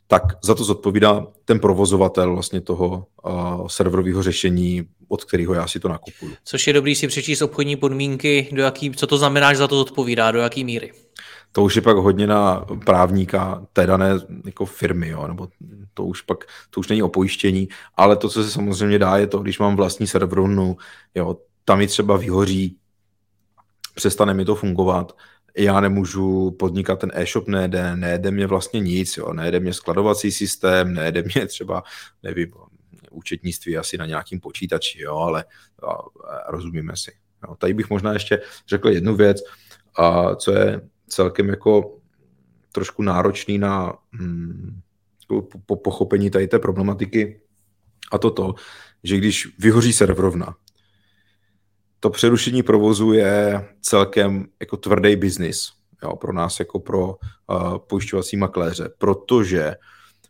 tak 0.08 0.24
za 0.44 0.56
to 0.56 0.64
zodpovídá 0.64 1.28
ten 1.46 1.60
provozovatel 1.60 2.34
vlastně 2.34 2.62
toho 2.62 3.06
uh, 3.26 3.68
serverového 3.68 4.24
řešení, 4.24 4.84
od 5.08 5.24
kterého 5.24 5.54
já 5.54 5.68
si 5.68 5.80
to 5.80 5.88
nakupuju. 5.90 6.32
Což 6.44 6.68
je 6.68 6.74
dobrý 6.74 6.96
si 6.96 7.08
přečíst 7.08 7.42
obchodní 7.42 7.76
podmínky, 7.76 8.50
do 8.52 8.64
jaký, 8.64 8.92
co 8.92 9.08
to 9.08 9.18
znamená, 9.18 9.54
že 9.54 9.58
za 9.58 9.68
to 9.68 9.78
zodpovídá, 9.78 10.32
do 10.32 10.40
jaký 10.40 10.64
míry. 10.64 10.92
To 11.56 11.64
už 11.64 11.76
je 11.76 11.82
pak 11.82 11.98
hodně 11.98 12.28
na 12.28 12.66
právníka 12.86 13.66
té 13.74 13.88
dané 13.88 14.10
jako 14.46 14.66
firmy, 14.66 15.08
jo, 15.08 15.28
nebo 15.28 15.48
to 15.94 16.04
už 16.06 16.22
pak, 16.22 16.38
to 16.70 16.80
už 16.80 16.88
není 16.88 17.04
o 17.04 17.10
pojištění, 17.10 17.68
ale 17.96 18.16
to, 18.16 18.30
co 18.30 18.44
se 18.44 18.52
samozřejmě 18.52 19.00
dá, 19.00 19.18
je 19.18 19.28
to, 19.28 19.40
když 19.40 19.60
mám 19.60 19.76
vlastní 19.76 20.08
serverovnu, 20.08 20.78
jo, 21.16 21.38
tam 21.66 21.78
mi 21.78 21.88
třeba 21.88 22.18
vyhoří 22.18 22.78
přestane 23.94 24.34
mi 24.34 24.46
to 24.46 24.56
fungovat, 24.56 25.18
já 25.58 25.80
nemůžu 25.80 26.52
podnikat 26.52 27.00
ten 27.00 27.12
e-shop, 27.14 27.48
nejde, 27.48 27.96
nejde 27.96 28.32
mě 28.32 28.48
vlastně 28.48 28.80
nic, 28.80 29.18
jo, 29.18 29.34
nejde 29.34 29.60
mě 29.60 29.74
skladovací 29.74 30.32
systém, 30.32 30.94
nejde 30.94 31.24
mě 31.36 31.48
třeba, 31.48 31.84
nevím, 32.24 32.52
účetnictví 33.12 33.78
asi 33.78 33.98
na 33.98 34.06
nějakým 34.06 34.40
počítači, 34.40 35.02
jo, 35.02 35.18
ale 35.18 35.46
a, 35.84 35.98
rozumíme 36.52 36.94
si. 36.96 37.12
Jo. 37.48 37.56
Tady 37.56 37.74
bych 37.74 37.90
možná 37.90 38.14
ještě 38.14 38.42
řekl 38.68 38.90
jednu 38.90 39.16
věc, 39.16 39.38
a 39.98 40.36
co 40.36 40.52
je 40.52 40.82
celkem 41.08 41.50
jako 41.50 41.98
trošku 42.72 43.02
náročný 43.02 43.58
na 43.58 43.94
hm, 44.12 44.82
po, 45.66 45.76
pochopení 45.76 46.30
tady 46.30 46.48
té 46.48 46.60
problematiky, 46.60 47.42
a 48.12 48.18
to 48.18 48.32
to, 48.32 48.54
že 49.04 49.18
když 49.18 49.60
vyhoří 49.60 49.94
serverovna, 49.94 50.56
to 52.00 52.10
přerušení 52.10 52.64
provozu 52.64 53.14
je 53.14 53.68
celkem 53.82 54.48
jako 54.60 54.78
tvrdý 54.78 55.16
biznis 55.16 55.72
pro 56.20 56.34
nás 56.34 56.60
jako 56.60 56.80
pro 56.80 57.08
uh, 57.08 57.78
pojišťovací 57.78 58.38
makléře, 58.38 58.90
protože 58.98 59.76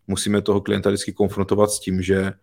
musíme 0.07 0.41
toho 0.41 0.61
klienta 0.61 0.89
vždycky 0.89 1.13
konfrontovat 1.13 1.71
s 1.71 1.79
tím, 1.79 2.01
že 2.01 2.33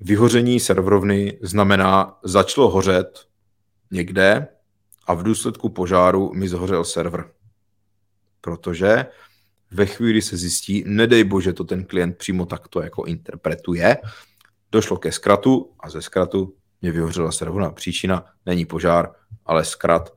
vyhoření 0.00 0.60
serverovny 0.60 1.38
znamená, 1.42 2.18
začalo 2.24 2.70
hořet 2.70 3.26
někde 3.90 4.48
a 5.06 5.14
v 5.14 5.22
důsledku 5.22 5.68
požáru 5.68 6.32
mi 6.34 6.48
zhořel 6.48 6.84
server. 6.84 7.24
Protože 8.40 9.06
ve 9.70 9.86
chvíli 9.86 10.22
se 10.22 10.36
zjistí, 10.36 10.84
nedej 10.86 11.24
bože, 11.24 11.52
to 11.52 11.64
ten 11.64 11.84
klient 11.84 12.16
přímo 12.16 12.46
takto 12.46 12.82
jako 12.82 13.04
interpretuje, 13.04 13.96
došlo 14.72 14.96
ke 14.96 15.12
zkratu 15.12 15.70
a 15.80 15.90
ze 15.90 16.02
zkratu 16.02 16.54
mě 16.82 16.92
vyhořela 16.92 17.32
servona. 17.32 17.70
Příčina 17.70 18.24
není 18.46 18.66
požár, 18.66 19.12
ale 19.46 19.64
zkrat 19.64 20.12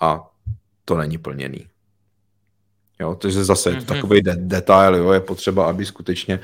a 0.00 0.30
to 0.84 0.96
není 0.96 1.18
plněný. 1.18 1.66
Jo, 3.00 3.14
takže 3.14 3.44
zase 3.44 3.70
mm-hmm. 3.70 3.84
takový 3.84 4.22
de- 4.22 4.36
detail, 4.36 4.94
jo, 4.94 5.12
je 5.12 5.20
potřeba, 5.20 5.68
aby 5.68 5.86
skutečně 5.86 6.40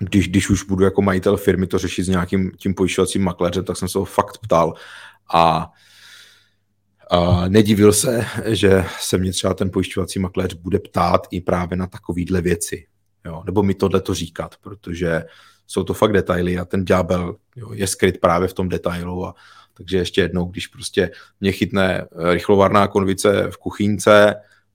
když, 0.00 0.28
když 0.28 0.50
už 0.50 0.62
budu 0.62 0.84
jako 0.84 1.02
majitel 1.02 1.36
firmy 1.36 1.66
to 1.66 1.78
řešit 1.78 2.04
s 2.04 2.08
nějakým 2.08 2.50
tím 2.56 2.74
pojišťovacím 2.74 3.24
makléřem, 3.24 3.64
tak 3.64 3.76
jsem 3.76 3.88
se 3.88 3.98
ho 3.98 4.04
fakt 4.04 4.38
ptal 4.38 4.74
a, 5.32 5.70
a 7.10 7.48
nedivil 7.48 7.92
se, 7.92 8.26
že 8.46 8.84
se 9.00 9.18
mě 9.18 9.32
třeba 9.32 9.54
ten 9.54 9.70
pojišťovací 9.70 10.18
makléř 10.18 10.54
bude 10.54 10.78
ptát 10.78 11.26
i 11.30 11.40
právě 11.40 11.76
na 11.76 11.86
takovýhle 11.86 12.40
věci. 12.40 12.86
Jo, 13.24 13.42
nebo 13.46 13.62
mi 13.62 13.74
tohle 13.74 14.00
to 14.00 14.14
říkat, 14.14 14.54
protože 14.60 15.24
jsou 15.66 15.84
to 15.84 15.94
fakt 15.94 16.12
detaily 16.12 16.58
a 16.58 16.64
ten 16.64 16.84
ďábel 16.84 17.36
je 17.72 17.86
skryt 17.86 18.20
právě 18.20 18.48
v 18.48 18.54
tom 18.54 18.68
detailu 18.68 19.26
a 19.26 19.34
takže 19.74 19.98
ještě 19.98 20.20
jednou, 20.20 20.44
když 20.44 20.66
prostě 20.66 21.10
mě 21.40 21.52
chytne 21.52 22.00
eh, 22.00 22.32
rychlovarná 22.32 22.86
konvice 22.86 23.50
v 23.50 23.56
kuchyňce 23.56 24.34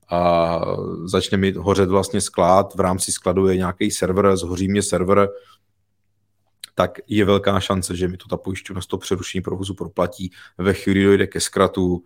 a 0.10 0.60
začne 1.06 1.38
mi 1.38 1.52
hořet 1.52 1.90
vlastně 1.90 2.22
sklad, 2.22 2.76
v 2.76 2.80
rámci 2.80 3.12
skladu 3.12 3.48
je 3.48 3.58
nějaký 3.58 3.92
server, 3.92 4.38
zhoří 4.38 4.68
mě 4.68 4.82
server, 4.82 5.30
tak 6.76 6.98
je 7.08 7.26
velká 7.26 7.60
šance, 7.60 7.96
že 7.96 8.08
mi 8.08 8.18
to 8.18 8.28
ta 8.28 8.38
pojišťovna 8.38 8.82
z 8.82 8.88
toho 8.88 9.00
přerušení 9.00 9.42
provozu 9.42 9.74
proplatí. 9.74 10.32
Ve 10.58 10.74
chvíli 10.74 11.04
dojde 11.04 11.28
ke 11.28 11.40
zkratu, 11.40 12.04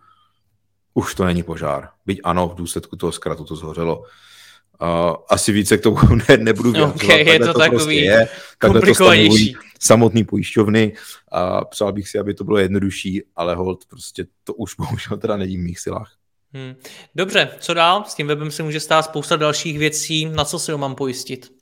už 0.94 1.14
to 1.14 1.24
není 1.24 1.42
požár. 1.42 1.88
Byť 2.06 2.20
ano, 2.24 2.48
v 2.48 2.54
důsledku 2.54 2.96
toho 2.96 3.12
zkratu 3.12 3.44
to 3.44 3.56
zhořelo. 3.56 3.98
Uh, 3.98 5.14
asi 5.28 5.52
více 5.52 5.78
k 5.78 5.82
tomu 5.82 5.98
ne, 6.28 6.36
nebudu 6.36 6.72
vyjadřovat. 6.72 7.04
Okay, 7.04 7.26
je 7.26 7.38
to, 7.38 7.52
to 7.52 7.58
takový 7.58 7.76
prostě 7.76 7.94
je. 7.94 8.28
Takhle 8.58 8.80
to 8.80 8.94
stanovují 8.94 9.56
samotný 9.80 10.24
pojišťovny 10.24 10.92
a 11.32 11.64
přál 11.64 11.92
bych 11.92 12.08
si, 12.08 12.18
aby 12.18 12.34
to 12.34 12.44
bylo 12.44 12.58
jednodušší, 12.58 13.22
ale 13.36 13.54
hold, 13.54 13.84
prostě 13.86 14.26
to 14.44 14.54
už 14.54 14.74
bohužel 14.78 15.16
teda 15.16 15.36
není 15.36 15.56
v 15.56 15.60
mých 15.60 15.80
silách. 15.80 16.12
Hmm. 16.52 16.74
Dobře, 17.14 17.50
co 17.58 17.74
dál? 17.74 18.04
S 18.06 18.14
tím 18.14 18.26
webem 18.26 18.50
se 18.50 18.62
může 18.62 18.80
stát 18.80 19.02
spousta 19.02 19.36
dalších 19.36 19.78
věcí. 19.78 20.24
Na 20.24 20.44
co 20.44 20.58
si 20.58 20.72
ho 20.72 20.78
mám 20.78 20.94
pojistit? 20.94 21.52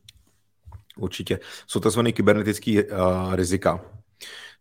Určitě. 0.96 1.38
Jsou 1.66 1.80
tzv. 1.80 2.00
kybernetický 2.12 2.82
uh, 2.82 3.34
rizika, 3.34 3.80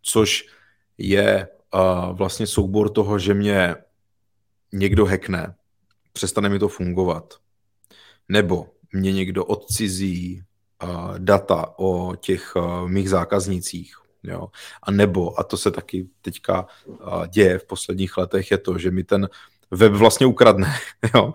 což 0.01 0.45
je 0.97 1.47
uh, 1.73 2.17
vlastně 2.17 2.47
soubor 2.47 2.89
toho, 2.89 3.19
že 3.19 3.33
mě 3.33 3.75
někdo 4.73 5.05
hackne, 5.05 5.55
přestane 6.13 6.49
mi 6.49 6.59
to 6.59 6.67
fungovat, 6.67 7.33
nebo 8.29 8.67
mě 8.93 9.13
někdo 9.13 9.45
odcizí 9.45 10.43
uh, 10.83 11.19
data 11.19 11.73
o 11.77 12.15
těch 12.15 12.55
uh, 12.55 12.89
mých 12.89 13.09
zákaznicích, 13.09 13.95
jo, 14.23 14.47
a 14.83 14.91
nebo, 14.91 15.39
a 15.39 15.43
to 15.43 15.57
se 15.57 15.71
taky 15.71 16.09
teďka 16.21 16.65
uh, 16.85 17.27
děje 17.27 17.59
v 17.59 17.65
posledních 17.65 18.17
letech, 18.17 18.51
je 18.51 18.57
to, 18.57 18.77
že 18.77 18.91
mi 18.91 19.03
ten 19.03 19.29
web 19.71 19.91
vlastně 19.91 20.25
ukradne, 20.25 20.73
jo, 21.15 21.33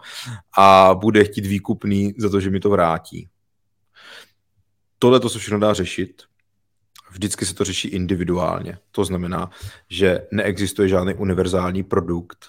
a 0.58 0.94
bude 0.94 1.24
chtít 1.24 1.46
výkupný 1.46 2.14
za 2.18 2.28
to, 2.28 2.40
že 2.40 2.50
mi 2.50 2.60
to 2.60 2.70
vrátí. 2.70 3.28
Tohle 4.98 5.20
to 5.20 5.28
se 5.28 5.38
všechno 5.38 5.58
dá 5.58 5.74
řešit, 5.74 6.22
vždycky 7.10 7.46
se 7.46 7.54
to 7.54 7.64
řeší 7.64 7.88
individuálně. 7.88 8.78
To 8.90 9.04
znamená, 9.04 9.50
že 9.88 10.26
neexistuje 10.32 10.88
žádný 10.88 11.14
univerzální 11.14 11.82
produkt, 11.82 12.46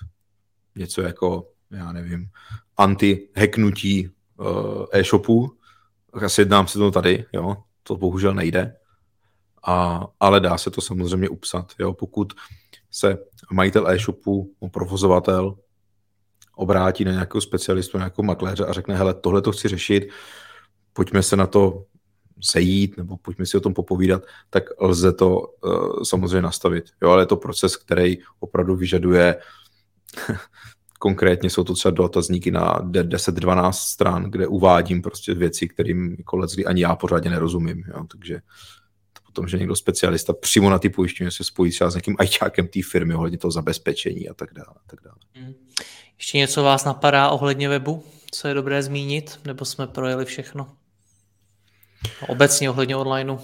něco 0.76 1.02
jako, 1.02 1.50
já 1.72 1.92
nevím, 1.92 2.30
anti-hacknutí 2.78 4.10
uh, 4.38 4.86
e-shopu, 4.92 5.58
asi 6.14 6.42
jednám 6.42 6.68
se 6.68 6.80
to 6.80 6.92
tady, 6.92 7.26
jo, 7.34 7.58
to 7.84 7.98
bohužel 7.98 8.34
nejde, 8.34 8.76
a, 9.66 10.08
ale 10.20 10.40
dá 10.40 10.58
se 10.58 10.72
to 10.72 10.82
samozřejmě 10.82 11.30
upsat, 11.30 11.74
jo, 11.80 11.94
pokud 11.94 12.34
se 12.92 13.18
majitel 13.52 13.88
e-shopu, 13.88 14.54
provozovatel 14.72 15.56
obrátí 16.56 17.06
na 17.06 17.12
nějakého 17.12 17.42
specialistu, 17.42 17.98
na 17.98 18.02
nějakého 18.02 18.24
makléře 18.24 18.66
a 18.66 18.74
řekne, 18.74 18.96
hele, 18.96 19.14
tohle 19.14 19.42
to 19.42 19.52
chci 19.52 19.68
řešit, 19.68 20.10
pojďme 20.94 21.24
se 21.24 21.36
na 21.36 21.48
to 21.48 21.86
sejít, 22.42 22.98
nebo 22.98 23.18
pojďme 23.18 23.46
si 23.46 23.58
o 23.58 23.60
tom 23.60 23.74
popovídat, 23.74 24.24
tak 24.50 24.64
lze 24.80 25.14
to 25.14 25.40
uh, 25.40 26.04
samozřejmě 26.04 26.42
nastavit. 26.42 26.86
Jo, 27.02 27.10
ale 27.10 27.22
je 27.22 27.26
to 27.26 27.38
proces, 27.38 27.78
který 27.78 28.18
opravdu 28.40 28.76
vyžaduje 28.76 29.36
Konkrétně 31.00 31.50
jsou 31.50 31.64
to 31.64 31.74
třeba 31.74 31.92
dotazníky 31.92 32.52
na 32.52 32.80
10-12 32.80 33.72
stran, 33.72 34.24
kde 34.24 34.48
uvádím 34.48 35.02
prostě 35.02 35.34
věci, 35.34 35.68
kterým 35.68 36.16
jako 36.18 36.38
leckdy 36.38 36.66
ani 36.66 36.82
já 36.82 36.96
pořádně 36.96 37.30
nerozumím. 37.30 37.84
Jo? 37.88 38.04
Takže 38.12 38.40
to 39.14 39.22
potom, 39.26 39.48
že 39.48 39.58
někdo 39.58 39.76
specialista 39.76 40.34
přímo 40.34 40.70
na 40.70 40.80
ty 40.80 40.90
pojištění 40.90 41.32
se 41.32 41.44
spojí 41.44 41.72
třeba 41.72 41.90
s 41.90 41.96
nějakým 41.96 42.16
ajťákem 42.20 42.68
té 42.68 42.80
firmy 42.92 43.16
ohledně 43.16 43.38
toho 43.38 43.52
zabezpečení 43.52 44.30
a 44.30 44.34
tak 44.34 44.54
dále. 44.54 44.76
A 44.76 44.82
tak 44.88 45.00
dále. 45.04 45.18
Hmm. 45.34 45.54
Ještě 46.18 46.38
něco 46.38 46.64
vás 46.64 46.86
napadá 46.86 47.30
ohledně 47.30 47.70
webu, 47.70 48.04
co 48.32 48.48
je 48.48 48.54
dobré 48.54 48.84
zmínit, 48.84 49.40
nebo 49.46 49.66
jsme 49.66 49.88
projeli 49.88 50.26
všechno? 50.26 50.68
Obecně 52.28 52.70
ohledně 52.70 52.96
onlineu? 52.96 53.38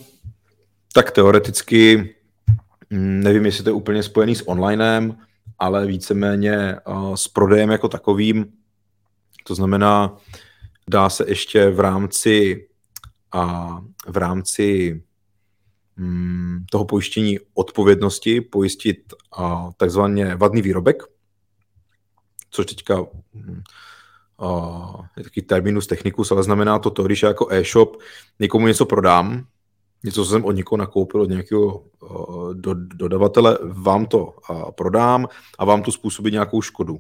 Tak 0.94 1.12
teoreticky, 1.12 1.98
hm, 2.94 3.20
nevím, 3.24 3.46
jestli 3.46 3.64
to 3.64 3.70
je 3.70 3.74
úplně 3.74 4.04
spojený 4.04 4.36
s 4.36 4.48
onlinem, 4.48 5.18
ale 5.60 5.88
víceméně 5.88 6.76
s 7.16 7.28
prodejem 7.28 7.70
jako 7.70 7.88
takovým. 7.88 8.46
To 9.44 9.56
znamená, 9.56 10.18
dá 10.90 11.10
se 11.10 11.26
ještě 11.28 11.70
v 11.70 11.80
rámci 11.80 12.68
a 13.32 13.78
v 14.08 14.18
rámci 14.18 15.02
mm, 15.96 16.66
toho 16.72 16.86
pojištění 16.86 17.40
odpovědnosti 17.54 18.42
pojistit 18.42 19.14
takzvaně 19.78 20.36
vadný 20.36 20.62
výrobek, 20.62 21.04
což 22.52 22.66
teďka 22.66 23.06
mm, 23.34 23.62
je 25.18 25.24
taky 25.24 25.42
terminus 25.42 25.88
technicus, 25.88 26.32
ale 26.32 26.44
znamená 26.44 26.80
to 26.80 26.90
to, 26.90 27.04
když 27.04 27.24
já 27.24 27.30
jako 27.30 27.48
e-shop 27.52 27.98
někomu 28.40 28.68
něco 28.68 28.86
prodám, 28.86 29.46
něco, 30.04 30.26
co 30.26 30.32
jsem 30.32 30.46
od 30.46 30.52
někoho 30.52 30.78
nakoupil, 30.78 31.22
od 31.22 31.30
nějakého 31.30 31.84
do, 32.54 32.74
dodavatele, 32.74 33.58
vám 33.64 34.06
to 34.06 34.34
prodám 34.76 35.28
a 35.60 35.66
vám 35.66 35.84
to 35.84 35.92
způsobí 35.92 36.32
nějakou 36.32 36.62
škodu. 36.62 36.98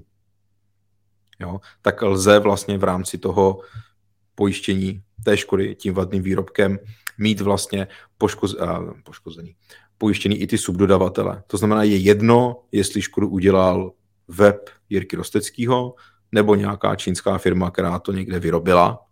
Jo? 1.39 1.60
Tak 1.82 2.02
lze 2.02 2.39
vlastně 2.39 2.78
v 2.78 2.84
rámci 2.84 3.18
toho 3.18 3.62
pojištění 4.36 5.02
té 5.24 5.38
škody 5.38 5.76
tím 5.76 5.93
vadným 5.93 6.24
výrobkem 6.24 6.80
mít 7.18 7.41
vlastně 7.41 7.88
poškoz, 8.18 8.56
a, 8.60 8.80
poškozený, 9.04 9.56
pojištěný 9.97 10.38
i 10.38 10.47
ty 10.47 10.58
subdodavatele. 10.58 11.43
To 11.47 11.58
znamená, 11.58 11.84
je 11.84 11.97
jedno, 11.97 12.64
jestli 12.72 13.02
škodu 13.02 13.30
udělal 13.30 13.91
web 14.28 14.70
Jirky 14.89 15.16
Rosteckého 15.16 15.95
nebo 16.32 16.56
nějaká 16.56 16.95
čínská 16.95 17.38
firma, 17.38 17.72
která 17.72 18.00
to 18.00 18.12
někde 18.12 18.39
vyrobila, 18.39 19.06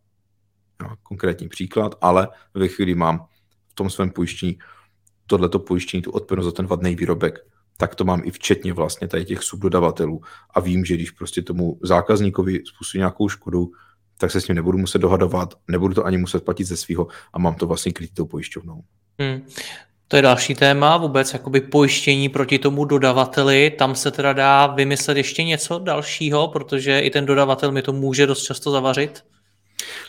jo, 0.83 0.89
konkrétní 1.03 1.49
příklad, 1.49 1.95
ale 2.01 2.27
ve 2.53 2.67
chvíli 2.67 2.95
mám 2.95 3.25
tom 3.77 3.89
svém 3.89 4.09
pojištění 4.09 4.57
tohleto 5.27 5.59
pojištění, 5.59 6.03
tu 6.03 6.11
odpovědnost 6.11 6.45
za 6.45 6.51
ten 6.51 6.67
vadný 6.67 6.95
výrobek, 6.95 7.39
tak 7.77 7.95
to 7.95 8.05
mám 8.05 8.21
i 8.25 8.31
včetně 8.31 8.73
vlastně 8.73 9.07
tady 9.07 9.25
těch 9.25 9.43
subdodavatelů 9.43 10.21
a 10.53 10.59
vím, 10.59 10.85
že 10.85 10.93
když 10.95 11.11
prostě 11.11 11.41
tomu 11.41 11.79
zákazníkovi 11.83 12.61
způsobí 12.65 12.99
nějakou 12.99 13.29
škodu, 13.29 13.71
tak 14.17 14.31
se 14.31 14.41
s 14.41 14.47
ním 14.47 14.55
nebudu 14.55 14.77
muset 14.77 14.99
dohadovat, 14.99 15.53
nebudu 15.67 15.93
to 15.93 16.05
ani 16.05 16.17
muset 16.17 16.45
platit 16.45 16.63
ze 16.63 16.77
svého 16.77 17.07
a 17.33 17.39
mám 17.39 17.55
to 17.55 17.67
vlastně 17.67 17.91
krytý 17.91 18.13
tou 18.13 18.25
pojišťovnou. 18.25 18.83
Hmm. 19.19 19.41
To 20.07 20.15
je 20.15 20.21
další 20.21 20.55
téma, 20.55 20.97
vůbec 20.97 21.33
jakoby 21.33 21.61
pojištění 21.61 22.29
proti 22.29 22.59
tomu 22.59 22.85
dodavateli. 22.85 23.69
Tam 23.69 23.95
se 23.95 24.11
teda 24.11 24.33
dá 24.33 24.67
vymyslet 24.67 25.17
ještě 25.17 25.43
něco 25.43 25.79
dalšího, 25.79 26.47
protože 26.47 26.99
i 26.99 27.09
ten 27.09 27.25
dodavatel 27.25 27.71
mi 27.71 27.81
to 27.81 27.93
může 27.93 28.27
dost 28.27 28.43
často 28.43 28.71
zavařit. 28.71 29.23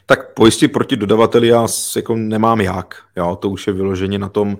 Tak 0.06 0.34
pojistit 0.34 0.68
proti 0.68 0.96
dodavateli 0.96 1.48
já 1.48 1.66
jako 1.96 2.16
nemám 2.16 2.60
jak. 2.60 2.94
Jo? 3.16 3.36
To 3.36 3.50
už 3.50 3.66
je 3.66 3.72
vyloženě 3.72 4.18
na 4.18 4.28
tom 4.28 4.58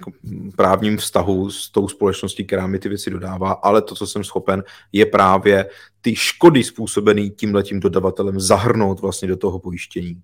jako 0.00 0.12
právním 0.56 0.96
vztahu 0.96 1.50
s 1.50 1.70
tou 1.70 1.88
společností, 1.88 2.44
která 2.44 2.66
mi 2.66 2.78
ty 2.78 2.88
věci 2.88 3.10
dodává, 3.10 3.52
ale 3.52 3.82
to, 3.82 3.94
co 3.94 4.06
jsem 4.06 4.24
schopen, 4.24 4.64
je 4.92 5.06
právě 5.06 5.70
ty 6.00 6.16
škody 6.16 6.64
způsobené 6.64 7.28
tímhletím 7.28 7.80
dodavatelem 7.80 8.40
zahrnout 8.40 9.00
vlastně 9.00 9.28
do 9.28 9.36
toho 9.36 9.58
pojištění. 9.58 10.22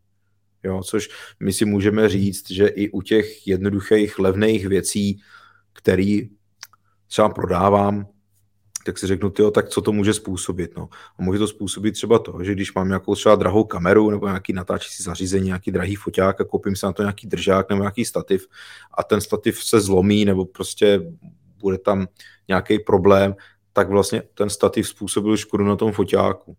Jo, 0.64 0.82
což 0.84 1.08
my 1.40 1.52
si 1.52 1.64
můžeme 1.64 2.08
říct, 2.08 2.50
že 2.50 2.66
i 2.66 2.90
u 2.90 3.02
těch 3.02 3.46
jednoduchých, 3.46 4.18
levných 4.18 4.68
věcí, 4.68 5.20
který 5.72 6.30
třeba 7.06 7.28
prodávám, 7.28 8.06
tak 8.84 8.98
si 8.98 9.06
řeknu, 9.06 9.30
tyjo, 9.30 9.50
tak 9.50 9.68
co 9.68 9.82
to 9.82 9.92
může 9.92 10.14
způsobit? 10.14 10.76
No? 10.76 10.88
A 11.18 11.22
může 11.22 11.38
to 11.38 11.48
způsobit 11.48 11.94
třeba 11.94 12.18
to, 12.18 12.44
že 12.44 12.52
když 12.52 12.74
mám 12.74 12.88
nějakou 12.88 13.14
třeba 13.14 13.34
drahou 13.34 13.64
kameru 13.64 14.10
nebo 14.10 14.26
nějaký 14.26 14.52
natáčecí 14.52 15.02
zařízení, 15.02 15.46
nějaký 15.46 15.70
drahý 15.70 15.94
foťák 15.94 16.40
a 16.40 16.44
koupím 16.44 16.76
se 16.76 16.86
na 16.86 16.92
to 16.92 17.02
nějaký 17.02 17.26
držák 17.26 17.70
nebo 17.70 17.82
nějaký 17.82 18.04
stativ 18.04 18.46
a 18.94 19.02
ten 19.02 19.20
stativ 19.20 19.64
se 19.64 19.80
zlomí 19.80 20.24
nebo 20.24 20.44
prostě 20.44 21.00
bude 21.58 21.78
tam 21.78 22.06
nějaký 22.48 22.78
problém, 22.78 23.34
tak 23.72 23.88
vlastně 23.88 24.22
ten 24.34 24.50
stativ 24.50 24.88
způsobil 24.88 25.36
škodu 25.36 25.64
na 25.64 25.76
tom 25.76 25.92
foťáku. 25.92 26.56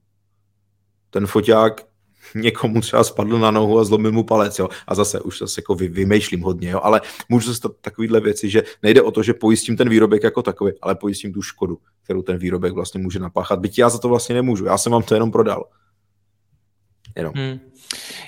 Ten 1.10 1.28
foťák 1.28 1.93
někomu 2.36 2.82
třeba 2.82 3.04
spadl 3.04 3.40
na 3.40 3.52
nohu 3.52 3.80
a 3.80 3.84
zlomil 3.84 4.12
mu 4.12 4.24
palec, 4.24 4.60
jo. 4.60 4.70
A 4.88 4.96
zase 4.96 5.22
už 5.22 5.40
zase 5.40 5.60
jako 5.62 5.76
vy, 5.76 5.88
vymýšlím 5.88 6.42
hodně, 6.42 6.70
jo. 6.70 6.80
Ale 6.84 7.02
můžu 7.30 7.48
se 7.48 7.56
stát 7.56 7.72
takovýhle 7.82 8.20
věci, 8.20 8.50
že 8.50 8.64
nejde 8.84 9.02
o 9.02 9.12
to, 9.12 9.24
že 9.24 9.34
pojistím 9.34 9.78
ten 9.78 9.90
výrobek 9.90 10.24
jako 10.24 10.42
takový, 10.42 10.72
ale 10.82 10.96
pojistím 10.96 11.34
tu 11.34 11.42
škodu, 11.42 11.78
kterou 12.04 12.22
ten 12.22 12.38
výrobek 12.38 12.74
vlastně 12.74 13.02
může 13.02 13.20
napáchat. 13.20 13.60
Byť 13.60 13.80
já 13.80 13.90
za 13.90 13.98
to 13.98 14.10
vlastně 14.10 14.36
nemůžu, 14.36 14.66
já 14.66 14.78
jsem 14.78 14.92
vám 14.92 15.04
to 15.04 15.14
jenom 15.14 15.32
prodal. 15.32 15.66
Jenom. 17.16 17.34
Hmm. 17.36 17.60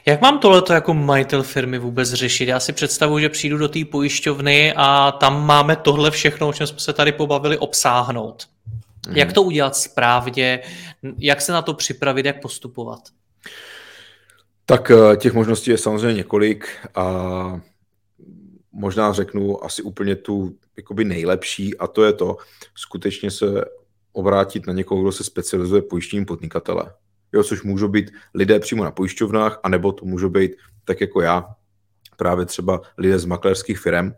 Jak 0.06 0.22
mám 0.22 0.40
tohleto 0.40 0.74
jako 0.74 0.94
majitel 0.94 1.44
firmy 1.44 1.80
vůbec 1.80 2.14
řešit? 2.14 2.48
Já 2.48 2.60
si 2.60 2.74
představuji, 2.74 3.22
že 3.22 3.30
přijdu 3.30 3.58
do 3.58 3.68
té 3.68 3.86
pojišťovny 3.86 4.74
a 4.76 5.12
tam 5.12 5.46
máme 5.46 5.76
tohle 5.76 6.12
všechno, 6.12 6.48
o 6.48 6.54
čem 6.54 6.68
jsme 6.68 6.80
se 6.80 6.94
tady 6.94 7.12
pobavili, 7.12 7.58
obsáhnout. 7.58 8.48
Hmm. 9.08 9.18
Jak 9.18 9.34
to 9.34 9.44
udělat 9.44 9.76
správně? 9.76 10.60
Jak 11.18 11.42
se 11.42 11.52
na 11.52 11.62
to 11.62 11.74
připravit? 11.74 12.26
Jak 12.26 12.42
postupovat? 12.42 13.00
Tak 14.66 14.92
eh, 14.92 15.18
těch 15.18 15.34
možností 15.34 15.72
je 15.72 15.78
samozřejmě 15.78 16.14
několik 16.14 16.68
a 16.96 17.62
možná 18.72 19.14
řeknu 19.14 19.64
asi 19.64 19.82
úplně 19.82 20.16
tu 20.16 20.58
jakoby 20.78 21.06
nejlepší 21.06 21.78
a 21.78 21.88
to 21.88 22.04
je 22.04 22.14
to 22.14 22.38
skutečně 22.76 23.32
se 23.32 23.66
obrátit 24.14 24.68
na 24.68 24.74
někoho, 24.74 25.02
kdo 25.02 25.12
se 25.12 25.24
specializuje 25.24 25.82
pojištěním 25.82 26.26
podnikatele. 26.26 26.94
Jo, 27.34 27.44
což 27.44 27.64
můžou 27.64 27.88
být 27.88 28.12
lidé 28.34 28.60
přímo 28.60 28.84
na 28.84 28.92
pojišťovnách, 28.92 29.60
anebo 29.64 29.92
to 29.92 30.06
můžou 30.06 30.30
být 30.30 30.52
tak 30.86 31.02
jako 31.02 31.22
já, 31.22 31.56
právě 32.18 32.46
třeba 32.46 32.82
lidé 32.98 33.20
z 33.20 33.26
makléřských 33.26 33.80
firm, 33.80 34.14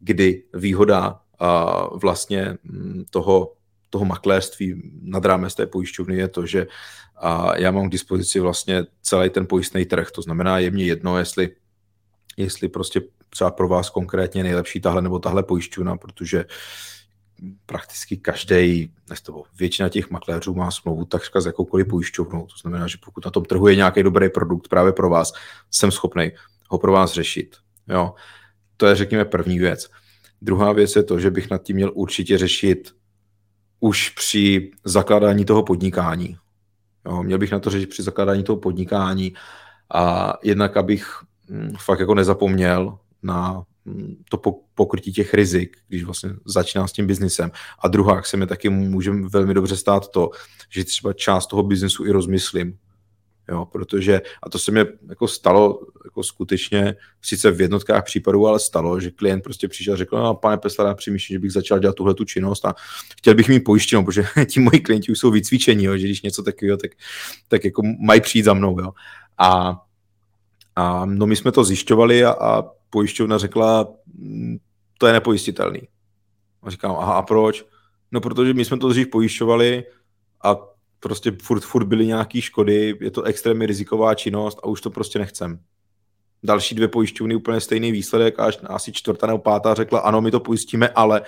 kdy 0.00 0.44
výhoda 0.54 1.20
a 1.38 1.86
vlastně 1.96 2.56
mm, 2.62 3.04
toho, 3.10 3.52
toho 3.90 4.04
makléřství 4.04 4.90
nad 5.02 5.24
rámec 5.24 5.54
té 5.54 5.66
pojišťovny 5.66 6.16
je 6.16 6.28
to, 6.28 6.46
že 6.46 6.66
a 7.16 7.58
já 7.58 7.70
mám 7.70 7.88
k 7.88 7.92
dispozici 7.92 8.40
vlastně 8.40 8.84
celý 9.02 9.30
ten 9.30 9.46
pojistný 9.46 9.84
trh. 9.84 10.10
To 10.10 10.22
znamená, 10.22 10.58
je 10.58 10.70
mě 10.70 10.84
jedno, 10.84 11.18
jestli, 11.18 11.50
jestli 12.36 12.68
prostě 12.68 13.00
třeba 13.30 13.50
pro 13.50 13.68
vás 13.68 13.90
konkrétně 13.90 14.42
nejlepší 14.42 14.80
tahle 14.80 15.02
nebo 15.02 15.18
tahle 15.18 15.42
pojišťovna, 15.42 15.96
protože 15.96 16.44
prakticky 17.66 18.16
každý, 18.16 18.92
nebo 19.26 19.44
většina 19.58 19.88
těch 19.88 20.10
makléřů 20.10 20.54
má 20.54 20.70
smlouvu 20.70 21.04
takřka 21.04 21.40
s 21.40 21.46
jakoukoliv 21.46 21.88
pojišťovnou. 21.88 22.46
To 22.46 22.56
znamená, 22.62 22.86
že 22.86 22.98
pokud 23.04 23.24
na 23.24 23.30
tom 23.30 23.44
trhu 23.44 23.68
je 23.68 23.76
nějaký 23.76 24.02
dobrý 24.02 24.28
produkt 24.28 24.68
právě 24.68 24.92
pro 24.92 25.10
vás, 25.10 25.32
jsem 25.70 25.90
schopný 25.90 26.32
ho 26.68 26.78
pro 26.78 26.92
vás 26.92 27.12
řešit. 27.12 27.56
Jo? 27.88 28.14
To 28.76 28.86
je, 28.86 28.96
řekněme, 28.96 29.24
první 29.24 29.58
věc. 29.58 29.90
Druhá 30.42 30.72
věc 30.72 30.96
je 30.96 31.02
to, 31.02 31.20
že 31.20 31.30
bych 31.30 31.50
nad 31.50 31.62
tím 31.62 31.76
měl 31.76 31.90
určitě 31.94 32.38
řešit 32.38 32.94
už 33.80 34.08
při 34.08 34.70
zakládání 34.84 35.44
toho 35.44 35.62
podnikání. 35.62 36.36
Jo, 37.06 37.22
měl 37.22 37.38
bych 37.38 37.52
na 37.52 37.58
to 37.58 37.70
řešit 37.70 37.90
při 37.90 38.02
zakládání 38.02 38.42
toho 38.42 38.56
podnikání 38.56 39.34
a 39.94 40.34
jednak, 40.42 40.76
abych 40.76 41.14
hm, 41.50 41.72
fakt 41.78 42.00
jako 42.00 42.14
nezapomněl 42.14 42.98
na 43.22 43.62
hm, 43.86 44.16
to 44.30 44.42
pokrytí 44.74 45.12
těch 45.12 45.34
rizik, 45.34 45.76
když 45.88 46.04
vlastně 46.04 46.30
začínám 46.44 46.88
s 46.88 46.92
tím 46.92 47.06
biznisem. 47.06 47.50
A 47.78 47.88
druhá, 47.88 48.16
jak 48.16 48.26
se 48.26 48.36
mi 48.36 48.46
taky 48.46 48.68
může 48.68 49.10
velmi 49.10 49.54
dobře 49.54 49.76
stát 49.76 50.08
to, 50.08 50.30
že 50.70 50.84
třeba 50.84 51.12
část 51.12 51.46
toho 51.46 51.62
biznesu 51.62 52.06
i 52.06 52.10
rozmyslím. 52.10 52.78
Jo, 53.50 53.66
protože, 53.66 54.20
a 54.42 54.50
to 54.50 54.58
se 54.58 54.72
mi 54.72 54.80
jako 55.08 55.28
stalo 55.28 55.80
jako 56.04 56.22
skutečně, 56.22 56.96
sice 57.22 57.50
v 57.50 57.60
jednotkách 57.60 58.04
případů, 58.04 58.46
ale 58.46 58.60
stalo, 58.60 59.00
že 59.00 59.10
klient 59.10 59.42
prostě 59.42 59.68
přišel 59.68 59.94
a 59.94 59.96
řekl, 59.96 60.16
no 60.16 60.34
pane 60.34 60.56
Pesla, 60.56 60.88
já 60.88 60.94
přemýšlím, 60.94 61.34
že 61.34 61.38
bych 61.38 61.52
začal 61.52 61.78
dělat 61.78 61.96
tuhle 61.96 62.14
tu 62.14 62.24
činnost 62.24 62.64
a 62.64 62.74
chtěl 63.18 63.34
bych 63.34 63.48
mít 63.48 63.60
pojištěnou, 63.60 64.04
protože 64.04 64.24
ti 64.50 64.60
moji 64.60 64.80
klienti 64.80 65.12
už 65.12 65.18
jsou 65.18 65.30
vycvičení, 65.30 65.84
jo, 65.84 65.96
že 65.96 66.06
když 66.06 66.22
něco 66.22 66.42
takového, 66.42 66.76
tak, 66.76 66.90
tak 67.48 67.64
jako 67.64 67.82
mají 68.00 68.20
přijít 68.20 68.44
za 68.44 68.54
mnou. 68.54 68.80
Jo. 68.80 68.90
A, 69.38 69.80
a 70.76 71.04
no 71.04 71.26
my 71.26 71.36
jsme 71.36 71.52
to 71.52 71.64
zjišťovali 71.64 72.24
a, 72.24 72.30
a 72.30 72.62
pojišťovna 72.90 73.38
řekla, 73.38 73.88
mm, 74.14 74.58
to 74.98 75.06
je 75.06 75.12
nepojistitelný. 75.12 75.80
A 76.62 76.70
říkám, 76.70 76.96
aha, 76.98 77.14
a 77.14 77.22
proč? 77.22 77.64
No, 78.12 78.20
protože 78.20 78.54
my 78.54 78.64
jsme 78.64 78.78
to 78.78 78.88
dřív 78.88 79.08
pojišťovali 79.08 79.84
a 80.44 80.56
prostě 81.00 81.32
furt, 81.42 81.60
furt 81.60 81.84
byly 81.84 82.06
nějaké 82.06 82.40
škody, 82.40 82.96
je 83.00 83.10
to 83.10 83.22
extrémně 83.22 83.66
riziková 83.66 84.14
činnost 84.14 84.58
a 84.62 84.66
už 84.66 84.80
to 84.80 84.90
prostě 84.90 85.18
nechcem. 85.18 85.58
Další 86.42 86.74
dvě 86.74 86.88
pojišťovny 86.88 87.34
úplně 87.34 87.60
stejný 87.60 87.92
výsledek 87.92 88.38
a 88.38 88.44
až 88.44 88.58
asi 88.64 88.92
čtvrtá 88.92 89.26
nebo 89.26 89.38
pátá 89.38 89.74
řekla, 89.74 90.00
ano, 90.00 90.20
my 90.20 90.30
to 90.30 90.40
pojistíme, 90.40 90.88
ale 90.88 91.22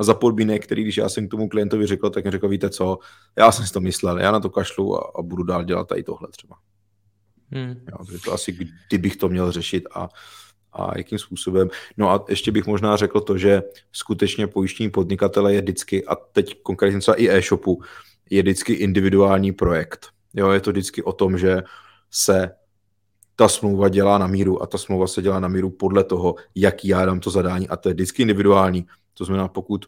za 0.00 0.14
podmínek, 0.14 0.64
který 0.64 0.82
když 0.82 0.96
já 0.96 1.08
jsem 1.08 1.28
k 1.28 1.30
tomu 1.30 1.48
klientovi 1.48 1.86
řekl, 1.86 2.10
tak 2.10 2.24
mi 2.24 2.30
řekl, 2.30 2.48
víte 2.48 2.70
co, 2.70 2.98
já 3.36 3.52
jsem 3.52 3.66
si 3.66 3.72
to 3.72 3.80
myslel, 3.80 4.18
já 4.18 4.32
na 4.32 4.40
to 4.40 4.50
kašlu 4.50 4.96
a, 4.96 5.12
a 5.18 5.22
budu 5.22 5.42
dál 5.42 5.64
dělat 5.64 5.88
tady 5.88 6.02
tohle 6.02 6.28
třeba. 6.30 6.56
Hmm. 7.50 7.74
Jo, 7.90 8.04
takže 8.06 8.22
to 8.24 8.32
asi 8.32 8.58
kdybych 8.88 9.16
to 9.16 9.28
měl 9.28 9.52
řešit 9.52 9.84
a, 9.94 10.08
a 10.72 10.98
jakým 10.98 11.18
způsobem. 11.18 11.68
No 11.96 12.10
a 12.10 12.24
ještě 12.28 12.52
bych 12.52 12.66
možná 12.66 12.96
řekl 12.96 13.20
to, 13.20 13.38
že 13.38 13.62
skutečně 13.92 14.46
pojištění 14.46 14.90
podnikatele 14.90 15.54
je 15.54 15.60
vždycky, 15.60 16.06
a 16.06 16.14
teď 16.14 16.62
konkrétně 16.62 17.00
třeba 17.00 17.20
i 17.20 17.28
e-shopu, 17.28 17.82
je 18.30 18.42
vždycky 18.42 18.72
individuální 18.72 19.52
projekt. 19.52 20.06
Jo, 20.34 20.50
je 20.50 20.60
to 20.60 20.70
vždycky 20.70 21.02
o 21.02 21.12
tom, 21.12 21.38
že 21.38 21.62
se 22.10 22.50
ta 23.36 23.48
smlouva 23.48 23.88
dělá 23.88 24.18
na 24.18 24.26
míru 24.26 24.62
a 24.62 24.66
ta 24.66 24.78
smlouva 24.78 25.06
se 25.06 25.22
dělá 25.22 25.40
na 25.40 25.48
míru 25.48 25.70
podle 25.70 26.04
toho, 26.04 26.34
jaký 26.54 26.88
já 26.88 27.06
dám 27.06 27.20
to 27.20 27.30
zadání 27.30 27.68
a 27.68 27.76
to 27.76 27.88
je 27.88 27.94
vždycky 27.94 28.22
individuální. 28.22 28.86
To 29.14 29.24
znamená, 29.24 29.48
pokud 29.48 29.86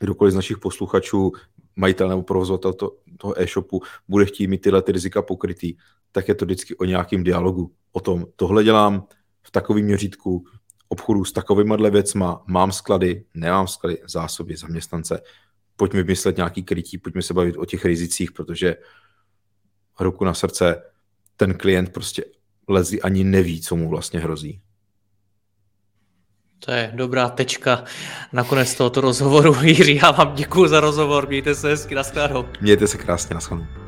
kdokoliv 0.00 0.32
z 0.32 0.36
našich 0.36 0.58
posluchačů 0.58 1.32
majitel 1.76 2.08
nebo 2.08 2.22
provozovatel 2.22 2.72
to, 2.72 2.96
toho 3.16 3.42
e-shopu 3.42 3.80
bude 4.08 4.24
chtít 4.24 4.46
mít 4.46 4.58
tyhle 4.58 4.82
ty 4.82 4.92
rizika 4.92 5.22
pokrytý, 5.22 5.76
tak 6.12 6.28
je 6.28 6.34
to 6.34 6.44
vždycky 6.44 6.76
o 6.76 6.84
nějakém 6.84 7.24
dialogu. 7.24 7.72
O 7.92 8.00
tom, 8.00 8.26
tohle 8.36 8.64
dělám 8.64 9.06
v 9.42 9.50
takovém 9.50 9.84
měřítku, 9.84 10.44
obchodu 10.88 11.24
s 11.24 11.32
takovýma 11.32 11.76
věcma, 11.76 12.42
mám 12.46 12.72
sklady, 12.72 13.24
nemám 13.34 13.68
sklady, 13.68 14.02
zásoby, 14.08 14.56
zaměstnance, 14.56 15.20
pojďme 15.78 16.02
vymyslet 16.02 16.36
nějaký 16.36 16.62
krytí, 16.62 16.98
pojďme 16.98 17.22
se 17.22 17.34
bavit 17.34 17.56
o 17.56 17.64
těch 17.64 17.84
rizicích, 17.84 18.32
protože 18.32 18.76
ruku 20.00 20.24
na 20.24 20.34
srdce, 20.34 20.82
ten 21.36 21.54
klient 21.54 21.92
prostě 21.92 22.24
lezí 22.68 23.02
ani 23.02 23.24
neví, 23.24 23.60
co 23.60 23.76
mu 23.76 23.88
vlastně 23.88 24.20
hrozí. 24.20 24.60
To 26.64 26.70
je 26.70 26.92
dobrá 26.94 27.28
tečka 27.28 27.84
nakonec 28.32 28.74
tohoto 28.74 29.00
rozhovoru. 29.00 29.54
Jiří, 29.62 30.00
já 30.02 30.10
vám 30.10 30.34
děkuji 30.34 30.68
za 30.68 30.80
rozhovor, 30.80 31.28
mějte 31.28 31.54
se 31.54 31.68
hezky, 31.68 31.94
nashledanou. 31.94 32.44
Mějte 32.60 32.86
se 32.86 32.98
krásně, 32.98 33.34
nashledanou. 33.34 33.87